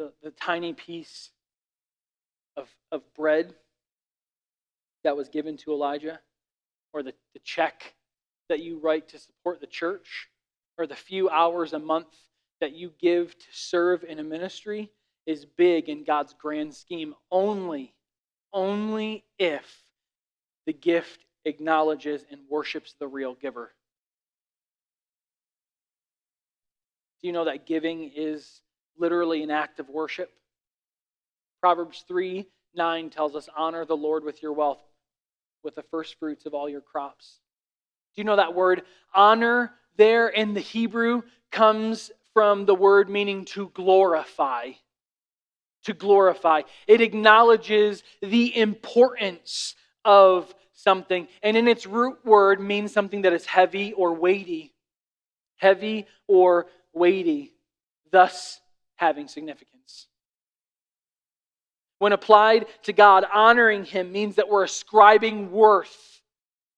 The, 0.00 0.12
the 0.24 0.32
tiny 0.32 0.72
piece 0.72 1.30
of, 2.56 2.68
of 2.90 3.02
bread 3.14 3.54
that 5.04 5.16
was 5.16 5.28
given 5.28 5.56
to 5.58 5.70
Elijah, 5.70 6.18
or 6.92 7.04
the, 7.04 7.14
the 7.34 7.40
check 7.44 7.94
that 8.48 8.58
you 8.58 8.80
write 8.80 9.10
to 9.10 9.20
support 9.20 9.60
the 9.60 9.68
church, 9.68 10.30
or 10.78 10.88
the 10.88 10.96
few 10.96 11.28
hours 11.28 11.74
a 11.74 11.78
month 11.78 12.12
that 12.60 12.72
you 12.72 12.90
give 13.00 13.38
to 13.38 13.46
serve 13.52 14.02
in 14.02 14.18
a 14.18 14.24
ministry 14.24 14.90
is 15.26 15.44
big 15.44 15.88
in 15.88 16.02
God's 16.02 16.34
grand 16.34 16.74
scheme 16.74 17.14
only, 17.30 17.94
only 18.52 19.24
if 19.38 19.81
the 20.66 20.72
gift 20.72 21.24
acknowledges 21.44 22.24
and 22.30 22.40
worships 22.48 22.94
the 22.98 23.08
real 23.08 23.34
giver. 23.34 23.72
Do 27.20 27.28
you 27.28 27.32
know 27.32 27.44
that 27.44 27.66
giving 27.66 28.10
is 28.14 28.60
literally 28.98 29.42
an 29.42 29.50
act 29.50 29.80
of 29.80 29.88
worship? 29.88 30.30
Proverbs 31.60 32.04
3 32.08 32.46
9 32.74 33.10
tells 33.10 33.36
us, 33.36 33.48
Honor 33.56 33.84
the 33.84 33.96
Lord 33.96 34.24
with 34.24 34.42
your 34.42 34.52
wealth, 34.52 34.80
with 35.62 35.74
the 35.74 35.84
first 35.84 36.18
fruits 36.18 36.46
of 36.46 36.54
all 36.54 36.68
your 36.68 36.80
crops. 36.80 37.38
Do 38.14 38.20
you 38.20 38.24
know 38.24 38.36
that 38.36 38.54
word 38.54 38.82
honor 39.14 39.72
there 39.96 40.28
in 40.28 40.54
the 40.54 40.60
Hebrew 40.60 41.22
comes 41.50 42.10
from 42.32 42.66
the 42.66 42.74
word 42.74 43.08
meaning 43.08 43.44
to 43.46 43.70
glorify? 43.74 44.72
To 45.84 45.92
glorify. 45.92 46.62
It 46.86 47.00
acknowledges 47.00 48.02
the 48.20 48.56
importance 48.56 49.74
of 50.04 50.52
something, 50.72 51.28
and 51.42 51.56
in 51.56 51.68
its 51.68 51.86
root 51.86 52.18
word 52.24 52.60
means 52.60 52.92
something 52.92 53.22
that 53.22 53.32
is 53.32 53.46
heavy 53.46 53.92
or 53.92 54.14
weighty. 54.14 54.72
Heavy 55.56 56.06
or 56.26 56.66
weighty, 56.92 57.52
thus 58.10 58.60
having 58.96 59.28
significance. 59.28 60.08
When 61.98 62.12
applied 62.12 62.66
to 62.82 62.92
God, 62.92 63.24
honoring 63.32 63.84
Him 63.84 64.10
means 64.10 64.36
that 64.36 64.48
we're 64.48 64.64
ascribing 64.64 65.52
worth 65.52 66.20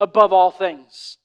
above 0.01 0.33
all 0.35 0.51
things. 0.51 1.17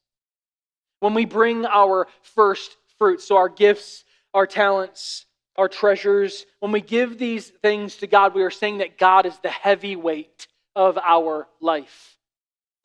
When 1.02 1.14
we 1.14 1.26
bring 1.26 1.66
our 1.66 2.08
first 2.22 2.78
fruits, 2.98 3.26
so 3.26 3.36
our 3.36 3.50
gifts, 3.50 4.06
our 4.34 4.48
talents, 4.48 5.26
our 5.58 5.68
treasures, 5.68 6.46
when 6.60 6.72
we 6.72 6.80
give 6.80 7.18
these 7.18 7.50
things 7.50 7.98
to 7.98 8.08
God, 8.08 8.34
we 8.34 8.44
are 8.44 8.50
saying 8.50 8.78
that 8.78 8.98
God 8.98 9.26
is 9.26 9.38
the 9.40 9.50
heavy 9.50 9.98
weight 9.98 10.48
of 10.80 10.98
our 10.98 11.46
life. 11.60 12.16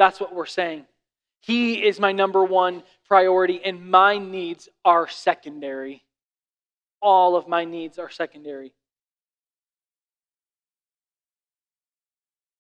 That's 0.01 0.18
what 0.18 0.34
we're 0.34 0.47
saying. 0.47 0.84
He 1.38 1.86
is 1.86 2.01
my 2.01 2.11
number 2.11 2.42
one 2.42 2.82
priority, 3.07 3.61
and 3.64 3.88
my 3.88 4.18
needs 4.18 4.68
are 4.84 5.07
secondary. 5.07 6.03
All 7.01 7.36
of 7.36 7.47
my 7.47 7.64
needs 7.64 8.01
are 8.01 8.11
secondary. 8.11 8.72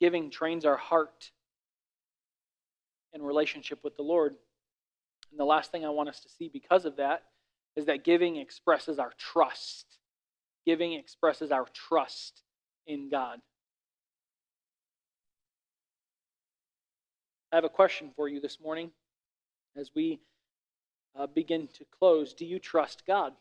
Giving 0.00 0.30
trains 0.30 0.64
our 0.64 0.76
heart 0.76 1.32
in 3.12 3.20
relationship 3.20 3.80
with 3.82 3.96
the 3.96 4.02
Lord. 4.02 4.36
And 5.32 5.40
the 5.40 5.44
last 5.44 5.72
thing 5.72 5.84
I 5.84 5.90
want 5.90 6.10
us 6.10 6.20
to 6.20 6.28
see 6.28 6.48
because 6.48 6.84
of 6.84 6.98
that 6.98 7.24
is 7.74 7.86
that 7.86 8.04
giving 8.04 8.36
expresses 8.36 9.00
our 9.00 9.12
trust. 9.18 9.98
Giving 10.64 10.92
expresses 10.92 11.50
our 11.50 11.66
trust 11.74 12.42
in 12.86 13.10
God. 13.10 13.40
I 17.54 17.56
have 17.56 17.62
a 17.62 17.68
question 17.68 18.10
for 18.16 18.28
you 18.28 18.40
this 18.40 18.58
morning 18.60 18.90
as 19.76 19.92
we 19.94 20.18
uh, 21.16 21.28
begin 21.28 21.68
to 21.74 21.84
close. 21.96 22.34
Do 22.34 22.44
you 22.44 22.58
trust 22.58 23.04
God? 23.06 23.32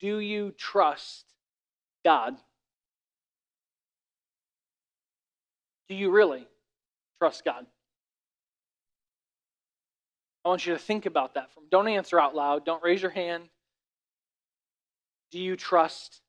Do 0.00 0.20
you 0.20 0.52
trust 0.52 1.26
God? 2.02 2.38
Do 5.90 5.94
you 5.94 6.10
really 6.10 6.48
trust 7.18 7.44
God? 7.44 7.66
I 10.46 10.48
want 10.48 10.64
you 10.64 10.72
to 10.72 10.78
think 10.78 11.04
about 11.04 11.34
that. 11.34 11.52
From 11.52 11.64
don't 11.70 11.88
answer 11.88 12.18
out 12.18 12.34
loud. 12.34 12.64
Don't 12.64 12.82
raise 12.82 13.02
your 13.02 13.10
hand. 13.10 13.50
Do 15.30 15.38
you 15.38 15.56
trust 15.56 16.22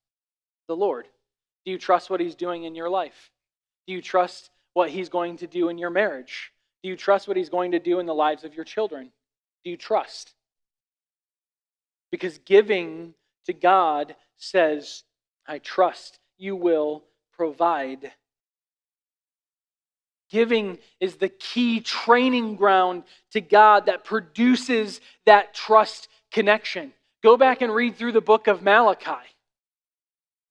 the 0.67 0.75
Lord? 0.75 1.07
Do 1.63 1.71
you 1.71 1.77
trust 1.77 2.09
what 2.09 2.19
He's 2.19 2.35
doing 2.35 2.65
in 2.65 2.75
your 2.75 2.89
life? 2.89 3.31
Do 3.87 3.93
you 3.93 4.01
trust 4.01 4.49
what 4.73 4.89
He's 4.89 5.09
going 5.09 5.37
to 5.37 5.47
do 5.47 5.69
in 5.69 5.77
your 5.77 5.89
marriage? 5.89 6.51
Do 6.81 6.89
you 6.89 6.95
trust 6.95 7.27
what 7.27 7.37
He's 7.37 7.49
going 7.49 7.71
to 7.71 7.79
do 7.79 7.99
in 7.99 8.05
the 8.05 8.13
lives 8.13 8.43
of 8.43 8.55
your 8.55 8.65
children? 8.65 9.11
Do 9.63 9.69
you 9.69 9.77
trust? 9.77 10.33
Because 12.11 12.37
giving 12.39 13.13
to 13.45 13.53
God 13.53 14.15
says, 14.37 15.03
I 15.47 15.59
trust 15.59 16.19
you 16.37 16.55
will 16.55 17.03
provide. 17.35 18.11
Giving 20.29 20.79
is 20.99 21.15
the 21.15 21.29
key 21.29 21.79
training 21.79 22.55
ground 22.55 23.03
to 23.31 23.41
God 23.41 23.85
that 23.85 24.03
produces 24.03 24.99
that 25.25 25.53
trust 25.53 26.07
connection. 26.31 26.93
Go 27.23 27.37
back 27.37 27.61
and 27.61 27.73
read 27.73 27.95
through 27.95 28.11
the 28.11 28.21
book 28.21 28.47
of 28.47 28.61
Malachi. 28.61 29.32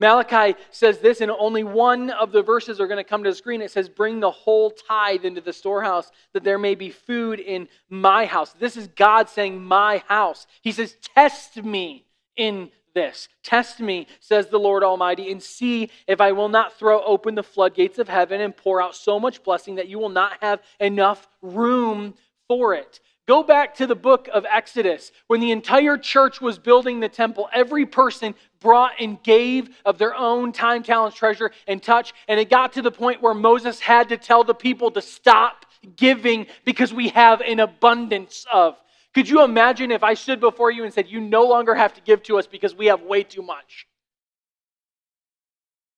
Malachi 0.03 0.59
says 0.69 0.97
this, 0.99 1.21
and 1.21 1.31
only 1.31 1.63
one 1.63 2.09
of 2.09 2.33
the 2.33 2.41
verses 2.41 2.81
are 2.81 2.87
going 2.87 2.97
to 2.97 3.05
come 3.05 3.23
to 3.23 3.29
the 3.29 3.35
screen. 3.35 3.61
It 3.61 3.71
says, 3.71 3.87
Bring 3.87 4.19
the 4.19 4.29
whole 4.29 4.69
tithe 4.69 5.23
into 5.23 5.39
the 5.39 5.53
storehouse, 5.53 6.11
that 6.33 6.43
there 6.43 6.59
may 6.59 6.75
be 6.75 6.89
food 6.89 7.39
in 7.39 7.69
my 7.89 8.25
house. 8.25 8.51
This 8.51 8.75
is 8.75 8.87
God 8.89 9.29
saying, 9.29 9.63
My 9.63 10.03
house. 10.09 10.45
He 10.61 10.73
says, 10.73 10.97
Test 11.15 11.63
me 11.63 12.05
in 12.35 12.69
this. 12.93 13.29
Test 13.43 13.79
me, 13.79 14.07
says 14.19 14.47
the 14.47 14.59
Lord 14.59 14.83
Almighty, 14.83 15.31
and 15.31 15.41
see 15.41 15.89
if 16.05 16.19
I 16.19 16.33
will 16.33 16.49
not 16.49 16.77
throw 16.77 17.01
open 17.05 17.35
the 17.35 17.41
floodgates 17.41 17.97
of 17.97 18.09
heaven 18.09 18.41
and 18.41 18.55
pour 18.55 18.81
out 18.81 18.97
so 18.97 19.21
much 19.21 19.41
blessing 19.41 19.75
that 19.75 19.87
you 19.87 19.99
will 19.99 20.09
not 20.09 20.33
have 20.41 20.59
enough 20.81 21.29
room 21.41 22.13
for 22.49 22.73
it. 22.73 22.99
Go 23.25 23.41
back 23.41 23.75
to 23.75 23.87
the 23.87 23.95
book 23.95 24.27
of 24.33 24.45
Exodus. 24.45 25.11
When 25.27 25.39
the 25.39 25.51
entire 25.51 25.97
church 25.97 26.41
was 26.41 26.59
building 26.59 26.99
the 26.99 27.07
temple, 27.07 27.47
every 27.53 27.85
person 27.85 28.35
brought 28.59 28.93
and 28.99 29.21
gave 29.23 29.69
of 29.85 29.97
their 29.97 30.13
own 30.13 30.51
time, 30.51 30.83
talents, 30.83 31.17
treasure, 31.17 31.51
and 31.65 31.81
touch. 31.81 32.13
And 32.27 32.37
it 32.39 32.49
got 32.49 32.73
to 32.73 32.81
the 32.81 32.91
point 32.91 33.21
where 33.21 33.33
Moses 33.33 33.79
had 33.79 34.09
to 34.09 34.17
tell 34.17 34.43
the 34.43 34.53
people 34.53 34.91
to 34.91 35.01
stop 35.01 35.65
giving 35.95 36.47
because 36.65 36.93
we 36.93 37.09
have 37.09 37.39
an 37.41 37.61
abundance 37.61 38.45
of. 38.51 38.75
Could 39.13 39.29
you 39.29 39.43
imagine 39.43 39.91
if 39.91 40.03
I 40.03 40.15
stood 40.15 40.41
before 40.41 40.71
you 40.71 40.83
and 40.83 40.93
said, 40.93 41.07
You 41.07 41.21
no 41.21 41.43
longer 41.43 41.75
have 41.75 41.93
to 41.93 42.01
give 42.01 42.23
to 42.23 42.39
us 42.39 42.47
because 42.47 42.75
we 42.75 42.87
have 42.87 43.03
way 43.03 43.23
too 43.23 43.41
much? 43.41 43.87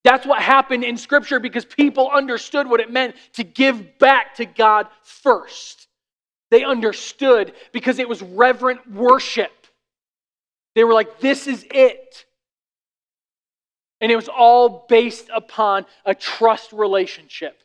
That's 0.04 0.28
what 0.28 0.42
happened 0.42 0.84
in 0.84 0.98
Scripture 0.98 1.40
because 1.40 1.66
people 1.66 2.12
understood 2.12 2.68
what 2.68 2.82
it 2.82 2.92
meant 2.92 3.16
to 3.34 3.44
give 3.44 3.98
back 3.98 4.36
to 4.36 4.46
God 4.46 4.88
first. 5.02 5.88
They 6.52 6.64
understood 6.64 7.54
because 7.72 8.00
it 8.00 8.08
was 8.08 8.22
reverent 8.22 8.91
worship. 8.91 9.52
They 10.76 10.84
were 10.84 10.93
like, 10.93 11.20
this 11.20 11.48
is 11.48 11.66
it. 11.72 12.26
And 14.02 14.12
it 14.12 14.16
was 14.16 14.28
all 14.28 14.86
based 14.88 15.30
upon 15.34 15.86
a 16.06 16.14
trust 16.14 16.74
relationship 16.74 17.62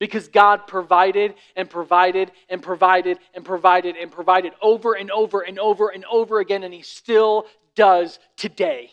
because 0.00 0.28
God 0.28 0.66
provided 0.66 1.34
and 1.56 1.70
provided 1.70 2.32
and 2.48 2.62
provided 2.62 3.18
and 3.34 3.44
provided 3.44 3.96
and 3.96 4.10
provided 4.10 4.52
over 4.60 4.94
and 4.94 5.10
over 5.10 5.42
and 5.42 5.58
over 5.58 5.88
and 5.88 6.04
over 6.10 6.40
again, 6.40 6.64
and 6.64 6.74
He 6.74 6.82
still 6.82 7.46
does 7.76 8.18
today. 8.36 8.90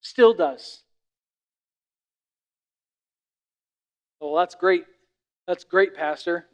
Still 0.00 0.34
does. 0.34 0.82
Well, 4.20 4.34
that's 4.34 4.54
great. 4.54 4.84
That's 5.46 5.64
great, 5.64 5.94
Pastor. 5.94 6.46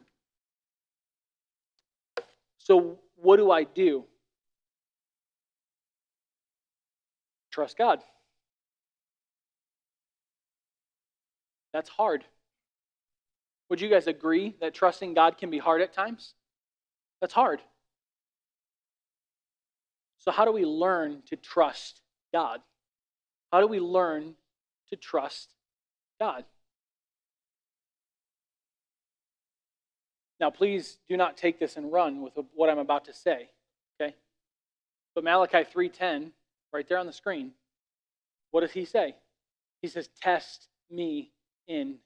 So, 2.63 2.99
what 3.15 3.37
do 3.37 3.51
I 3.51 3.63
do? 3.63 4.05
Trust 7.51 7.77
God. 7.77 7.99
That's 11.73 11.89
hard. 11.89 12.23
Would 13.69 13.81
you 13.81 13.89
guys 13.89 14.07
agree 14.07 14.55
that 14.59 14.73
trusting 14.73 15.13
God 15.13 15.37
can 15.37 15.49
be 15.49 15.57
hard 15.57 15.81
at 15.81 15.93
times? 15.93 16.33
That's 17.21 17.33
hard. 17.33 17.61
So, 20.19 20.31
how 20.31 20.45
do 20.45 20.51
we 20.51 20.65
learn 20.65 21.23
to 21.27 21.35
trust 21.35 22.01
God? 22.33 22.61
How 23.51 23.61
do 23.61 23.67
we 23.67 23.79
learn 23.79 24.35
to 24.91 24.95
trust 24.97 25.53
God. 26.19 26.45
Now, 30.41 30.49
please 30.49 30.97
do 31.07 31.15
not 31.15 31.37
take 31.37 31.59
this 31.59 31.77
and 31.77 31.91
run 31.91 32.21
with 32.21 32.33
what 32.55 32.69
I'm 32.69 32.79
about 32.79 33.05
to 33.05 33.13
say, 33.13 33.51
okay? 34.01 34.15
But 35.13 35.23
Malachi 35.23 35.63
3:10, 35.63 36.33
right 36.73 36.87
there 36.87 36.97
on 36.97 37.05
the 37.05 37.13
screen, 37.13 37.53
what 38.49 38.61
does 38.61 38.71
he 38.71 38.83
say? 38.83 39.15
He 39.83 39.87
says, 39.87 40.07
"Test 40.09 40.67
me 40.89 41.31
in 41.67 41.99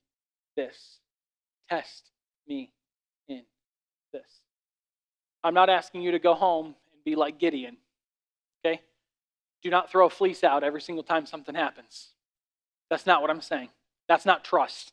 this. 0.58 1.00
Test 1.70 2.12
me 2.46 2.74
in 3.30 3.46
this." 4.12 4.42
I'm 5.42 5.54
not 5.54 5.70
asking 5.70 6.02
you 6.02 6.12
to 6.12 6.20
go 6.20 6.34
home 6.34 6.76
and 6.92 7.04
be 7.06 7.16
like 7.16 7.38
Gideon, 7.38 7.78
okay? 8.60 8.84
Do 9.62 9.70
not 9.70 9.90
throw 9.90 10.08
a 10.08 10.10
fleece 10.10 10.44
out 10.44 10.64
every 10.64 10.82
single 10.82 11.04
time 11.04 11.26
something 11.26 11.56
happens. 11.56 12.14
That's 12.90 13.06
not 13.06 13.22
what 13.22 13.32
I'm 13.32 13.42
saying. 13.42 13.70
That's 14.08 14.26
not 14.26 14.44
trust. 14.44 14.92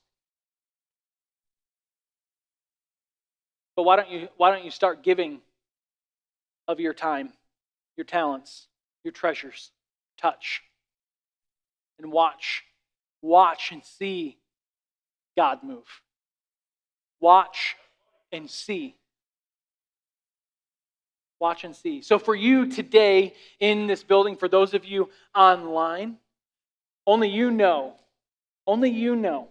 But 3.76 3.84
why 3.84 3.96
don't 3.96 4.10
you 4.10 4.28
why 4.36 4.50
don't 4.50 4.64
you 4.64 4.70
start 4.70 5.02
giving 5.02 5.40
of 6.68 6.80
your 6.80 6.94
time, 6.94 7.32
your 7.96 8.04
talents, 8.04 8.68
your 9.04 9.12
treasures, 9.12 9.70
touch, 10.18 10.62
and 11.98 12.12
watch, 12.12 12.64
watch 13.20 13.72
and 13.72 13.84
see 13.84 14.38
God 15.36 15.62
move. 15.62 15.86
Watch 17.20 17.76
and 18.30 18.50
see. 18.50 18.96
Watch 21.40 21.64
and 21.64 21.74
see. 21.74 22.02
So, 22.02 22.18
for 22.18 22.34
you 22.34 22.66
today 22.66 23.34
in 23.58 23.86
this 23.86 24.04
building, 24.04 24.36
for 24.36 24.48
those 24.48 24.74
of 24.74 24.84
you 24.84 25.08
online, 25.34 26.18
only 27.06 27.28
you 27.28 27.50
know, 27.50 27.94
only 28.66 28.90
you 28.90 29.16
know 29.16 29.48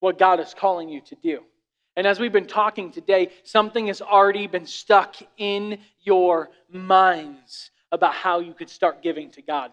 what 0.00 0.18
God 0.18 0.40
is 0.40 0.54
calling 0.54 0.88
you 0.88 1.00
to 1.02 1.14
do. 1.14 1.40
And 1.96 2.06
as 2.06 2.18
we've 2.18 2.32
been 2.32 2.46
talking 2.46 2.90
today, 2.90 3.30
something 3.44 3.86
has 3.86 4.02
already 4.02 4.46
been 4.46 4.66
stuck 4.66 5.16
in 5.36 5.78
your 6.00 6.50
minds 6.70 7.70
about 7.92 8.14
how 8.14 8.40
you 8.40 8.52
could 8.52 8.68
start 8.68 9.02
giving 9.02 9.30
to 9.32 9.42
God. 9.42 9.70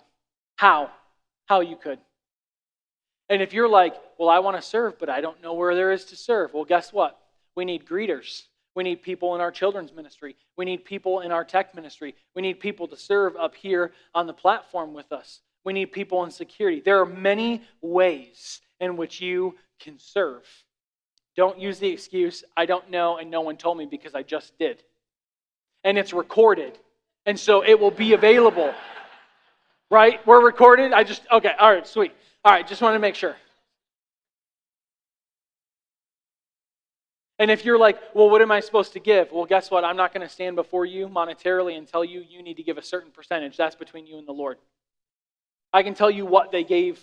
How? 0.55 0.91
How 1.45 1.61
you 1.61 1.75
could. 1.75 1.99
And 3.29 3.41
if 3.41 3.53
you're 3.53 3.69
like, 3.69 3.95
well, 4.19 4.29
I 4.29 4.39
want 4.39 4.57
to 4.57 4.61
serve, 4.61 4.99
but 4.99 5.09
I 5.09 5.21
don't 5.21 5.41
know 5.41 5.53
where 5.53 5.73
there 5.73 5.91
is 5.91 6.05
to 6.05 6.15
serve, 6.15 6.53
well, 6.53 6.65
guess 6.65 6.93
what? 6.93 7.17
We 7.55 7.65
need 7.65 7.85
greeters. 7.85 8.43
We 8.75 8.83
need 8.83 9.01
people 9.01 9.35
in 9.35 9.41
our 9.41 9.51
children's 9.51 9.93
ministry. 9.93 10.35
We 10.57 10.65
need 10.65 10.85
people 10.85 11.21
in 11.21 11.31
our 11.31 11.43
tech 11.43 11.75
ministry. 11.75 12.15
We 12.35 12.41
need 12.41 12.59
people 12.59 12.87
to 12.87 12.97
serve 12.97 13.35
up 13.35 13.55
here 13.55 13.91
on 14.13 14.27
the 14.27 14.33
platform 14.33 14.93
with 14.93 15.11
us. 15.11 15.41
We 15.63 15.73
need 15.73 15.87
people 15.87 16.23
in 16.23 16.31
security. 16.31 16.81
There 16.83 16.99
are 16.99 17.05
many 17.05 17.63
ways 17.81 18.61
in 18.79 18.97
which 18.97 19.21
you 19.21 19.55
can 19.79 19.97
serve. 19.97 20.45
Don't 21.41 21.57
use 21.57 21.79
the 21.79 21.87
excuse, 21.87 22.43
I 22.55 22.67
don't 22.67 22.91
know 22.91 23.17
and 23.17 23.31
no 23.31 23.41
one 23.41 23.57
told 23.57 23.75
me 23.75 23.87
because 23.87 24.13
I 24.13 24.21
just 24.21 24.55
did. 24.59 24.83
And 25.83 25.97
it's 25.97 26.13
recorded. 26.13 26.77
And 27.25 27.39
so 27.39 27.63
it 27.63 27.79
will 27.79 27.89
be 27.89 28.13
available. 28.13 28.71
Right? 29.89 30.19
We're 30.27 30.45
recorded. 30.45 30.93
I 30.93 31.03
just, 31.03 31.23
okay, 31.31 31.53
all 31.59 31.73
right, 31.73 31.87
sweet. 31.87 32.11
All 32.45 32.51
right, 32.51 32.67
just 32.67 32.83
want 32.83 32.93
to 32.93 32.99
make 32.99 33.15
sure. 33.15 33.35
And 37.39 37.49
if 37.49 37.65
you're 37.65 37.79
like, 37.79 37.97
well, 38.13 38.29
what 38.29 38.43
am 38.43 38.51
I 38.51 38.59
supposed 38.59 38.93
to 38.93 38.99
give? 38.99 39.31
Well, 39.31 39.45
guess 39.45 39.71
what? 39.71 39.83
I'm 39.83 39.97
not 39.97 40.13
going 40.13 40.21
to 40.21 40.31
stand 40.31 40.55
before 40.55 40.85
you 40.85 41.07
monetarily 41.07 41.75
and 41.75 41.87
tell 41.87 42.05
you 42.05 42.23
you 42.29 42.43
need 42.43 42.57
to 42.57 42.63
give 42.63 42.77
a 42.77 42.83
certain 42.83 43.09
percentage. 43.09 43.57
That's 43.57 43.75
between 43.75 44.05
you 44.05 44.19
and 44.19 44.27
the 44.27 44.31
Lord. 44.31 44.59
I 45.73 45.81
can 45.81 45.95
tell 45.95 46.11
you 46.11 46.27
what 46.27 46.51
they 46.51 46.63
gave 46.63 46.99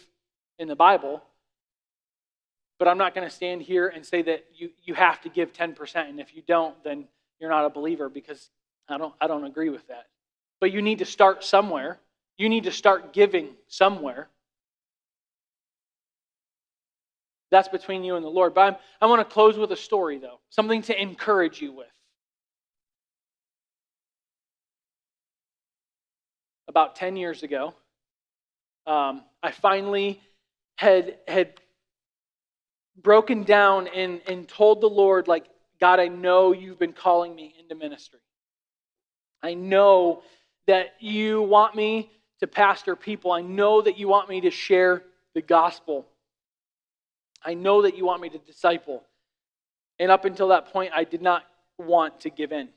in 0.60 0.68
the 0.68 0.76
Bible, 0.76 1.24
but 2.78 2.86
I'm 2.86 2.98
not 2.98 3.14
going 3.14 3.28
to 3.28 3.34
stand 3.34 3.62
here 3.62 3.88
and 3.88 4.06
say 4.06 4.22
that 4.22 4.46
you, 4.54 4.70
you 4.84 4.94
have 4.94 5.20
to 5.22 5.28
give 5.28 5.52
10%. 5.52 6.08
And 6.08 6.20
if 6.20 6.34
you 6.34 6.42
don't, 6.46 6.82
then 6.84 7.08
you're 7.40 7.50
not 7.50 7.64
a 7.64 7.70
believer 7.70 8.08
because 8.08 8.50
I 8.88 8.98
don't, 8.98 9.14
I 9.20 9.26
don't 9.26 9.44
agree 9.44 9.68
with 9.68 9.86
that. 9.88 10.06
But 10.60 10.72
you 10.72 10.80
need 10.80 10.98
to 11.00 11.04
start 11.04 11.44
somewhere. 11.44 11.98
You 12.36 12.48
need 12.48 12.64
to 12.64 12.72
start 12.72 13.12
giving 13.12 13.50
somewhere. 13.66 14.28
That's 17.50 17.68
between 17.68 18.04
you 18.04 18.16
and 18.16 18.24
the 18.24 18.30
Lord. 18.30 18.54
But 18.54 18.60
I'm, 18.60 18.76
I 19.00 19.06
want 19.06 19.26
to 19.26 19.32
close 19.32 19.56
with 19.56 19.72
a 19.72 19.76
story, 19.76 20.18
though, 20.18 20.38
something 20.50 20.82
to 20.82 21.00
encourage 21.00 21.60
you 21.60 21.72
with. 21.72 21.86
About 26.68 26.96
10 26.96 27.16
years 27.16 27.42
ago, 27.42 27.74
um, 28.86 29.22
I 29.42 29.50
finally 29.50 30.20
had, 30.76 31.16
had 31.26 31.54
broken 33.02 33.44
down 33.44 33.88
and, 33.88 34.20
and 34.26 34.48
told 34.48 34.80
the 34.80 34.88
Lord, 34.88 35.28
like, 35.28 35.46
God, 35.80 36.00
I 36.00 36.08
know 36.08 36.52
you've 36.52 36.78
been 36.78 36.92
calling 36.92 37.34
me 37.34 37.54
into 37.58 37.74
ministry. 37.74 38.20
I 39.42 39.54
know 39.54 40.22
that 40.66 40.94
you 41.00 41.42
want 41.42 41.76
me 41.76 42.10
to 42.40 42.46
pastor 42.46 42.96
people. 42.96 43.32
I 43.32 43.40
know 43.40 43.80
that 43.82 43.98
you 43.98 44.08
want 44.08 44.28
me 44.28 44.40
to 44.42 44.50
share 44.50 45.02
the 45.34 45.42
gospel. 45.42 46.06
I 47.44 47.54
know 47.54 47.82
that 47.82 47.96
you 47.96 48.04
want 48.04 48.20
me 48.20 48.28
to 48.30 48.38
disciple. 48.38 49.04
And 49.98 50.10
up 50.10 50.24
until 50.24 50.48
that 50.48 50.72
point, 50.72 50.92
I 50.94 51.04
did 51.04 51.22
not 51.22 51.44
want 51.78 52.20
to 52.20 52.30
give 52.30 52.52
in. 52.52 52.68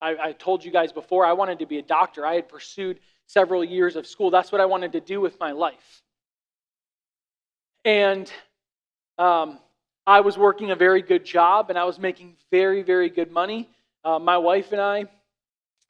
I, 0.00 0.16
I, 0.22 0.32
told 0.32 0.64
you 0.64 0.70
guys 0.70 0.92
before, 0.92 1.24
I 1.24 1.32
wanted 1.32 1.60
to 1.60 1.66
be 1.66 1.78
a 1.78 1.82
doctor. 1.82 2.26
I 2.26 2.34
had 2.34 2.48
pursued 2.48 3.00
several 3.26 3.64
years 3.64 3.96
of 3.96 4.06
school. 4.06 4.30
That's 4.30 4.52
what 4.52 4.60
I 4.60 4.66
wanted 4.66 4.92
to 4.92 5.00
do 5.00 5.20
with 5.20 5.40
my 5.40 5.52
life. 5.52 6.02
And 7.84 8.30
um, 9.18 9.58
I 10.06 10.20
was 10.20 10.36
working 10.36 10.70
a 10.70 10.76
very 10.76 11.02
good 11.02 11.24
job 11.24 11.70
and 11.70 11.78
I 11.78 11.84
was 11.84 11.98
making 11.98 12.36
very, 12.50 12.82
very 12.82 13.08
good 13.08 13.30
money. 13.30 13.68
Uh, 14.04 14.18
my 14.18 14.38
wife 14.38 14.72
and 14.72 14.80
I, 14.80 15.04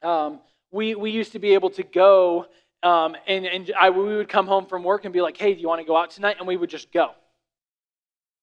um, 0.01 0.39
we, 0.71 0.95
we 0.95 1.11
used 1.11 1.33
to 1.33 1.39
be 1.39 1.53
able 1.53 1.69
to 1.71 1.83
go 1.83 2.47
um, 2.83 3.15
and, 3.27 3.45
and 3.45 3.71
I, 3.79 3.89
we 3.89 4.15
would 4.15 4.29
come 4.29 4.45
home 4.45 4.67
from 4.67 4.83
work 4.83 5.05
and 5.05 5.13
be 5.13 5.21
like, 5.21 5.37
hey, 5.37 5.55
do 5.55 5.59
you 5.59 5.67
want 5.67 5.81
to 5.81 5.87
go 5.87 5.97
out 5.97 6.11
tonight? 6.11 6.35
And 6.37 6.47
we 6.47 6.55
would 6.55 6.69
just 6.69 6.91
go. 6.91 7.11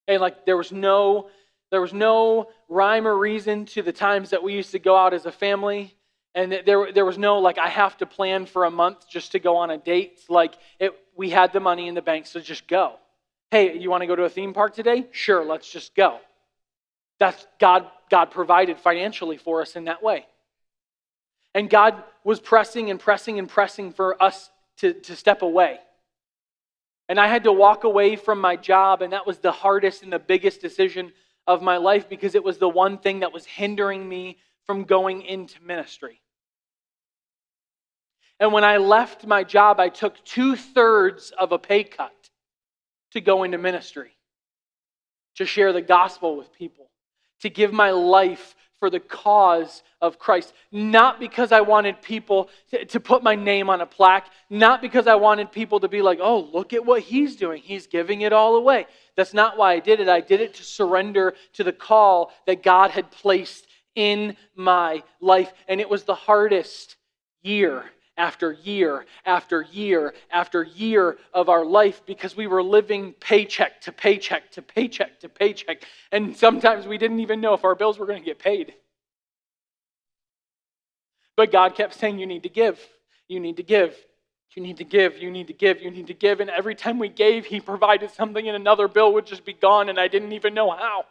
And 0.08 0.20
like 0.20 0.44
there 0.46 0.56
was 0.56 0.72
no 0.72 1.28
there 1.72 1.80
was 1.80 1.94
no 1.94 2.50
rhyme 2.68 3.06
or 3.06 3.16
reason 3.16 3.64
to 3.64 3.82
the 3.82 3.92
times 3.92 4.30
that 4.30 4.42
we 4.42 4.52
used 4.52 4.72
to 4.72 4.78
go 4.78 4.94
out 4.94 5.14
as 5.14 5.24
a 5.24 5.32
family. 5.32 5.96
And 6.34 6.60
there, 6.66 6.92
there 6.92 7.06
was 7.06 7.16
no, 7.16 7.38
like, 7.38 7.56
I 7.56 7.68
have 7.68 7.96
to 7.98 8.06
plan 8.06 8.44
for 8.44 8.66
a 8.66 8.70
month 8.70 9.08
just 9.08 9.32
to 9.32 9.38
go 9.38 9.56
on 9.56 9.70
a 9.70 9.78
date. 9.78 10.20
Like, 10.28 10.54
it, 10.78 10.92
we 11.16 11.30
had 11.30 11.54
the 11.54 11.60
money 11.60 11.88
in 11.88 11.94
the 11.94 12.02
bank, 12.02 12.26
so 12.26 12.40
just 12.40 12.68
go. 12.68 12.96
Hey, 13.52 13.76
you 13.76 13.90
want 13.90 14.00
to 14.00 14.06
go 14.06 14.16
to 14.16 14.24
a 14.24 14.30
theme 14.30 14.54
park 14.54 14.74
today? 14.74 15.06
Sure, 15.12 15.44
let's 15.44 15.70
just 15.70 15.94
go. 15.94 16.20
That's 17.20 17.46
God, 17.60 17.86
God 18.10 18.30
provided 18.30 18.78
financially 18.78 19.36
for 19.36 19.60
us 19.60 19.76
in 19.76 19.84
that 19.84 20.02
way. 20.02 20.24
And 21.54 21.68
God 21.68 22.02
was 22.24 22.40
pressing 22.40 22.88
and 22.88 22.98
pressing 22.98 23.38
and 23.38 23.46
pressing 23.46 23.92
for 23.92 24.20
us 24.22 24.48
to, 24.78 24.94
to 24.94 25.14
step 25.14 25.42
away. 25.42 25.76
And 27.10 27.20
I 27.20 27.26
had 27.26 27.44
to 27.44 27.52
walk 27.52 27.84
away 27.84 28.16
from 28.16 28.40
my 28.40 28.56
job, 28.56 29.02
and 29.02 29.12
that 29.12 29.26
was 29.26 29.36
the 29.36 29.52
hardest 29.52 30.02
and 30.02 30.10
the 30.10 30.18
biggest 30.18 30.62
decision 30.62 31.12
of 31.46 31.60
my 31.60 31.76
life 31.76 32.08
because 32.08 32.34
it 32.34 32.42
was 32.42 32.56
the 32.56 32.70
one 32.70 32.96
thing 32.96 33.20
that 33.20 33.34
was 33.34 33.44
hindering 33.44 34.08
me 34.08 34.38
from 34.64 34.84
going 34.84 35.20
into 35.20 35.62
ministry. 35.62 36.22
And 38.40 38.50
when 38.50 38.64
I 38.64 38.78
left 38.78 39.26
my 39.26 39.44
job, 39.44 39.78
I 39.78 39.90
took 39.90 40.24
two 40.24 40.56
thirds 40.56 41.34
of 41.38 41.52
a 41.52 41.58
pay 41.58 41.84
cut 41.84 42.21
to 43.12 43.20
go 43.20 43.42
into 43.42 43.58
ministry, 43.58 44.10
to 45.36 45.46
share 45.46 45.72
the 45.72 45.82
gospel 45.82 46.36
with 46.36 46.52
people, 46.52 46.90
to 47.40 47.50
give 47.50 47.72
my 47.72 47.90
life 47.90 48.54
for 48.82 48.90
the 48.90 48.98
cause 48.98 49.84
of 50.00 50.18
Christ. 50.18 50.52
Not 50.72 51.20
because 51.20 51.52
I 51.52 51.60
wanted 51.60 52.02
people 52.02 52.48
to, 52.88 52.98
put 52.98 53.22
my 53.22 53.36
name 53.36 53.70
on 53.70 53.80
a 53.80 53.86
plaque, 53.86 54.26
not 54.50 54.82
because 54.82 55.06
I 55.06 55.14
wanted 55.14 55.52
people 55.52 55.78
to 55.80 55.88
be 55.88 56.02
like, 56.02 56.18
oh, 56.20 56.50
look 56.52 56.72
at 56.72 56.84
what 56.84 57.02
he's 57.02 57.36
doing. 57.36 57.62
He's 57.62 57.86
giving 57.86 58.22
it 58.22 58.32
all 58.32 58.56
away. 58.56 58.86
That's 59.16 59.34
not 59.34 59.56
why 59.56 59.74
I 59.74 59.78
did 59.78 60.00
it. 60.00 60.08
I 60.08 60.20
did 60.20 60.40
it 60.40 60.54
to 60.54 60.64
surrender 60.64 61.34
to 61.52 61.62
the 61.62 61.72
call 61.72 62.32
that 62.48 62.64
God 62.64 62.90
had 62.90 63.12
placed 63.12 63.68
in 63.94 64.36
my 64.56 65.04
life. 65.20 65.52
And 65.68 65.80
it 65.80 65.88
was 65.88 66.02
the 66.02 66.16
hardest 66.16 66.96
year 67.40 67.84
after 68.22 68.52
year 68.52 69.04
after 69.26 69.62
year 69.72 70.14
after 70.30 70.62
year 70.62 71.18
of 71.34 71.48
our 71.48 71.64
life 71.64 72.02
because 72.06 72.36
we 72.36 72.46
were 72.46 72.62
living 72.62 73.12
paycheck 73.14 73.80
to 73.80 73.90
paycheck 73.90 74.48
to 74.52 74.62
paycheck 74.62 75.18
to 75.18 75.28
paycheck. 75.28 75.82
And 76.12 76.36
sometimes 76.36 76.86
we 76.86 76.98
didn't 76.98 77.18
even 77.18 77.40
know 77.40 77.52
if 77.54 77.64
our 77.64 77.74
bills 77.74 77.98
were 77.98 78.06
going 78.06 78.20
to 78.20 78.24
get 78.24 78.38
paid. 78.38 78.74
But 81.36 81.50
God 81.50 81.74
kept 81.74 81.94
saying, 81.94 82.20
You 82.20 82.26
need 82.26 82.44
to 82.44 82.48
give. 82.48 82.78
You 83.26 83.40
need 83.40 83.56
to 83.56 83.64
give. 83.64 83.96
You 84.54 84.62
need 84.62 84.76
to 84.76 84.84
give. 84.84 85.18
You 85.18 85.30
need 85.30 85.48
to 85.48 85.52
give. 85.52 85.82
You 85.82 85.90
need 85.90 86.06
to 86.06 86.14
give. 86.14 86.38
And 86.38 86.48
every 86.48 86.76
time 86.76 87.00
we 87.00 87.08
gave, 87.08 87.46
He 87.46 87.58
provided 87.58 88.12
something, 88.12 88.46
and 88.46 88.54
another 88.54 88.86
bill 88.86 89.12
would 89.14 89.26
just 89.26 89.44
be 89.44 89.54
gone, 89.54 89.88
and 89.88 89.98
I 89.98 90.06
didn't 90.06 90.32
even 90.32 90.54
know 90.54 90.70
how. 90.70 91.06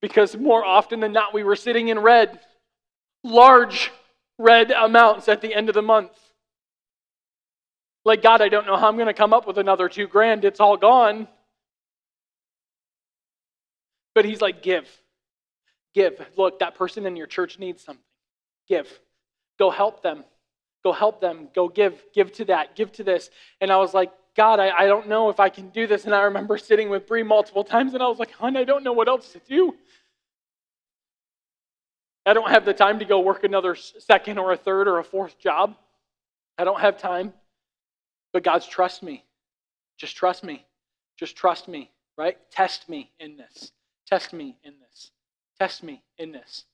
Because 0.00 0.34
more 0.36 0.64
often 0.64 1.00
than 1.00 1.12
not, 1.12 1.34
we 1.34 1.44
were 1.44 1.56
sitting 1.56 1.88
in 1.88 1.98
red, 1.98 2.40
large 3.22 3.90
red 4.38 4.70
amounts 4.70 5.28
at 5.28 5.42
the 5.42 5.54
end 5.54 5.68
of 5.68 5.74
the 5.74 5.82
month. 5.82 6.12
Like, 8.04 8.22
God, 8.22 8.40
I 8.40 8.48
don't 8.48 8.66
know 8.66 8.76
how 8.76 8.88
I'm 8.88 8.96
going 8.96 9.06
to 9.06 9.14
come 9.14 9.32
up 9.32 9.46
with 9.46 9.58
another 9.58 9.88
two 9.88 10.06
grand. 10.06 10.44
It's 10.44 10.60
all 10.60 10.76
gone. 10.76 11.28
But 14.14 14.24
he's 14.24 14.40
like, 14.40 14.62
give. 14.62 14.88
Give. 15.94 16.14
Look, 16.36 16.60
that 16.60 16.74
person 16.74 17.06
in 17.06 17.16
your 17.16 17.26
church 17.26 17.58
needs 17.58 17.84
something. 17.84 18.02
Give. 18.68 18.88
Go 19.58 19.70
help 19.70 20.02
them. 20.02 20.24
Go 20.82 20.92
help 20.92 21.20
them. 21.20 21.48
Go 21.54 21.68
give. 21.68 22.02
Give 22.14 22.32
to 22.34 22.46
that. 22.46 22.74
Give 22.74 22.90
to 22.92 23.04
this. 23.04 23.30
And 23.60 23.70
I 23.70 23.76
was 23.76 23.92
like, 23.92 24.10
God, 24.36 24.60
I, 24.60 24.70
I 24.70 24.86
don't 24.86 25.08
know 25.08 25.28
if 25.28 25.40
I 25.40 25.48
can 25.48 25.68
do 25.68 25.86
this. 25.86 26.06
And 26.06 26.14
I 26.14 26.22
remember 26.22 26.56
sitting 26.56 26.88
with 26.88 27.06
Bree 27.06 27.22
multiple 27.22 27.64
times 27.64 27.94
and 27.94 28.02
I 28.02 28.08
was 28.08 28.18
like, 28.18 28.32
hon, 28.32 28.56
I 28.56 28.64
don't 28.64 28.84
know 28.84 28.92
what 28.92 29.08
else 29.08 29.32
to 29.32 29.40
do. 29.40 29.74
I 32.24 32.32
don't 32.32 32.50
have 32.50 32.64
the 32.64 32.74
time 32.74 32.98
to 33.00 33.04
go 33.04 33.20
work 33.20 33.44
another 33.44 33.74
second 33.74 34.38
or 34.38 34.52
a 34.52 34.56
third 34.56 34.88
or 34.88 34.98
a 34.98 35.04
fourth 35.04 35.38
job. 35.38 35.76
I 36.56 36.64
don't 36.64 36.80
have 36.80 36.98
time. 36.98 37.32
But 38.32 38.44
God's 38.44 38.66
trust 38.66 39.02
me. 39.02 39.24
Just 39.98 40.16
trust 40.16 40.44
me. 40.44 40.64
Just 41.18 41.36
trust 41.36 41.68
me, 41.68 41.90
right? 42.16 42.38
Test 42.50 42.88
me 42.88 43.10
in 43.20 43.36
this. 43.36 43.72
Test 44.06 44.32
me 44.32 44.56
in 44.64 44.74
this. 44.80 45.10
Test 45.58 45.82
me 45.82 46.02
in 46.18 46.32
this. 46.32 46.64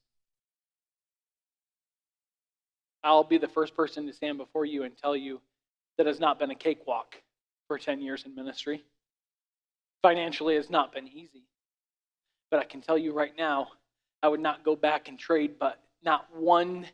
I'll 3.02 3.24
be 3.24 3.38
the 3.38 3.48
first 3.48 3.76
person 3.76 4.07
to 4.07 4.12
stand 4.12 4.38
before 4.38 4.64
you 4.64 4.84
and 4.84 4.96
tell 4.96 5.16
you 5.16 5.40
that 5.96 6.07
has 6.07 6.20
not 6.20 6.38
been 6.38 6.50
a 6.50 6.54
cakewalk 6.54 7.16
for 7.68 7.78
10 7.78 8.00
years 8.00 8.24
in 8.24 8.34
ministry. 8.34 8.84
Financially, 10.02 10.57
it's 10.57 10.70
not 10.70 10.92
been 10.92 11.09
easy. 11.09 11.44
But 12.50 12.61
I 12.61 12.64
can 12.64 12.80
tell 12.80 12.98
you 12.98 13.12
right 13.12 13.32
now, 13.36 13.68
I 14.22 14.28
would 14.28 14.40
not 14.40 14.64
go 14.64 14.76
back 14.76 15.09
and 15.09 15.18
trade, 15.18 15.54
but 15.59 15.80
not 16.02 16.26
one 16.34 16.86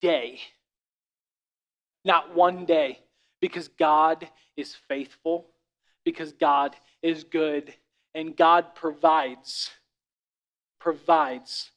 day. 0.00 0.40
Not 2.04 2.34
one 2.34 2.64
day. 2.64 3.00
Because 3.42 3.68
God 3.68 4.26
is 4.56 4.74
faithful, 4.88 5.48
because 6.04 6.32
God 6.32 6.74
is 7.02 7.24
good, 7.24 7.74
and 8.14 8.36
God 8.36 8.74
provides, 8.74 9.70
provides 10.80 11.70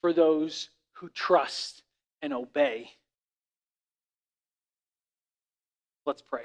for 0.00 0.12
those 0.12 0.70
who 0.94 1.08
trust 1.10 1.82
and 2.22 2.32
obey. 2.32 2.90
Let's 6.06 6.22
pray. 6.22 6.44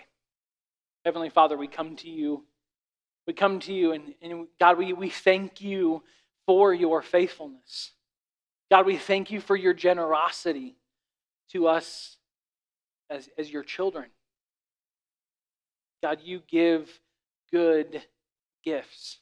Heavenly 1.05 1.29
Father, 1.29 1.57
we 1.57 1.67
come 1.67 1.95
to 1.97 2.09
you. 2.09 2.43
We 3.27 3.33
come 3.33 3.59
to 3.61 3.73
you, 3.73 3.93
and, 3.93 4.13
and 4.21 4.47
God, 4.59 4.77
we, 4.77 4.91
we 4.91 5.09
thank 5.09 5.61
you 5.61 6.03
for 6.45 6.73
your 6.73 7.01
faithfulness. 7.01 7.91
God, 8.69 8.85
we 8.85 8.97
thank 8.97 9.31
you 9.31 9.39
for 9.39 9.55
your 9.55 9.73
generosity 9.73 10.75
to 11.51 11.67
us 11.67 12.17
as, 13.09 13.29
as 13.37 13.49
your 13.49 13.63
children. 13.63 14.07
God, 16.01 16.19
you 16.23 16.41
give 16.47 16.89
good 17.51 18.01
gifts. 18.63 19.17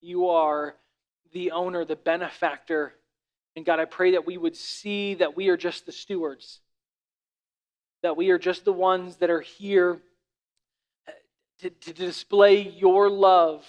You 0.00 0.28
are 0.28 0.74
the 1.32 1.50
owner, 1.50 1.84
the 1.84 1.96
benefactor. 1.96 2.94
And 3.54 3.64
God, 3.64 3.80
I 3.80 3.84
pray 3.84 4.12
that 4.12 4.26
we 4.26 4.36
would 4.36 4.56
see 4.56 5.14
that 5.14 5.36
we 5.36 5.48
are 5.48 5.56
just 5.56 5.86
the 5.86 5.92
stewards, 5.92 6.60
that 8.02 8.16
we 8.16 8.30
are 8.30 8.38
just 8.38 8.64
the 8.64 8.72
ones 8.72 9.16
that 9.16 9.30
are 9.30 9.40
here 9.40 10.00
uh, 11.08 11.12
to, 11.60 11.70
to 11.70 11.92
display 11.92 12.60
your 12.60 13.10
love 13.10 13.66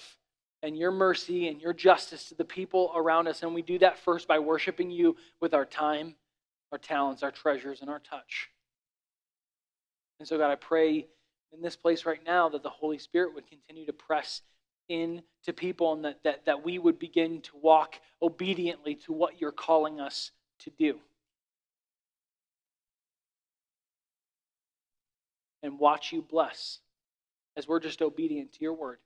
and 0.62 0.76
your 0.76 0.90
mercy 0.90 1.48
and 1.48 1.60
your 1.60 1.72
justice 1.72 2.28
to 2.28 2.34
the 2.34 2.44
people 2.44 2.92
around 2.94 3.28
us. 3.28 3.42
And 3.42 3.54
we 3.54 3.62
do 3.62 3.78
that 3.78 3.98
first 3.98 4.26
by 4.26 4.38
worshiping 4.38 4.90
you 4.90 5.16
with 5.40 5.54
our 5.54 5.64
time, 5.64 6.14
our 6.72 6.78
talents, 6.78 7.22
our 7.22 7.30
treasures, 7.30 7.80
and 7.80 7.90
our 7.90 8.00
touch. 8.00 8.50
And 10.18 10.26
so, 10.26 10.38
God, 10.38 10.50
I 10.50 10.56
pray 10.56 11.06
in 11.52 11.62
this 11.62 11.76
place 11.76 12.04
right 12.04 12.20
now 12.24 12.48
that 12.50 12.62
the 12.62 12.68
Holy 12.68 12.98
Spirit 12.98 13.34
would 13.34 13.46
continue 13.46 13.86
to 13.86 13.92
press 13.92 14.42
in 14.88 15.22
to 15.44 15.52
people 15.52 15.92
and 15.92 16.04
that, 16.04 16.22
that, 16.24 16.46
that 16.46 16.64
we 16.64 16.78
would 16.78 16.98
begin 16.98 17.40
to 17.42 17.56
walk 17.56 17.96
obediently 18.20 18.94
to 18.94 19.12
what 19.12 19.40
you're 19.40 19.52
calling 19.52 20.00
us 20.00 20.32
to 20.60 20.70
do. 20.70 20.98
And 25.62 25.78
watch 25.78 26.12
you 26.12 26.22
bless 26.22 26.78
as 27.56 27.68
we're 27.68 27.80
just 27.80 28.00
obedient 28.02 28.52
to 28.52 28.58
your 28.60 28.74
word. 28.74 28.98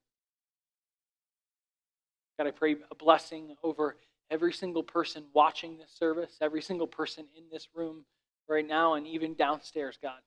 God, 2.39 2.47
I 2.47 2.51
pray 2.51 2.77
a 2.91 2.95
blessing 2.95 3.57
over 3.63 3.97
every 4.31 4.53
single 4.53 4.83
person 4.83 5.25
watching 5.35 5.77
this 5.77 5.91
service, 5.91 6.37
every 6.41 6.63
single 6.63 6.87
person 6.87 7.27
in 7.37 7.45
this 7.51 7.69
room 7.75 8.05
right 8.49 8.67
now, 8.67 8.95
and 8.95 9.07
even 9.07 9.35
downstairs, 9.35 9.99
God 10.01 10.21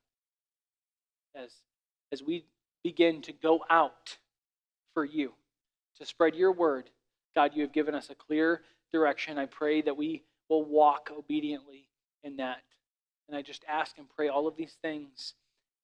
as, 1.36 1.50
as 2.12 2.22
we 2.22 2.44
begin 2.82 3.22
to 3.22 3.32
go 3.32 3.60
out 3.70 4.16
for 4.94 5.04
you, 5.04 5.32
to 5.98 6.06
spread 6.06 6.34
your 6.34 6.52
word. 6.52 6.90
God, 7.34 7.52
you 7.54 7.62
have 7.62 7.72
given 7.72 7.94
us 7.94 8.10
a 8.10 8.14
clear 8.14 8.62
direction. 8.92 9.38
I 9.38 9.46
pray 9.46 9.82
that 9.82 9.96
we 9.96 10.22
will 10.48 10.64
walk 10.64 11.10
obediently 11.16 11.88
in 12.24 12.36
that. 12.36 12.62
And 13.28 13.36
I 13.36 13.42
just 13.42 13.64
ask 13.68 13.98
and 13.98 14.06
pray 14.14 14.28
all 14.28 14.46
of 14.46 14.56
these 14.56 14.76
things 14.82 15.34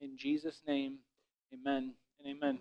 in 0.01 0.17
Jesus' 0.17 0.61
name. 0.67 0.99
Amen 1.53 1.93
and 2.19 2.37
amen. 2.37 2.59